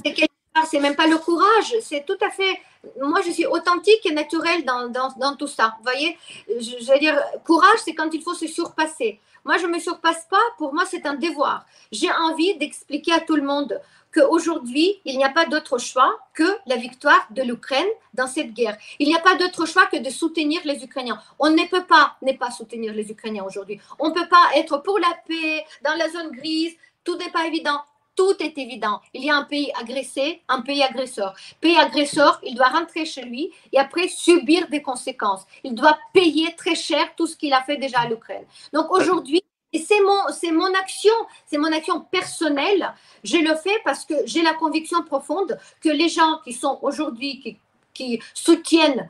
[0.66, 2.58] c'est même pas le courage, c'est tout à fait.
[3.00, 5.74] Moi, je suis authentique et naturelle dans, dans, tout ça.
[5.78, 6.16] Vous voyez,
[6.48, 9.20] je, veux dire, courage, c'est quand il faut se surpasser.
[9.44, 10.40] Moi, je ne me surpasse pas.
[10.58, 11.64] Pour moi, c'est un devoir.
[11.90, 13.80] J'ai envie d'expliquer à tout le monde
[14.14, 18.76] qu'aujourd'hui, il n'y a pas d'autre choix que la victoire de l'Ukraine dans cette guerre.
[18.98, 21.20] Il n'y a pas d'autre choix que de soutenir les Ukrainiens.
[21.38, 23.80] On ne peut pas ne pas soutenir les Ukrainiens aujourd'hui.
[23.98, 26.74] On ne peut pas être pour la paix, dans la zone grise.
[27.04, 27.80] Tout n'est pas évident
[28.18, 29.00] tout est évident.
[29.14, 31.36] Il y a un pays agressé, un pays agresseur.
[31.60, 35.46] Pays agresseur, il doit rentrer chez lui et après subir des conséquences.
[35.62, 38.44] Il doit payer très cher tout ce qu'il a fait déjà à l'Ukraine.
[38.72, 39.40] Donc aujourd'hui,
[39.72, 41.12] c'est mon, action,
[41.46, 42.92] c'est mon action personnelle.
[43.22, 47.56] Je le fais parce que j'ai la conviction profonde que les gens qui sont aujourd'hui,
[47.94, 49.08] qui, soutiennent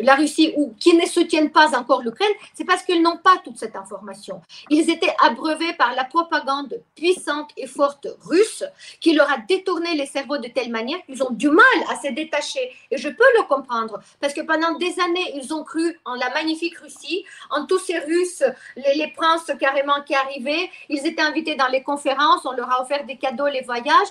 [0.00, 3.58] la Russie ou qui ne soutiennent pas encore l'Ukraine, c'est parce qu'ils n'ont pas toute
[3.58, 4.40] cette information.
[4.70, 8.64] Ils étaient abreuvés par la propagande puissante et forte russe
[9.00, 12.12] qui leur a détourné les cerveaux de telle manière qu'ils ont du mal à se
[12.12, 12.72] détacher.
[12.90, 16.30] Et je peux le comprendre parce que pendant des années, ils ont cru en la
[16.30, 18.42] magnifique Russie, en tous ces Russes,
[18.76, 20.70] les, les princes carrément qui arrivaient.
[20.88, 24.08] Ils étaient invités dans les conférences, on leur a offert des cadeaux, les voyages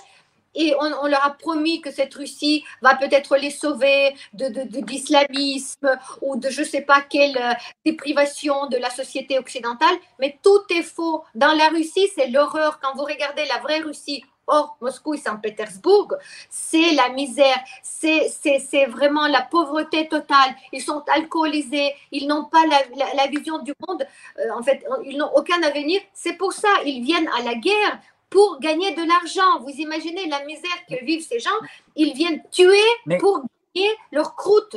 [0.54, 5.98] et on, leur a promis que cette Russie va peut-être les sauver de, de, l'islamisme
[6.22, 7.52] ou de je ne sais pas quelle euh,
[7.84, 9.94] déprivation de la société occidentale.
[10.18, 11.24] Mais tout est faux.
[11.34, 12.80] Dans la Russie, c'est l'horreur.
[12.80, 16.14] Quand vous regardez la vraie Russie, hors Moscou et Saint-Pétersbourg,
[16.50, 20.54] c'est la misère, c'est, vraiment la pauvreté totale.
[20.72, 24.06] Ils sont alcoolisés, ils n'ont pas la, la, vision du monde,
[24.38, 26.00] euh, en fait, ils n'ont aucun avenir.
[26.14, 28.00] C'est pour ça ils viennent à la guerre
[28.30, 29.60] pour gagner de l'argent.
[29.62, 31.50] Vous imaginez la misère que vivent ces gens
[31.96, 33.42] Ils viennent tuer pour
[33.74, 34.76] gagner leur croûte.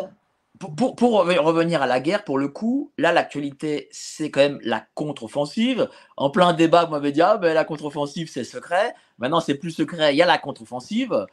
[0.59, 4.85] Pour, pour, revenir à la guerre, pour le coup, là, l'actualité, c'est quand même la
[4.93, 5.89] contre-offensive.
[6.17, 8.93] En plein débat, vous m'avez dit, ah, ben, la contre-offensive, c'est secret.
[9.17, 11.25] Maintenant, c'est plus secret, il y a la contre-offensive.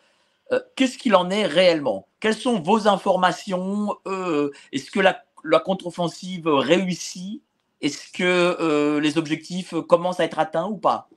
[0.53, 2.09] Euh, qu'est-ce qu'il en est réellement?
[2.21, 7.43] Quelles sont vos informations euh, Est-ce que la, la contre-offensive réussit?
[7.83, 11.11] Est-ce que euh, les objectifs commencent à être atteints ou pas?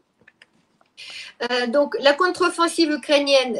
[1.49, 3.57] Euh, donc, la contre-offensive ukrainienne,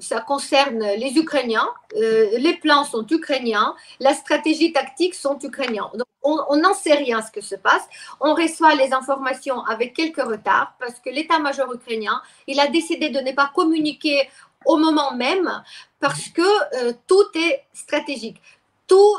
[0.00, 5.90] ça concerne les Ukrainiens, euh, les plans sont ukrainiens, la stratégie tactique sont ukrainiens.
[5.94, 7.82] Donc, on n'en sait rien ce que se passe.
[8.20, 13.20] On reçoit les informations avec quelques retards parce que l'état-major ukrainien, il a décidé de
[13.20, 14.28] ne pas communiquer
[14.66, 15.62] au moment même
[16.00, 18.40] parce que euh, tout est stratégique.
[18.86, 19.16] Tout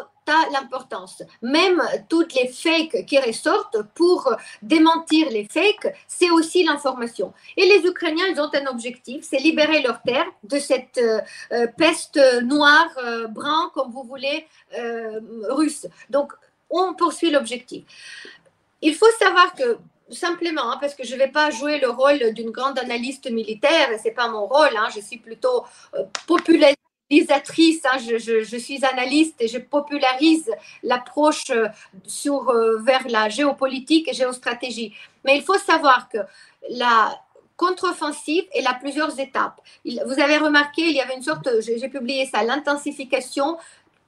[0.52, 1.24] l'importance.
[1.42, 4.32] Même toutes les fakes qui ressortent pour
[4.62, 7.34] démentir les fakes, c'est aussi l'information.
[7.58, 11.68] Et les Ukrainiens, ils ont un objectif, c'est libérer leur terre de cette euh, euh,
[11.78, 14.48] peste noire, euh, brun, comme vous voulez,
[15.50, 15.88] russe.
[16.10, 16.34] Donc,
[16.70, 17.84] on poursuit l'objectif.
[18.82, 19.78] Il faut savoir que
[20.12, 23.90] simplement, hein, parce que je ne vais pas jouer le rôle d'une grande analyste militaire,
[24.02, 25.66] c'est pas mon rôle, hein, je suis plutôt
[26.28, 26.76] populaire
[27.12, 30.52] Hein, je, suis analyste et je popularise
[30.84, 31.68] l'approche euh,
[32.06, 34.94] sur euh, vers la géopolitique et géostratégie.
[35.26, 36.20] Mais il faut savoir que
[36.70, 37.20] la
[37.58, 39.60] contre-offensive, elle a plusieurs étapes.
[39.84, 43.58] vous avez remarqué, il y avait une sorte, j'ai publié ça, l'intensification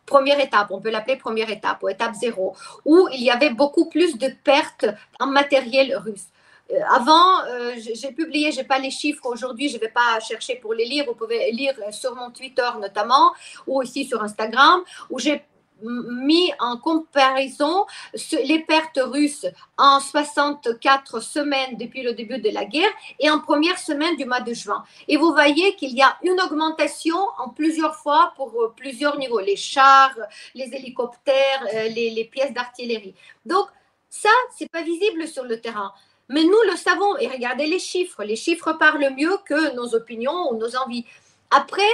[0.05, 2.55] première étape, on peut l'appeler première étape ou étape zéro,
[2.85, 4.85] où il y avait beaucoup plus de pertes
[5.19, 6.27] en matériel russe.
[6.71, 10.19] Euh, avant, euh, j'ai publié, je n'ai pas les chiffres aujourd'hui, je ne vais pas
[10.19, 13.33] chercher pour les lire, vous pouvez lire sur mon Twitter notamment,
[13.67, 15.43] ou aussi sur Instagram, où j'ai
[15.83, 17.87] mis en comparaison
[18.43, 19.47] les pertes russes
[19.79, 24.41] en 64 semaines depuis le début de la guerre et en première semaine du mois
[24.41, 24.83] de juin.
[25.07, 29.39] Et vous voyez qu'il y a une augmentation en plusieurs fois pour euh, plusieurs niveaux,
[29.39, 30.15] les chars,
[30.53, 33.15] les hélicoptères, les, les pièces d'artillerie.
[33.43, 33.65] Donc,
[34.07, 35.93] ça, c'est pas visible sur le terrain.
[36.31, 38.23] Mais nous le savons et regardez les chiffres.
[38.23, 41.05] Les chiffres parlent mieux que nos opinions ou nos envies.
[41.49, 41.91] Après,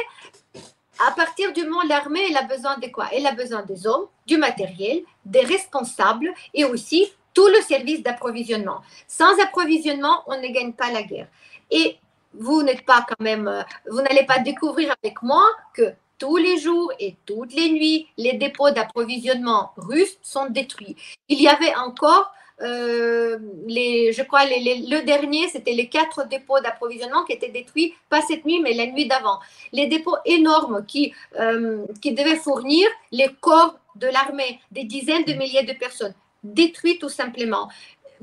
[1.08, 3.08] à partir du moment où l'armée, elle a besoin de quoi?
[3.12, 8.82] Elle a besoin des hommes, du matériel, des responsables et aussi tout le service d'approvisionnement.
[9.08, 11.28] Sans approvisionnement, on ne gagne pas la guerre.
[11.72, 11.98] Et
[12.34, 15.44] vous n'êtes pas quand même, vous n'allez pas découvrir avec moi
[15.74, 20.96] que tous les jours et toutes les nuits, les dépôts d'approvisionnement russes sont détruits.
[21.28, 22.32] Il y avait encore
[22.62, 28.22] euh, les, je crois, le dernier, c'était les quatre dépôts d'approvisionnement qui étaient détruits, pas
[28.22, 29.40] cette nuit, mais la nuit d'avant.
[29.72, 35.34] Les dépôts énormes qui, euh, qui devaient fournir les corps de l'armée, des dizaines de
[35.34, 36.14] milliers de personnes,
[36.44, 37.70] détruits tout simplement.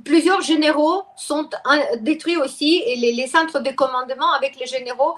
[0.04, 1.48] Plusieurs généraux sont
[2.00, 5.14] détruits aussi et les, les centres de commandement avec les généraux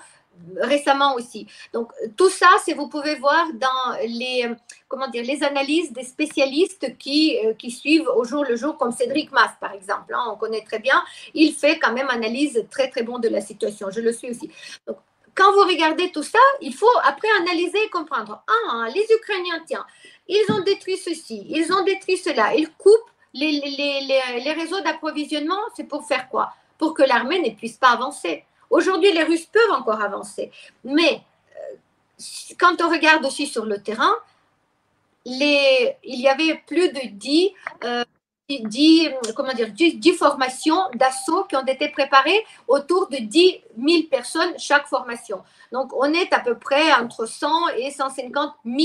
[0.60, 1.46] récemment aussi.
[1.72, 4.48] Donc tout ça, c'est vous pouvez voir dans les
[4.88, 8.92] comment dire les analyses des spécialistes qui, euh, qui suivent au jour le jour, comme
[8.92, 10.14] Cédric Mass par exemple.
[10.14, 11.02] Hein, on connaît très bien.
[11.34, 13.90] Il fait quand même analyse très très bon de la situation.
[13.90, 14.50] Je le suis aussi.
[14.86, 14.98] Donc,
[15.34, 18.42] quand vous regardez tout ça, il faut après analyser et comprendre.
[18.48, 19.84] Ah, les Ukrainiens, tiens,
[20.28, 24.80] ils ont détruit ceci, ils ont détruit cela, ils coupent les, les, les, les réseaux
[24.80, 25.60] d'approvisionnement.
[25.74, 26.54] C'est pour faire quoi?
[26.78, 28.44] Pour que l'armée ne puisse pas avancer.
[28.76, 30.50] Aujourd'hui, les Russes peuvent encore avancer,
[30.84, 31.22] mais
[31.56, 31.76] euh,
[32.60, 34.14] quand on regarde aussi sur le terrain,
[35.24, 37.52] il y avait plus de 10,
[37.84, 38.04] euh,
[39.34, 44.86] comment dire, 10, formations d'assaut qui ont été préparées autour de 10 000 personnes chaque
[44.88, 45.42] formation.
[45.72, 48.78] Donc, on est à peu près entre 100 et 150 000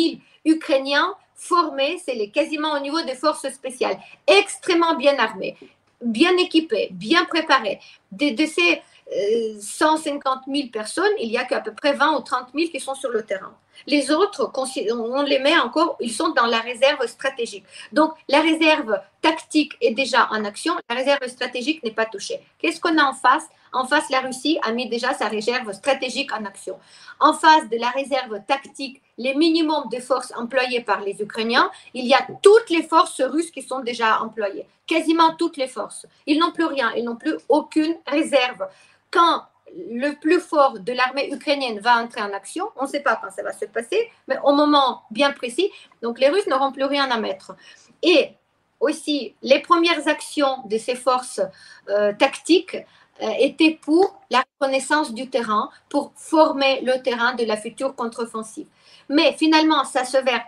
[0.45, 5.57] Ukrainiens formés, c'est quasiment au niveau des forces spéciales, extrêmement bien armés,
[6.01, 7.81] bien équipés, bien préparés.
[8.13, 8.81] De ces
[9.11, 12.95] 150 000 personnes, il y a qu'à peu près 20 ou 30 000 qui sont
[12.95, 13.53] sur le terrain.
[13.87, 17.65] Les autres, on les met encore, ils sont dans la réserve stratégique.
[17.91, 22.39] Donc, la réserve tactique est déjà en action, la réserve stratégique n'est pas touchée.
[22.59, 23.47] Qu'est-ce qu'on a en face?
[23.73, 26.77] En face, la Russie a mis déjà sa réserve stratégique en action.
[27.19, 32.05] En face de la réserve tactique, les minimums de forces employées par les Ukrainiens, il
[32.05, 36.05] y a toutes les forces russes qui sont déjà employées, quasiment toutes les forces.
[36.27, 38.67] Ils n'ont plus rien, ils n'ont plus aucune réserve
[39.11, 39.43] quand
[39.73, 43.31] le plus fort de l'armée ukrainienne va entrer en action, on ne sait pas quand
[43.31, 45.71] ça va se passer, mais au moment bien précis,
[46.01, 47.55] donc les Russes n'auront plus rien à mettre.
[48.01, 48.31] Et
[48.79, 51.41] aussi, les premières actions de ces forces
[51.89, 52.77] euh, tactiques
[53.21, 58.67] euh, étaient pour la reconnaissance du terrain, pour former le terrain de la future contre-offensive.
[59.07, 60.43] Mais finalement, ça se verra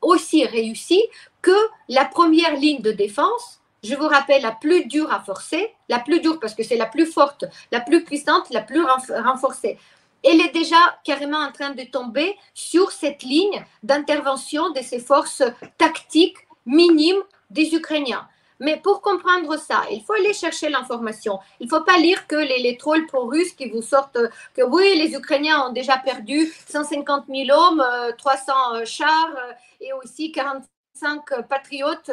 [0.00, 1.02] aussi réussi
[1.42, 1.56] que
[1.88, 6.20] la première ligne de défense je vous rappelle, la plus dure à forcer, la plus
[6.20, 9.78] dure parce que c'est la plus forte, la plus puissante, la plus renforcée.
[10.22, 15.42] Elle est déjà carrément en train de tomber sur cette ligne d'intervention de ces forces
[15.78, 16.36] tactiques
[16.66, 18.28] minimes des Ukrainiens.
[18.62, 21.38] Mais pour comprendre ça, il faut aller chercher l'information.
[21.58, 24.18] Il ne faut pas lire que les, trolls pro-russes qui vous sortent
[24.54, 27.82] que oui, les Ukrainiens ont déjà perdu 150 000 hommes,
[28.18, 32.10] 300 euh, chars euh, et aussi 45 patriotes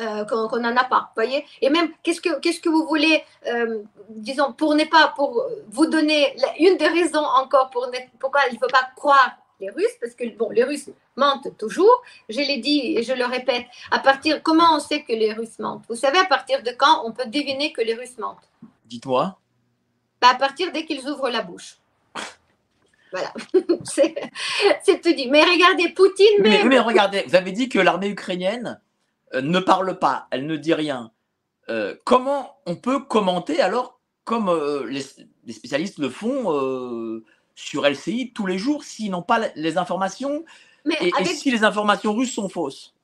[0.00, 1.44] euh, qu'on n'en a pas, voyez?
[1.60, 5.86] Et même, qu'est-ce que, qu'est-ce que vous voulez, euh, disons, pour ne pas, pour vous
[5.86, 10.14] donner une des raisons encore pour pourquoi il ne faut pas croire les Russes, parce
[10.14, 12.02] que bon, les Russes mentent toujours.
[12.28, 13.66] Je l'ai dit et je le répète.
[13.90, 15.84] À partir, comment on sait que les Russes mentent?
[15.88, 18.48] Vous savez à partir de quand on peut deviner que les Russes mentent?
[18.86, 19.38] Dites-moi.
[20.20, 21.76] Bah, à partir dès qu'ils ouvrent la bouche.
[23.12, 23.30] Voilà,
[23.84, 25.28] c'est, tout dit.
[25.28, 26.40] Mais regardez, Poutine.
[26.40, 28.80] Mais, mais regardez, vous avez dit que l'armée ukrainienne
[29.40, 31.10] ne parle pas, elle ne dit rien,
[31.68, 35.02] euh, comment on peut commenter alors, comme euh, les,
[35.52, 37.22] spécialistes le font
[37.54, 40.44] sur LCI tous les jours, s'ils n'ont pas les informations
[41.00, 42.94] et, si les informations russes sont fausses?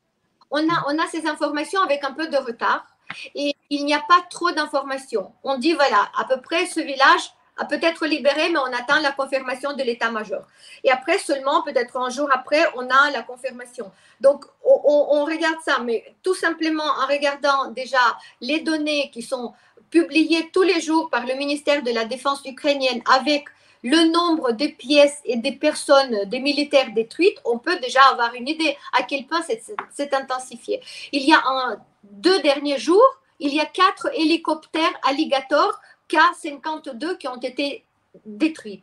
[0.50, 2.86] On a, on a ces informations avec un peu de retard
[3.34, 5.32] et il n'y a pas trop d'informations.
[5.44, 7.32] On dit, voilà, à peu près ce village
[7.64, 10.42] peut-être libéré, mais on attend la confirmation de l'état-major.
[10.84, 13.90] Et après, seulement, peut-être un jour après, on a la confirmation.
[14.20, 17.98] Donc, on, regarde ça, mais tout simplement en regardant déjà
[18.40, 19.52] les données qui sont
[19.90, 23.44] publiées tous les jours par le ministère de la Défense ukrainienne avec
[23.82, 28.48] le nombre de pièces et des personnes, des militaires détruites, on peut déjà avoir une
[28.48, 29.42] idée à quel point
[29.90, 30.80] c'est intensifié.
[31.12, 37.28] Il y a un, deux derniers jours, il y a quatre hélicoptères Alligator K-52 qui
[37.28, 37.84] ont été
[38.24, 38.82] détruits.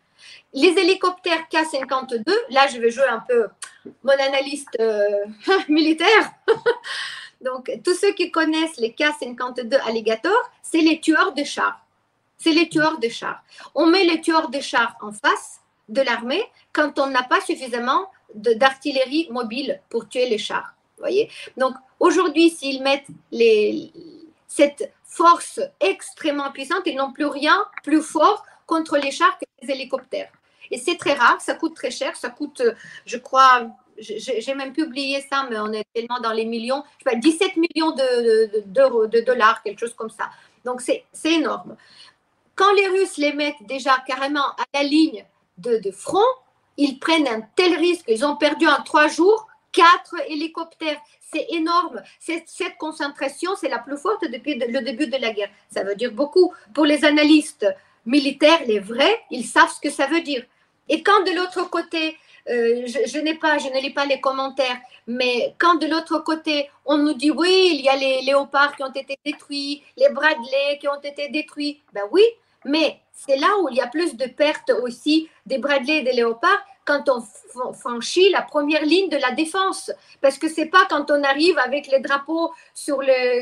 [0.53, 3.47] Les hélicoptères K-52, là je vais jouer un peu
[4.03, 5.25] mon analyste euh,
[5.69, 6.31] militaire.
[7.41, 11.79] Donc, tous ceux qui connaissent les K-52 Alligator, c'est les tueurs de chars.
[12.37, 13.43] C'est les tueurs de chars.
[13.75, 16.43] On met les tueurs de chars en face de l'armée
[16.73, 20.73] quand on n'a pas suffisamment d'artillerie mobile pour tuer les chars.
[20.97, 23.91] Voyez Donc, aujourd'hui, s'ils mettent les,
[24.47, 29.73] cette force extrêmement puissante, ils n'ont plus rien plus fort contre les chars que les
[29.73, 30.31] hélicoptères.
[30.71, 32.61] Et c'est très rare, ça coûte très cher, ça coûte,
[33.05, 33.67] je crois,
[33.97, 37.57] j'ai même publié ça, mais on est tellement dans les millions, je sais pas, 17
[37.57, 37.91] millions
[38.65, 40.29] d'euros, de, de, dollars, quelque chose comme ça.
[40.65, 41.77] Donc c'est énorme.
[42.55, 45.25] Quand les Russes les mettent déjà carrément à la ligne
[45.57, 46.25] de, de front,
[46.77, 48.05] ils prennent un tel risque.
[48.07, 51.01] Ils ont perdu en trois jours quatre hélicoptères.
[51.19, 52.01] C'est énorme.
[52.19, 55.49] Cette, concentration, c'est la plus forte depuis le début de la guerre.
[55.69, 56.53] Ça veut dire beaucoup.
[56.73, 57.67] Pour les analystes
[58.05, 60.43] militaires, les vrais, ils savent ce que ça veut dire.
[60.87, 64.77] Et quand de l'autre côté, euh, je, n'ai pas, je ne lis pas les commentaires,
[65.07, 68.83] mais quand de l'autre côté, on nous dit oui, il y a les léopards qui
[68.83, 72.23] ont été détruits, les Bradley qui ont été détruits, ben oui,
[72.63, 76.13] mais c'est là où il y a plus de pertes aussi des Bradley et des
[76.13, 79.91] léopards quand on franchit la première ligne de la défense.
[80.21, 83.01] Parce que c'est pas quand on arrive avec les drapeaux sur,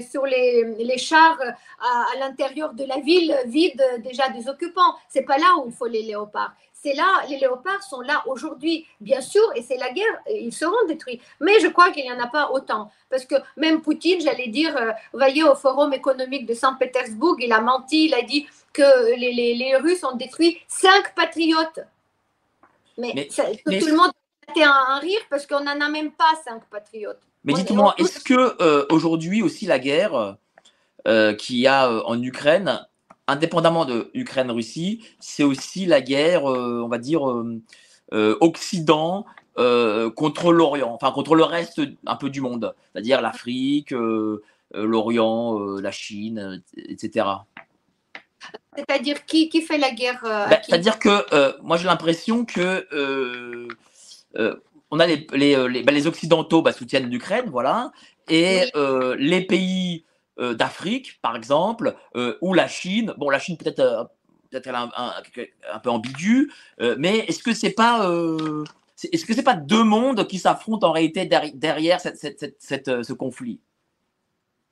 [0.09, 1.37] sur les, chars
[1.81, 4.95] à, à l'intérieur de la ville vide déjà des occupants.
[5.09, 8.85] C'est pas là où il faut les léopards c'est là, les léopards sont là aujourd'hui,
[8.99, 11.21] bien sûr, et c'est la guerre, ils seront détruits.
[11.39, 12.91] Mais je crois qu'il n'y en a pas autant.
[13.09, 17.61] Parce que même Poutine, j'allais dire, euh, voyez, au Forum économique de Saint-Pétersbourg, il a
[17.61, 21.79] menti, il a dit que les, les, Russes ont détruit cinq patriotes.
[22.97, 24.11] Mais, tout le monde
[24.55, 27.21] a un, un rire parce qu'on n'en a même pas cinq patriotes.
[27.43, 30.37] Mais dites-moi, est-ce que euh, aujourd'hui aussi la guerre
[31.07, 32.85] euh, qu'il y a en Ukraine
[33.27, 37.61] indépendamment de Ukraine-Russie, c'est aussi la guerre, euh, on va dire, euh,
[38.13, 39.25] euh, Occident
[39.55, 43.93] contre l'Orient, enfin contre le reste un peu du monde, c'est-à-dire l'Afrique,
[44.73, 47.27] l'Orient, la Chine, etc.
[48.75, 52.87] C'est-à-dire qui, qui, fait la guerre ben, C'est-à-dire que moi j'ai l'impression que
[54.91, 57.91] on a les, les, les, ben, les Occidentaux bah, soutiennent l'Ukraine, voilà,
[58.27, 58.65] et
[59.17, 60.05] les pays
[60.39, 63.13] euh, d'Afrique, par exemple, euh, ou la Chine.
[63.17, 64.03] Bon, la Chine peut-être euh,
[64.49, 66.51] peut-être un, un, peu ambiguë,
[66.97, 68.07] mais est-ce que c'est pas
[69.11, 73.13] est-ce que c'est pas deux mondes qui s'affrontent en réalité derrière cette, cette, cette, ce
[73.13, 73.59] conflit?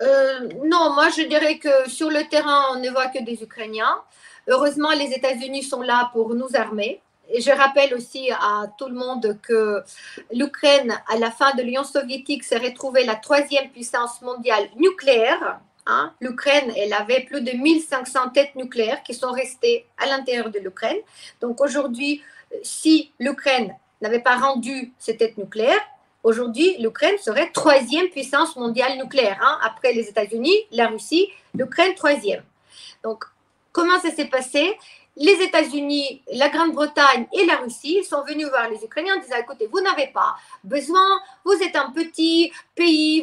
[0.01, 4.01] Non, moi je dirais que sur le terrain, on ne voit que des Ukrainiens.
[4.47, 7.01] Heureusement, les États-Unis sont là pour nous armer.
[7.33, 9.83] Et je rappelle aussi à tout le monde que
[10.33, 15.59] l'Ukraine, à la fin de l'Union soviétique, s'est retrouvée la troisième puissance mondiale nucléaire.
[15.85, 16.13] Hein.
[16.19, 20.99] L'Ukraine, elle avait plus de 1500 têtes nucléaires qui sont restées à l'intérieur de l'Ukraine.
[21.39, 22.21] Donc aujourd'hui,
[22.63, 25.87] si l'Ukraine n'avait pas rendu ses têtes nucléaires,
[26.23, 29.39] aujourd'hui, l'Ukraine serait troisième puissance mondiale nucléaire.
[29.41, 29.59] Hein.
[29.63, 32.43] Après les États-Unis, la Russie, l'Ukraine troisième.
[33.03, 33.23] Donc,
[33.71, 34.77] comment ça s'est passé?
[35.17, 39.67] Les États-Unis, la Grande-Bretagne et la Russie sont venus voir les Ukrainiens en disant écoutez,
[39.67, 41.05] vous n'avez pas besoin,
[41.43, 42.51] vous êtes un petit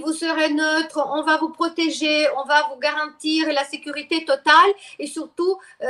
[0.05, 5.07] vous serez neutre, on va vous protéger, on va vous garantir la sécurité totale et
[5.07, 5.87] surtout euh,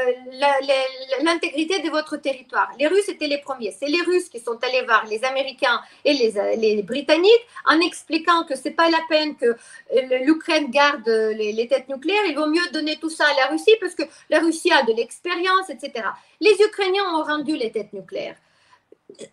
[1.22, 2.70] l'intégrité de votre territoire.
[2.78, 3.72] Les Russes étaient les premiers.
[3.78, 8.44] C'est les Russes qui sont allés voir les Américains et les, les Britanniques en expliquant
[8.44, 12.24] que c'est pas la peine que euh, l'Ukraine garde les, les têtes nucléaires.
[12.26, 14.92] Il vaut mieux donner tout ça à la Russie parce que la Russie a de
[14.92, 16.06] l'expérience, etc.
[16.40, 18.36] Les Ukrainiens ont rendu les têtes nucléaires.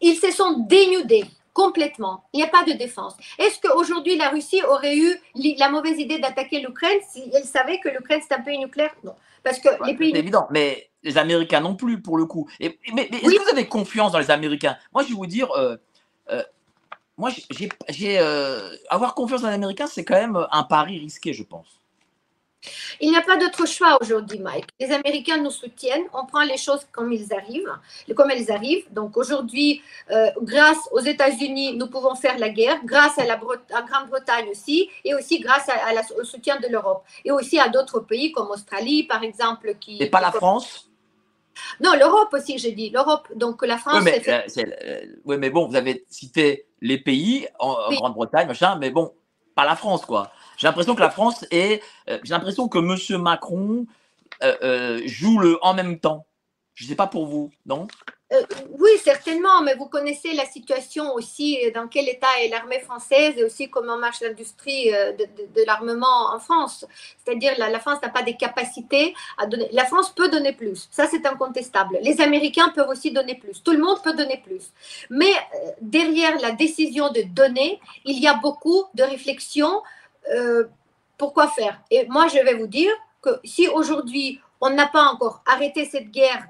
[0.01, 1.25] Ils se sont dénudés
[1.55, 2.25] complètement.
[2.33, 3.15] Il n'y a pas de défense.
[3.39, 5.17] Est-ce qu'aujourd'hui, la Russie aurait eu
[5.57, 8.93] la mauvaise idée d'attaquer l'Ukraine si elle savait que l'Ukraine c'est un pays nucléaire?
[9.03, 9.15] Non.
[9.41, 10.11] Parce que les pays.
[10.11, 12.49] C'est évident, mais les Américains non plus, pour le coup.
[12.59, 14.75] Et, mais, est-ce que vous avez confiance dans les Américains?
[14.93, 15.49] Moi, je vais vous dire.
[15.51, 15.77] Euh,
[16.29, 16.43] euh,
[17.17, 17.31] moi,
[17.87, 21.79] j'ai, euh, avoir confiance dans les Américains, c'est quand même un pari risqué, je pense.
[23.01, 24.67] Il n'y a pas d'autre choix aujourd'hui, Mike.
[24.79, 27.73] Les Américains nous soutiennent, on prend les choses comme ils arrivent,
[28.15, 28.85] comme elles arrivent.
[28.91, 29.81] Donc aujourd'hui,
[30.11, 35.13] euh, grâce aux États-Unis, nous pouvons faire la guerre, grâce à la Grande-Bretagne aussi, et
[35.13, 35.67] aussi grâce
[36.17, 39.75] au soutien de l'Europe, et aussi à d'autres pays comme Australie, par exemple.
[39.79, 40.89] Qui, et pas la France?
[41.79, 42.89] Non, l'Europe aussi, j'ai dit.
[42.89, 44.03] L'Europe, donc la France.
[44.03, 44.47] Oui mais,
[44.85, 49.13] euh, oui, mais bon, vous avez cité les pays en, Grande-Bretagne, machin, mais bon,
[49.55, 50.31] pas la France, quoi.
[50.57, 51.81] J'ai l'impression que la France est.
[52.09, 53.21] Euh, j'ai l'impression que M.
[53.21, 53.85] Macron
[54.43, 56.27] euh, euh, joue le en même temps.
[56.75, 57.87] Je ne sais pas pour vous, non?
[58.79, 63.43] Oui, certainement, mais vous connaissez la situation aussi, dans quel état est l'armée française et
[63.43, 66.85] aussi comment marche l'industrie de, l'armement en France.
[67.23, 69.69] C'est-à-dire la, la France n'a pas des capacités à donner.
[69.71, 71.99] La France peut donner plus, ça c'est incontestable.
[72.01, 74.71] Les Américains peuvent aussi donner plus, tout le monde peut donner plus.
[75.11, 75.31] Mais
[75.79, 79.83] derrière la décision de donner, il y a beaucoup de réflexions
[80.33, 80.65] euh,
[81.17, 82.91] pourquoi faire Et moi, je vais vous dire
[83.21, 86.47] que si aujourd'hui, on n'a pas encore arrêté cette guerre euh,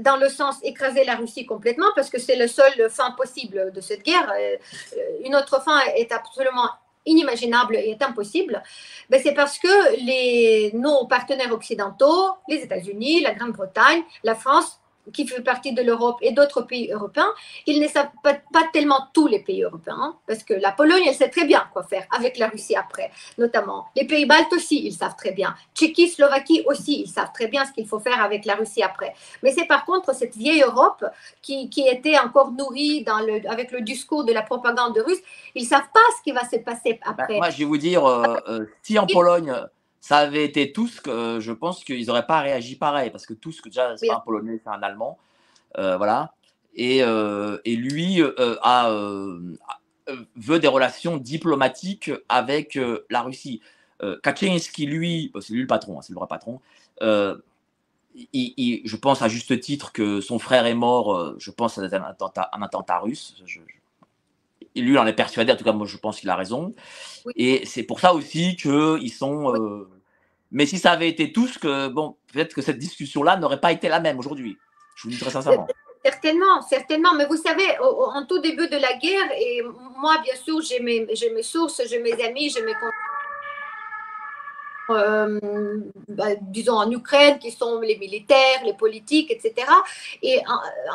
[0.00, 3.80] dans le sens écraser la Russie complètement, parce que c'est le seul fin possible de
[3.80, 4.56] cette guerre, euh,
[5.24, 6.68] une autre fin est absolument
[7.06, 8.62] inimaginable et est impossible,
[9.08, 14.77] ben c'est parce que les, nos partenaires occidentaux, les États-Unis, la Grande-Bretagne, la France,
[15.12, 17.32] qui fait partie de l'Europe et d'autres pays européens,
[17.66, 18.38] ils ne savent pas,
[18.72, 21.82] tellement tous les pays européens, hein, parce que la Pologne, elle sait très bien quoi
[21.82, 23.86] faire avec la Russie après, notamment.
[23.96, 25.54] Les pays baltes aussi, ils savent très bien.
[25.74, 29.14] Tchéquie, Slovaquie aussi, ils savent très bien ce qu'il faut faire avec la Russie après.
[29.42, 31.04] Mais c'est par contre cette vieille Europe
[31.42, 35.20] qui, qui était encore nourrie dans le, avec le discours de la propagande russe,
[35.54, 37.36] ils ne savent pas ce qui va se passer bah, après.
[37.36, 39.54] moi, je vais vous dire, euh, euh, si en Pologne
[40.00, 43.66] ça avait été Tusk, euh, je pense qu'ils n'auraient pas réagi pareil, parce que Tusk,
[43.66, 45.18] déjà, c'est pas un Polonais, c'est un Allemand.
[45.76, 46.32] Euh, voilà.
[46.74, 48.22] Et, euh, et lui
[48.62, 48.90] a,
[50.36, 52.78] veut des relations diplomatiques avec
[53.10, 53.60] la Russie.
[54.22, 56.60] Kaczynski, lui, c'est lui le patron, hein, c'est le vrai patron.
[58.32, 62.02] Il, je pense à juste titre que son frère est mort, je pense à un
[62.02, 63.34] attentat, un attentat russe.
[63.44, 63.60] Je,
[64.80, 66.74] lui, il en est persuadé, en tout cas, moi, je pense qu'il a raison.
[67.36, 69.54] Et c'est pour ça aussi qu'ils sont.
[69.54, 69.88] Euh,
[70.50, 73.88] mais si ça avait été tous, que, bon, peut-être que cette discussion-là n'aurait pas été
[73.88, 74.56] la même aujourd'hui.
[74.96, 75.66] Je vous dis très sincèrement.
[76.04, 77.14] Certainement, certainement.
[77.14, 79.62] Mais vous savez, en tout début de la guerre, et
[79.98, 82.74] moi, bien sûr, j'ai mes, mes sources, j'ai mes amis, j'ai mes
[84.90, 85.38] euh,
[86.08, 89.66] bah, disons en Ukraine, qui sont les militaires, les politiques, etc.
[90.22, 90.40] Et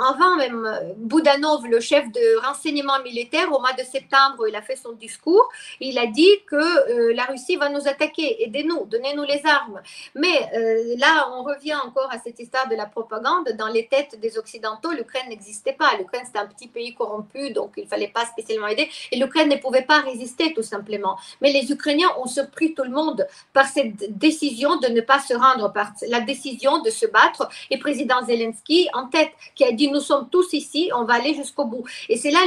[0.10, 4.76] avant même, Boudanov, le chef de renseignement militaire, au mois de septembre, il a fait
[4.76, 5.48] son discours.
[5.80, 9.82] Il a dit que euh, la Russie va nous attaquer, aidez-nous, donnez-nous les armes.
[10.16, 13.50] Mais euh, là, on revient encore à cette histoire de la propagande.
[13.58, 15.96] Dans les têtes des Occidentaux, l'Ukraine n'existait pas.
[15.98, 18.90] L'Ukraine, c'était un petit pays corrompu, donc il ne fallait pas spécialement aider.
[19.12, 21.18] Et l'Ukraine ne pouvait pas résister, tout simplement.
[21.42, 25.34] Mais les Ukrainiens ont surpris tout le monde par ces décision de ne pas se
[25.34, 25.72] rendre
[26.08, 30.30] la décision de se battre et président Zelensky en tête qui a dit nous sommes
[30.30, 31.84] tous ici, on va aller jusqu'au bout.
[32.10, 32.40] Et c'est là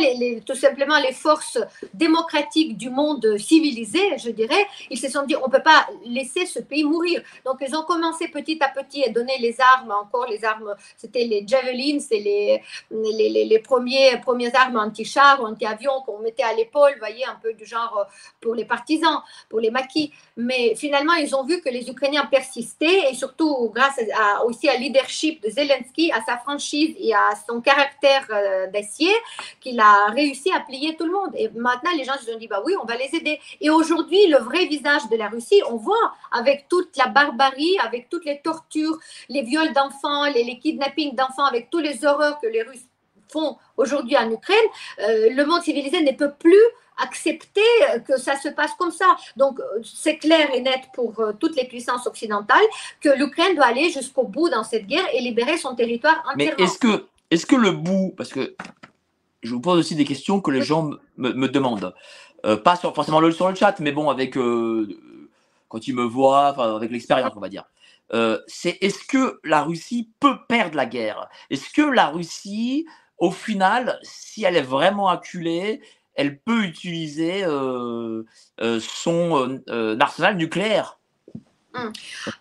[0.44, 1.58] tout simplement les forces
[1.94, 6.60] démocratiques du monde civilisé, je dirais, ils se sont dit on peut pas laisser ce
[6.60, 7.22] pays mourir.
[7.44, 11.24] Donc ils ont commencé petit à petit à donner les armes, encore les armes, c'était
[11.24, 17.24] les javelins, c'est les, les, premiers, premières armes anti-chars, anti-avions qu'on mettait à l'épaule, voyez,
[17.24, 18.06] un peu du genre
[18.40, 20.12] pour les partisans, pour les maquis.
[20.36, 23.98] Mais finalement, ils ont vu que les Ukrainiens persistaient et surtout grâce
[24.44, 29.12] aussi à leadership de Zelensky, à sa franchise et à son caractère euh, d'acier,
[29.60, 31.30] qu'il a réussi à plier tout le monde.
[31.34, 33.40] Et maintenant, les gens se sont dit, bah oui, on va les aider.
[33.60, 38.08] Et aujourd'hui, le vrai visage de la Russie, on voit avec toute la barbarie, avec
[38.08, 38.98] toutes les tortures,
[39.28, 42.86] les viols d'enfants, les, les kidnappings d'enfants, avec tous les horreurs que les Russes
[43.28, 44.56] font aujourd'hui en Ukraine,
[45.00, 46.54] euh, le monde civilisé ne peut plus
[46.98, 47.60] accepter
[48.06, 49.16] que ça se passe comme ça.
[49.36, 52.64] Donc, c'est clair et net pour euh, toutes les puissances occidentales
[53.00, 56.56] que l'Ukraine doit aller jusqu'au bout dans cette guerre et libérer son territoire entièrement.
[56.58, 58.56] Mais est-ce que, est que le bout, parce que
[59.42, 61.94] je vous pose aussi des questions que les gens me, demandent,
[62.44, 64.88] euh, pas sur, forcément le, sur le chat, mais bon, avec euh,
[65.68, 67.64] quand ils me voient, avec l'expérience, on va dire.
[68.46, 71.28] c'est est-ce que la Russie peut perdre la guerre?
[71.50, 72.86] Est-ce que la Russie,
[73.18, 75.80] au final, si elle est vraiment acculée,
[76.14, 78.24] elle peut utiliser euh,
[78.60, 80.98] euh, son euh, arsenal nucléaire.
[81.74, 81.92] Hum.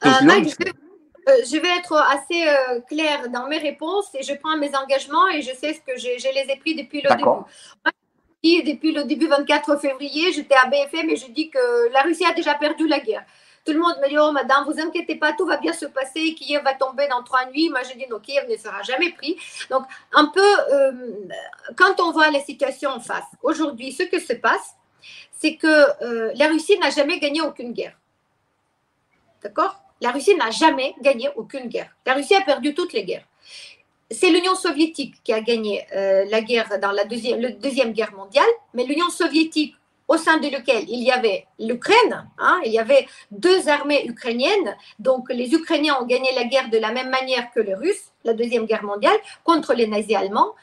[0.01, 2.45] je, vais être assez
[2.87, 6.33] claire dans mes réponses et je prends mes engagements et je sais ce que je,
[6.33, 8.71] les ai pris depuis le début.
[8.71, 12.33] Depuis le début 24 février, j'étais à BFM et je dis que la Russie a
[12.33, 13.25] déjà perdu la guerre.
[13.65, 16.35] Tout le monde me dit, oh madame, vous inquiétez pas, tout va bien se passer,
[16.35, 17.69] Kiev va tomber dans trois nuits.
[17.69, 19.35] Moi, je dis, non, Kiev ne sera jamais pris.
[19.71, 20.91] Donc, un peu, euh,
[21.75, 24.75] quand on voit la situation en face, aujourd'hui, ce que se passe,
[25.31, 27.97] c'est que euh, la Russie n'a jamais gagné aucune guerre.
[29.41, 29.81] D'accord?
[29.99, 31.89] La Russie n'a jamais gagné aucune guerre.
[32.05, 33.25] La Russie a perdu toutes les guerres.
[34.11, 38.13] C'est l'Union soviétique qui a gagné euh, la guerre dans la deuxième, la deuxième guerre
[38.13, 39.75] mondiale, mais l'Union soviétique
[40.07, 44.75] au sein de lequel il y avait l'Ukraine, hein, il y avait deux armées ukrainiennes,
[44.99, 48.33] donc les Ukrainiens ont gagné la guerre de la même manière que les Russes, la
[48.33, 50.53] Deuxième Guerre mondiale, contre les nazis allemands.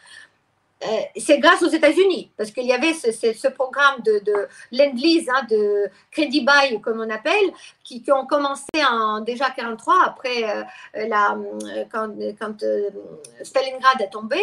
[0.84, 5.46] Euh, c'est grâce aux États-Unis, parce qu'il y avait ce, programme de, de lend-lease, hein,
[5.48, 7.52] de crédit buy, comme on appelle,
[8.00, 10.62] qui, ont commencé en déjà 43, après euh,
[11.08, 11.36] la,
[11.90, 12.90] quand, quand euh,
[13.42, 14.38] Stalingrad est tombé.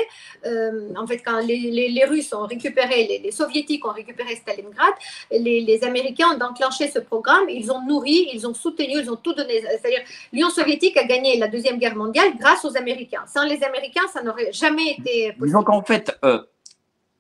[0.45, 4.93] en fait, quand les, Russes ont récupéré, les, Soviétiques ont récupéré Stalingrad,
[5.31, 9.33] les, Américains ont enclenché ce programme, ils ont nourri, ils ont soutenu, ils ont tout
[9.33, 9.61] donné.
[9.61, 10.01] C'est-à-dire,
[10.33, 13.23] l'Union soviétique a gagné la Deuxième Guerre mondiale grâce aux Américains.
[13.27, 15.45] Sans les Américains, ça n'aurait jamais été possible.
[15.45, 16.19] Disons qu'en fait,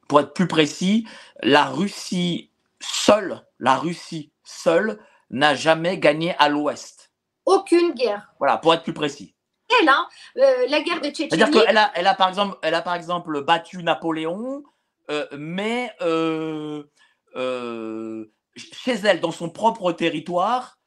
[0.07, 1.07] pour être plus précis,
[1.41, 2.49] la Russie
[2.79, 4.99] seule, la Russie seule
[5.29, 7.11] n'a jamais gagné à l'Ouest.
[7.45, 8.33] Aucune guerre.
[8.39, 9.35] Voilà, pour être plus précis.
[9.81, 10.07] Elle, hein,
[10.37, 11.29] euh, la guerre de Tchétchénie.
[11.29, 14.63] C'est-à-dire qu'elle a, elle a, par exemple, elle a par exemple battu Napoléon,
[15.11, 16.83] euh, mais euh,
[18.55, 20.77] chez elle, dans son propre territoire,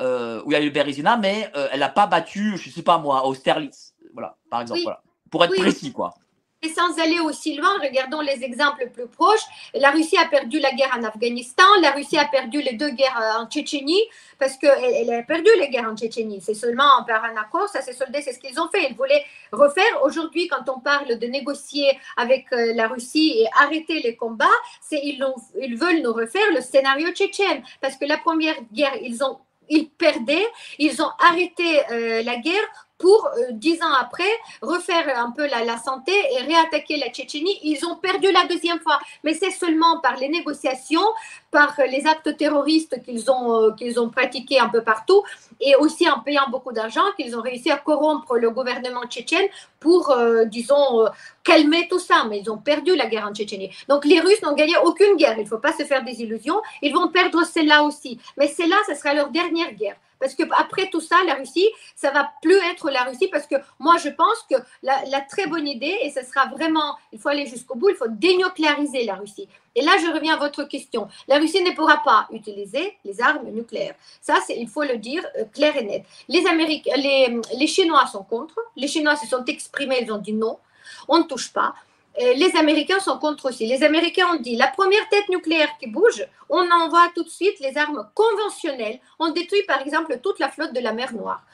[0.00, 0.04] où
[0.46, 3.26] il y a eu Bérésina, mais elle n'a pas battu, je ne sais pas moi,
[3.26, 3.94] Austerlitz.
[4.12, 4.82] Voilà, par exemple.
[4.82, 5.02] Voilà.
[5.30, 6.14] pour être précis, quoi.
[6.60, 9.44] Et sans aller aussi loin, regardons les exemples plus proches.
[9.74, 13.16] La Russie a perdu la guerre en Afghanistan, la Russie a perdu les deux guerres
[13.22, 14.02] euh, en Tchétchénie,
[14.40, 16.40] parce qu'elle a perdu les guerres en Tchétchénie.
[16.40, 18.88] C'est seulement par un accord, ça s'est soldé, c'est ce qu'ils ont fait.
[18.90, 20.02] Ils voulaient refaire.
[20.02, 24.46] Aujourd'hui, quand on parle de négocier avec euh, la Russie et arrêter les combats,
[24.80, 25.24] c'est ils,
[25.62, 29.90] ils veulent nous refaire le scénario tchétchène, parce que la première guerre, ils ont ils
[29.90, 30.46] perdaient,
[30.78, 34.30] ils ont arrêté euh, la guerre pour, euh, dix ans après,
[34.60, 37.58] refaire un peu la, la, santé et réattaquer la Tchétchénie.
[37.62, 41.06] Ils ont perdu la deuxième fois, mais c'est seulement par les négociations,
[41.50, 45.22] par les actes terroristes qu'ils ont, euh, ont pratiqués un peu partout,
[45.60, 49.48] et aussi en payant beaucoup d'argent, qu'ils ont réussi à corrompre le gouvernement tchétchène
[49.80, 51.06] pour, euh, disons,
[51.48, 52.26] calmer tout ça.
[52.28, 53.70] Mais ils ont perdu la guerre en Tchétchénie.
[53.88, 55.36] Donc les Russes n'ont gagné aucune guerre.
[55.38, 56.60] Il ne faut pas se faire des illusions.
[56.82, 58.20] Ils vont perdre celle-là aussi.
[58.36, 59.96] Mais celle-là, ce sera leur dernière guerre.
[60.20, 63.54] Parce que après tout ça, la Russie, ça va plus être la Russie parce que
[63.78, 67.46] moi, je pense que la, très bonne idée, et ce sera vraiment, il faut aller
[67.46, 69.48] jusqu'au bout, il faut dénucléariser la Russie.
[69.78, 71.06] Et là, je reviens à votre question.
[71.28, 73.94] La Russie ne pourra pas utiliser les armes nucléaires.
[74.20, 76.04] Ça, il faut le dire euh, clair et net.
[76.28, 78.58] Les, Américains, les, les Chinois sont contre.
[78.74, 80.58] Les Chinois se sont exprimés, ils ont dit non,
[81.06, 81.74] on ne touche pas.
[82.20, 83.64] Les Américains sont contre aussi.
[83.66, 87.60] Les Américains ont dit la première tête nucléaire qui bouge, on envoie tout de suite
[87.60, 88.98] les armes conventionnelles.
[89.20, 91.44] On détruit par exemple toute la flotte de la mer Noire.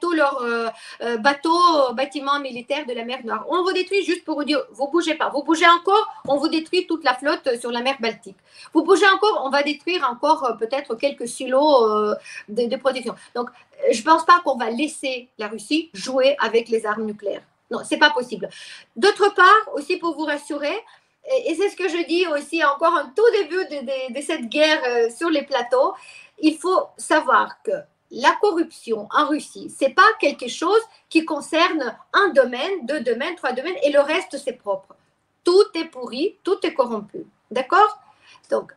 [0.00, 0.68] Tous, leurs euh,
[1.02, 3.44] euh, bateaux, bâtiments militaires de la mer Noire.
[3.48, 5.28] On vous détruit juste pour vous dire, vous bougez pas.
[5.28, 8.36] Vous bougez encore, on vous détruit toute la flotte sur la mer Baltique.
[8.72, 12.14] Vous bougez encore, on va détruire encore peut-être quelques silos
[12.48, 13.14] de, de, protection.
[13.34, 13.50] Donc,
[13.90, 17.42] je ne pense pas qu'on va laisser la Russie jouer avec les armes nucléaires.
[17.70, 18.48] Non, c'est pas possible.
[18.96, 20.76] D'autre part, aussi pour vous rassurer,
[21.46, 23.64] et, c'est ce que je dis aussi encore en tout début
[24.14, 25.94] de, cette guerre euh, sur les plateaux,
[26.38, 27.72] il faut savoir que
[28.10, 33.52] la corruption en Russie, c'est pas quelque chose qui concerne un domaine, deux domaines, trois
[33.52, 34.94] domaines, et le reste c'est propre.
[35.42, 37.26] Tout est pourri, tout est corrompu.
[37.50, 37.98] D'accord?
[38.50, 38.72] Donc,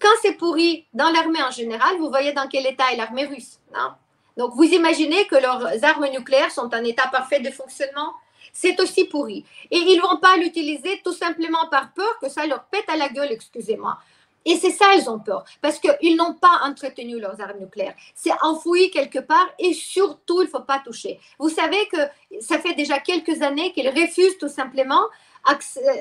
[0.00, 3.58] quand c'est pourri dans l'armée en général, vous voyez dans quel état est l'armée russe.
[3.74, 3.96] Hein?
[4.36, 8.12] Donc, vous imaginez que leurs armes nucléaires sont en état parfait de fonctionnement?
[8.52, 9.44] C'est aussi pourri.
[9.70, 12.96] Et ils ne vont pas l'utiliser tout simplement par peur que ça leur pète à
[12.96, 13.98] la gueule, excusez-moi.
[14.44, 17.94] Et c'est ça, ils ont peur, parce qu'ils n'ont pas entretenu leurs armes nucléaires.
[18.14, 21.20] C'est enfoui quelque part et surtout, il ne faut pas toucher.
[21.38, 21.98] Vous savez que
[22.40, 25.02] ça fait déjà quelques années qu'ils refusent tout simplement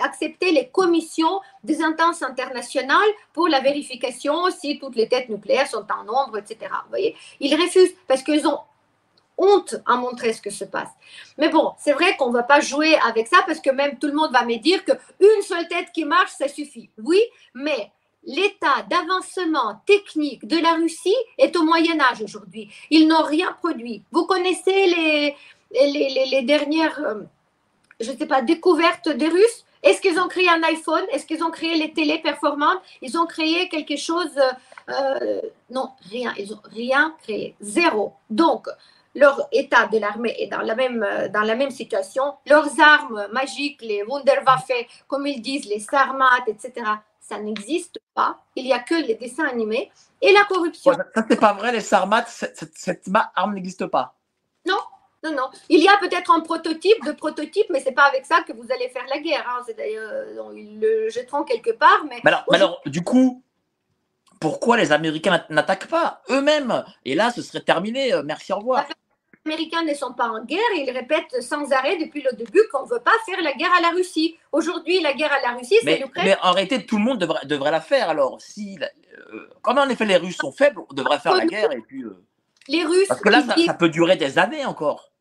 [0.02, 5.86] accepter les commissions des instances internationales pour la vérification si toutes les têtes nucléaires sont
[5.92, 6.58] en nombre, etc.
[6.84, 8.60] Vous voyez, ils refusent parce qu'ils ont
[9.38, 10.90] honte à montrer ce que se passe.
[11.38, 14.08] Mais bon, c'est vrai qu'on ne va pas jouer avec ça parce que même tout
[14.08, 16.90] le monde va me dire qu'une seule tête qui marche, ça suffit.
[16.98, 17.22] Oui,
[17.54, 17.92] mais
[18.28, 22.70] l'état d'avancement technique de la Russie est au Moyen Âge aujourd'hui.
[22.92, 24.04] Ils n'ont rien produit.
[24.12, 25.36] Vous connaissez les,
[25.72, 27.24] les, dernières, euh,
[28.00, 29.64] je ne sais pas, découvertes des Russes?
[29.82, 31.04] Est-ce qu'ils ont créé un iPhone?
[31.12, 32.82] Est-ce qu'ils ont créé les télé performantes?
[33.02, 34.38] Ils ont créé quelque chose
[34.90, 36.34] euh, Non, rien.
[36.38, 37.56] Ils n'ont rien créé.
[37.62, 38.14] Zéro.
[38.30, 38.68] Donc,
[39.16, 42.34] leur état de l'armée est dans la, même, euh, dans la même situation.
[42.46, 44.72] Leurs armes magiques, les Wunderwaffe,
[45.08, 46.74] comme ils disent, les Sarmat, etc.,
[47.28, 48.38] ça n'existe pas.
[48.56, 49.92] Il n'y a que les dessins animés
[50.22, 50.94] et la corruption.
[50.94, 53.06] ça, c'est pas vrai, les Sarmat, cette,
[53.36, 54.16] arme n'existe pas.
[54.66, 54.80] Non,
[55.24, 55.50] non, non.
[55.70, 58.72] Il y a peut-être un prototype de prototype, mais c'est pas avec ça que vous
[58.72, 59.46] allez faire la guerre.
[59.48, 59.64] Hein.
[59.66, 62.06] C'est d'ailleurs, euh, ils le jetteront quelque part.
[62.10, 63.44] Mais, mais alors, du coup,
[64.40, 66.86] pourquoi les Américains n'attaquent pas eux-mêmes?
[67.04, 68.14] Et là, ce serait terminé.
[68.14, 68.86] Euh, merci, au revoir.
[69.48, 72.84] Américains ne sont pas en guerre et ils répètent sans arrêt depuis le début qu'on
[72.84, 74.38] ne veut pas faire la guerre à la Russie.
[74.52, 76.26] Aujourd'hui, la guerre à la Russie, c'est l'Ukraine.
[76.26, 78.10] Mais en réalité, tout le monde devrait, devrait la faire.
[78.10, 81.72] Alors, si, euh, comme en effet les Russes sont faibles, on devrait faire la guerre
[81.72, 82.04] et puis.
[82.04, 82.24] Euh,
[82.68, 83.08] les Russes.
[83.08, 85.12] Parce que là, ça, peut durer des années encore.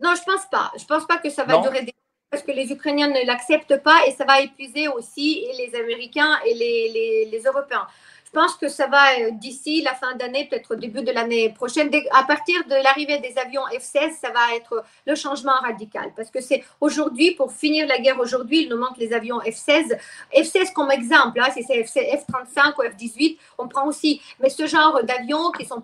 [0.00, 0.72] Non, je pense pas.
[0.78, 1.94] Je pense pas que ça va durer des
[2.30, 6.52] parce que les Ukrainiens ne l'acceptent pas et ça va épuiser aussi les Américains et
[6.52, 7.86] les, les, les Européens.
[8.28, 11.48] Je pense que ça va euh, d'ici la fin d'année, peut-être au début de l'année
[11.48, 11.90] prochaine.
[12.12, 16.12] À partir de l'arrivée des avions F-16, ça va être le changement radical.
[16.14, 19.98] Parce que c'est aujourd'hui, pour finir la guerre aujourd'hui, il nous manque les avions F-16.
[20.36, 24.20] F-16 comme exemple, hein, si c'est F-35 ou F-18, on prend aussi.
[24.40, 25.82] Mais ce genre d'avions qui sont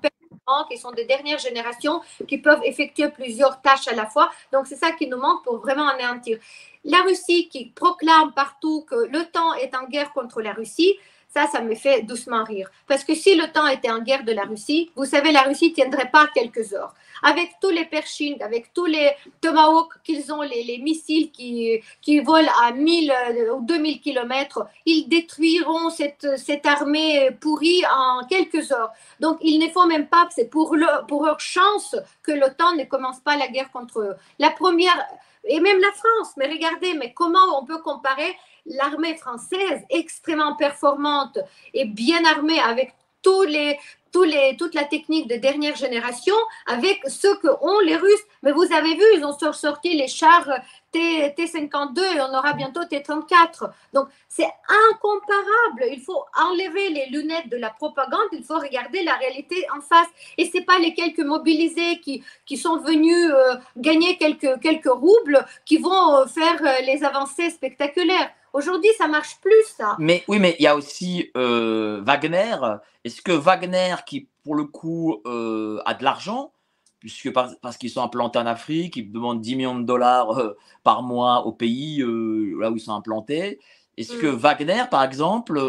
[0.68, 4.30] qui sont des dernières générations, qui peuvent effectuer plusieurs tâches à la fois.
[4.52, 6.38] Donc, c'est ça qui nous manque pour vraiment anéantir.
[6.84, 10.96] La Russie qui proclame partout que temps est en guerre contre la Russie,
[11.34, 12.70] ça, ça me fait doucement rire.
[12.86, 15.74] Parce que si l'OTAN était en guerre de la Russie, vous savez, la Russie ne
[15.74, 16.94] tiendrait pas quelques heures.
[17.24, 22.52] Avec tous les Pershing, avec tous les Tomahawk qu'ils ont, les, missiles qui, qui volent
[22.62, 23.12] à 1000
[23.52, 28.92] ou 2000 km, ils détruiront cette, cette armée pourrie en quelques heures.
[29.18, 33.36] Donc, il ne faut même pas, c'est pour leur chance que l'OTAN ne commence pas
[33.36, 34.14] la guerre contre eux.
[34.38, 35.04] La première,
[35.46, 38.36] et même la France, mais regardez, mais comment on peut comparer
[38.66, 41.38] l'armée française extrêmement performante
[41.72, 43.78] et bien armée avec tous les,
[44.12, 44.26] tous
[44.58, 46.36] toute la technique de dernière génération
[46.66, 48.26] avec ce que ont les Russes.
[48.44, 50.48] Mais vous avez vu, ils ont sorti les chars
[50.92, 53.70] T, 52 et on aura bientôt T34.
[53.92, 54.50] Donc c'est
[54.90, 55.86] incomparable.
[55.90, 60.08] Il faut enlever les lunettes de la propagande, il faut regarder la réalité en face.
[60.38, 64.92] Et ce n'est pas les quelques mobilisés qui, qui sont venus euh, gagner quelques, quelques
[64.92, 68.30] roubles qui vont euh, faire euh, les avancées spectaculaires.
[68.54, 69.96] Aujourd'hui, ça marche plus, ça.
[69.98, 72.54] Mais oui, mais il y a aussi euh, Wagner.
[73.02, 76.52] Est-ce que Wagner, qui pour le coup euh, a de l'argent,
[77.00, 81.02] puisque parce qu'ils sont implantés en Afrique, ils demandent 10 millions de dollars euh, par
[81.02, 83.58] mois au pays là où ils sont implantés,
[83.96, 84.36] est-ce que mm.
[84.36, 85.60] Wagner, par exemple,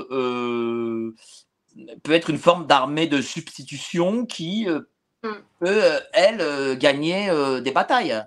[2.04, 4.68] peut être une forme d'armée de substitution qui
[5.24, 5.30] mm.
[5.60, 5.82] peut,
[6.14, 7.32] elle, gagner
[7.64, 8.24] des batailles?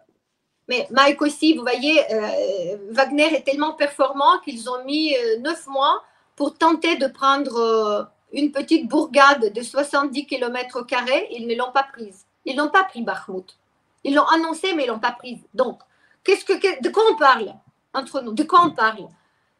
[0.68, 5.66] Mais Mike aussi, vous voyez, euh, Wagner est tellement performant qu'ils ont mis euh, neuf
[5.66, 6.04] mois
[6.36, 10.84] pour tenter de prendre euh, une petite bourgade de 70 km.
[11.30, 12.26] Ils ne l'ont pas prise.
[12.44, 13.58] Ils n'ont pas pris Bakhmut.
[14.04, 15.40] Ils l'ont annoncé, mais ils ne l'ont pas prise.
[15.54, 15.80] Donc,
[16.26, 17.54] de quoi on parle
[17.94, 18.32] entre nous?
[18.32, 19.08] De quoi on parle?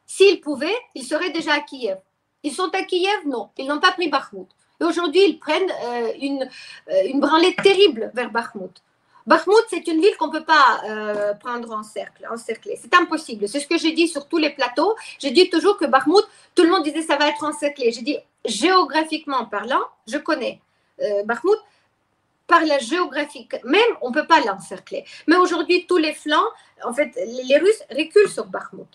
[0.04, 1.98] S'ils pouvaient, ils seraient déjà à Kiev.
[2.42, 3.26] Ils sont à Kiev?
[3.26, 4.48] Non, ils n'ont pas pris Bakhmut.
[4.80, 5.72] Et aujourd'hui, ils prennent
[6.20, 6.48] une,
[7.06, 8.82] une branlée terrible vers Bakhmut.
[9.28, 12.78] Bakhmut, c'est une ville qu'on ne peut pas euh, prendre en cercle, encercler.
[12.80, 13.46] C'est impossible.
[13.46, 14.96] C'est ce que j'ai dit sur tous les plateaux.
[15.18, 16.24] J'ai dit toujours que Bakhmut,
[16.54, 17.92] tout le monde disait ça va être encerclé.
[17.92, 20.60] J'ai dit géographiquement parlant, je connais
[21.02, 21.22] euh.
[22.46, 25.04] Par la géographie même, on ne peut pas l'encercler.
[25.26, 26.50] Mais aujourd'hui, tous les flancs,
[26.82, 27.10] en fait,
[27.48, 28.88] les Russes reculent sur Bakhmut.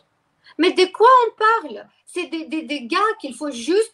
[0.58, 1.86] Mais de quoi on parle?
[2.08, 3.94] C'est des, des, des gars qu'il faut juste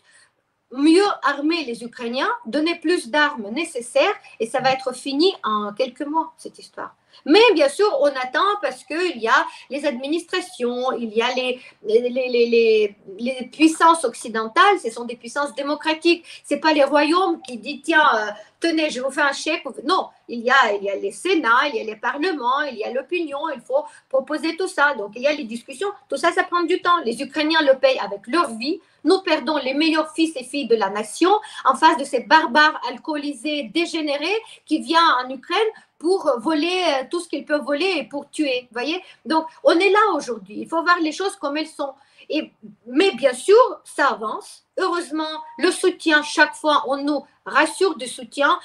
[0.71, 6.05] mieux armer les Ukrainiens, donner plus d'armes nécessaires et ça va être fini en quelques
[6.05, 6.95] mois, cette histoire.
[7.25, 11.59] Mais bien sûr, on attend parce qu'il y a les administrations, il y a les,
[11.83, 16.25] les, les, puissances occidentales, ce sont des puissances démocratiques.
[16.47, 19.63] Ce n'est pas les royaumes qui disent tiens, euh, tenez, je vous fais un chèque.
[19.83, 22.77] Non, il y, a, il y a les sénats, il y a les parlements, il
[22.77, 24.93] y a l'opinion, il faut proposer tout ça.
[24.95, 25.89] Donc il y a les discussions.
[26.09, 26.97] Tout ça, ça prend du temps.
[27.05, 28.79] Les Ukrainiens le payent avec leur vie.
[29.03, 31.31] Nous perdons les meilleurs fils et filles de la nation
[31.63, 35.57] en face de ces barbares alcoolisés, dégénérés qui viennent en Ukraine
[35.99, 38.67] pour voler euh, tout ce qu'ils peuvent voler et pour tuer.
[38.71, 40.55] Voyez Donc, on est là aujourd'hui.
[40.59, 41.93] Il faut voir les choses comme elles sont.
[42.29, 42.51] Et,
[42.87, 44.63] mais bien sûr, ça avance.
[44.77, 48.59] Heureusement, le soutien, chaque fois, on nous rassure de soutien.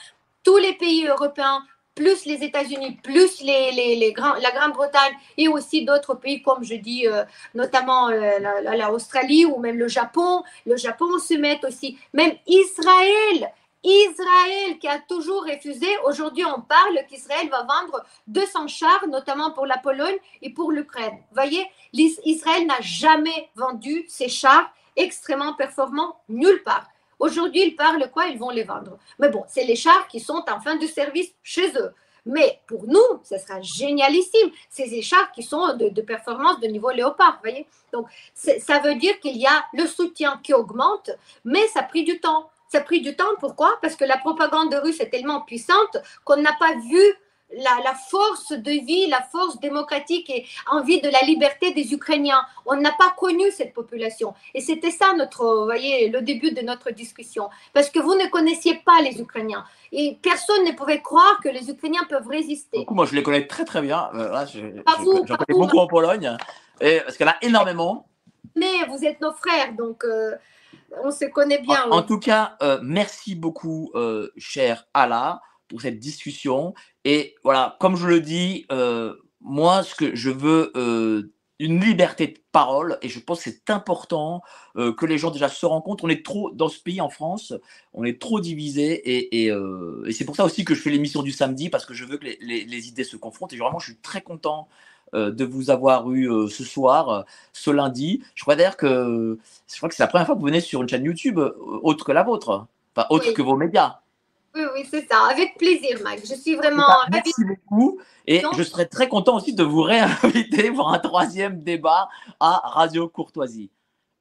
[0.45, 5.49] Tous les pays européens, plus les États-Unis, plus les, les, les grands, la Grande-Bretagne et
[5.49, 7.25] aussi d'autres pays, comme je dis, euh,
[7.55, 8.39] notamment euh,
[8.91, 10.43] l'Australie ou même le Japon.
[10.67, 11.99] Le Japon se met aussi.
[12.13, 13.51] Même Israël
[13.85, 15.87] Israël qui a toujours refusé.
[16.05, 21.19] Aujourd'hui, on parle qu'Israël va vendre 200 chars, notamment pour la Pologne et pour l'Ukraine.
[21.31, 26.89] Vous voyez, Israël n'a jamais vendu ces chars extrêmement performants nulle part.
[27.19, 28.27] Aujourd'hui, ils parlent quoi?
[28.27, 28.99] Ils vont les vendre.
[29.19, 31.93] Mais bon, c'est les chars qui sont en fin de service chez eux.
[32.27, 34.51] Mais pour nous, ce sera génialissime.
[34.71, 38.95] C'est des chars qui sont de, performance de niveau léopard, vous voyez Donc, ça veut
[38.95, 41.11] dire qu'il y a le soutien qui augmente,
[41.45, 42.51] mais ça a pris du temps.
[42.75, 43.37] Ça a pris du temps.
[43.39, 43.79] Pourquoi?
[43.83, 47.05] Parce que la propagande russe est tellement puissante qu'on n'a pas vu
[47.57, 52.45] la, force de vie, la force démocratique et envie de la liberté des Ukrainiens.
[52.67, 54.35] On n'a pas connu cette population.
[54.55, 57.49] Et c'était ça notre, voyez, le début de notre discussion.
[57.73, 59.65] Parce que vous ne connaissiez pas les Ukrainiens.
[59.93, 62.85] Et personne ne pouvait croire que les Ukrainiens peuvent résister.
[62.91, 64.11] moi, je les connais très très bien.
[64.15, 66.37] Euh, là, je, connais beaucoup en Pologne.
[66.81, 68.09] Et, parce en a énormément.
[68.57, 70.03] Mais vous êtes nos frères, donc...
[70.03, 70.35] Euh,
[71.03, 71.91] on se connaît bien.
[71.91, 76.75] En, tout cas, euh, merci beaucoup, euh, cher Allah, pour cette discussion.
[77.05, 80.73] Et voilà, comme je le dis, euh, moi, ce que je veux,
[81.61, 84.43] une liberté de parole, et je pense que c'est important
[84.75, 86.05] que les gens déjà se rencontrent.
[86.05, 87.53] On est trop, dans ce pays, en France,
[87.93, 89.51] on est trop divisés, et,
[90.13, 92.25] c'est pour ça aussi que je fais l'émission du samedi, parce que je veux que
[92.25, 93.53] les, les idées se confrontent.
[93.53, 94.69] Et vraiment, je suis très content
[95.15, 97.23] de vous avoir eu euh, ce soir, euh,
[97.53, 98.23] ce lundi.
[98.35, 99.39] Je crois d'ailleurs que
[99.69, 102.05] je crois que c'est la première fois que vous venez sur une chaîne YouTube autre
[102.05, 104.01] que la vôtre, enfin autre que vos médias.
[104.55, 105.25] Oui, oui, c'est ça.
[105.31, 106.21] Avec plaisir, Mac.
[106.21, 107.99] Je suis vraiment Merci beaucoup.
[108.27, 112.09] Et je serais très content aussi de vous réinviter pour un troisième débat
[112.39, 113.71] à Radio Courtoisie.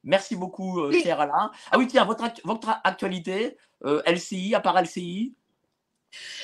[0.04, 1.02] Merci beaucoup, euh, Oui.
[1.02, 1.52] cher Alain.
[1.72, 5.34] Ah oui, tiens, votre, votre actualité, euh, LCI, à part LCI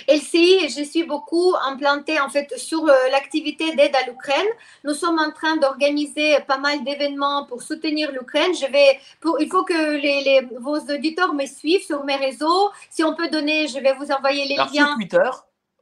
[0.08, 4.48] LCI, je suis beaucoup implantée en fait sur euh, l'activité d'aide à l'Ukraine.
[4.84, 8.54] Nous sommes en train d'organiser pas mal d'événements pour soutenir l'Ukraine.
[8.56, 12.72] Je vais, pour, il faut que les, les- vos auditeurs me suivent sur mes réseaux.
[12.90, 14.96] Si on peut donner, je vais vous envoyer les Alors, sur liens.
[14.96, 15.30] Twitter,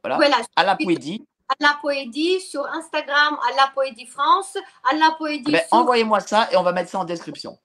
[0.02, 1.24] voilà, Voilà, à la Poédie.
[1.48, 4.56] à la Poédie, sur Instagram, à la Poédie France,
[4.90, 5.52] à la Poédie.
[5.52, 7.58] Sur- Envoyez-moi ça et on va mettre ça en description.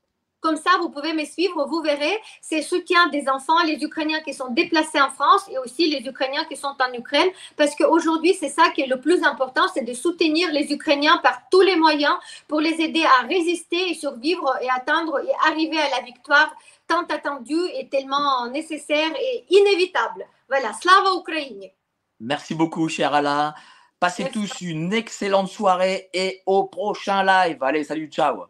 [0.44, 4.34] Comme ça, vous pouvez me suivre, vous verrez, c'est soutien des enfants, les Ukrainiens qui
[4.34, 8.50] sont déplacés en France et aussi les Ukrainiens qui sont en Ukraine, parce qu'aujourd'hui, c'est
[8.50, 12.14] ça qui est le plus important, c'est de soutenir les Ukrainiens par tous les moyens
[12.50, 16.54] pour les aider à résister et survivre et atteindre et arriver à la victoire
[16.90, 20.26] tant attendue et tellement nécessaire et inévitable.
[20.50, 21.70] Voilà, Slava Ukraine.
[22.20, 23.54] Merci beaucoup, cher Alain.
[23.98, 24.40] Passez Merci.
[24.40, 27.64] tous une excellente soirée et au prochain live.
[27.64, 28.48] Allez, salut, ciao.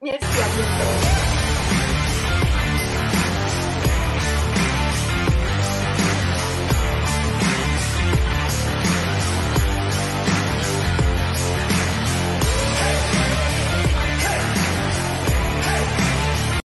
[0.00, 1.11] Merci à vous.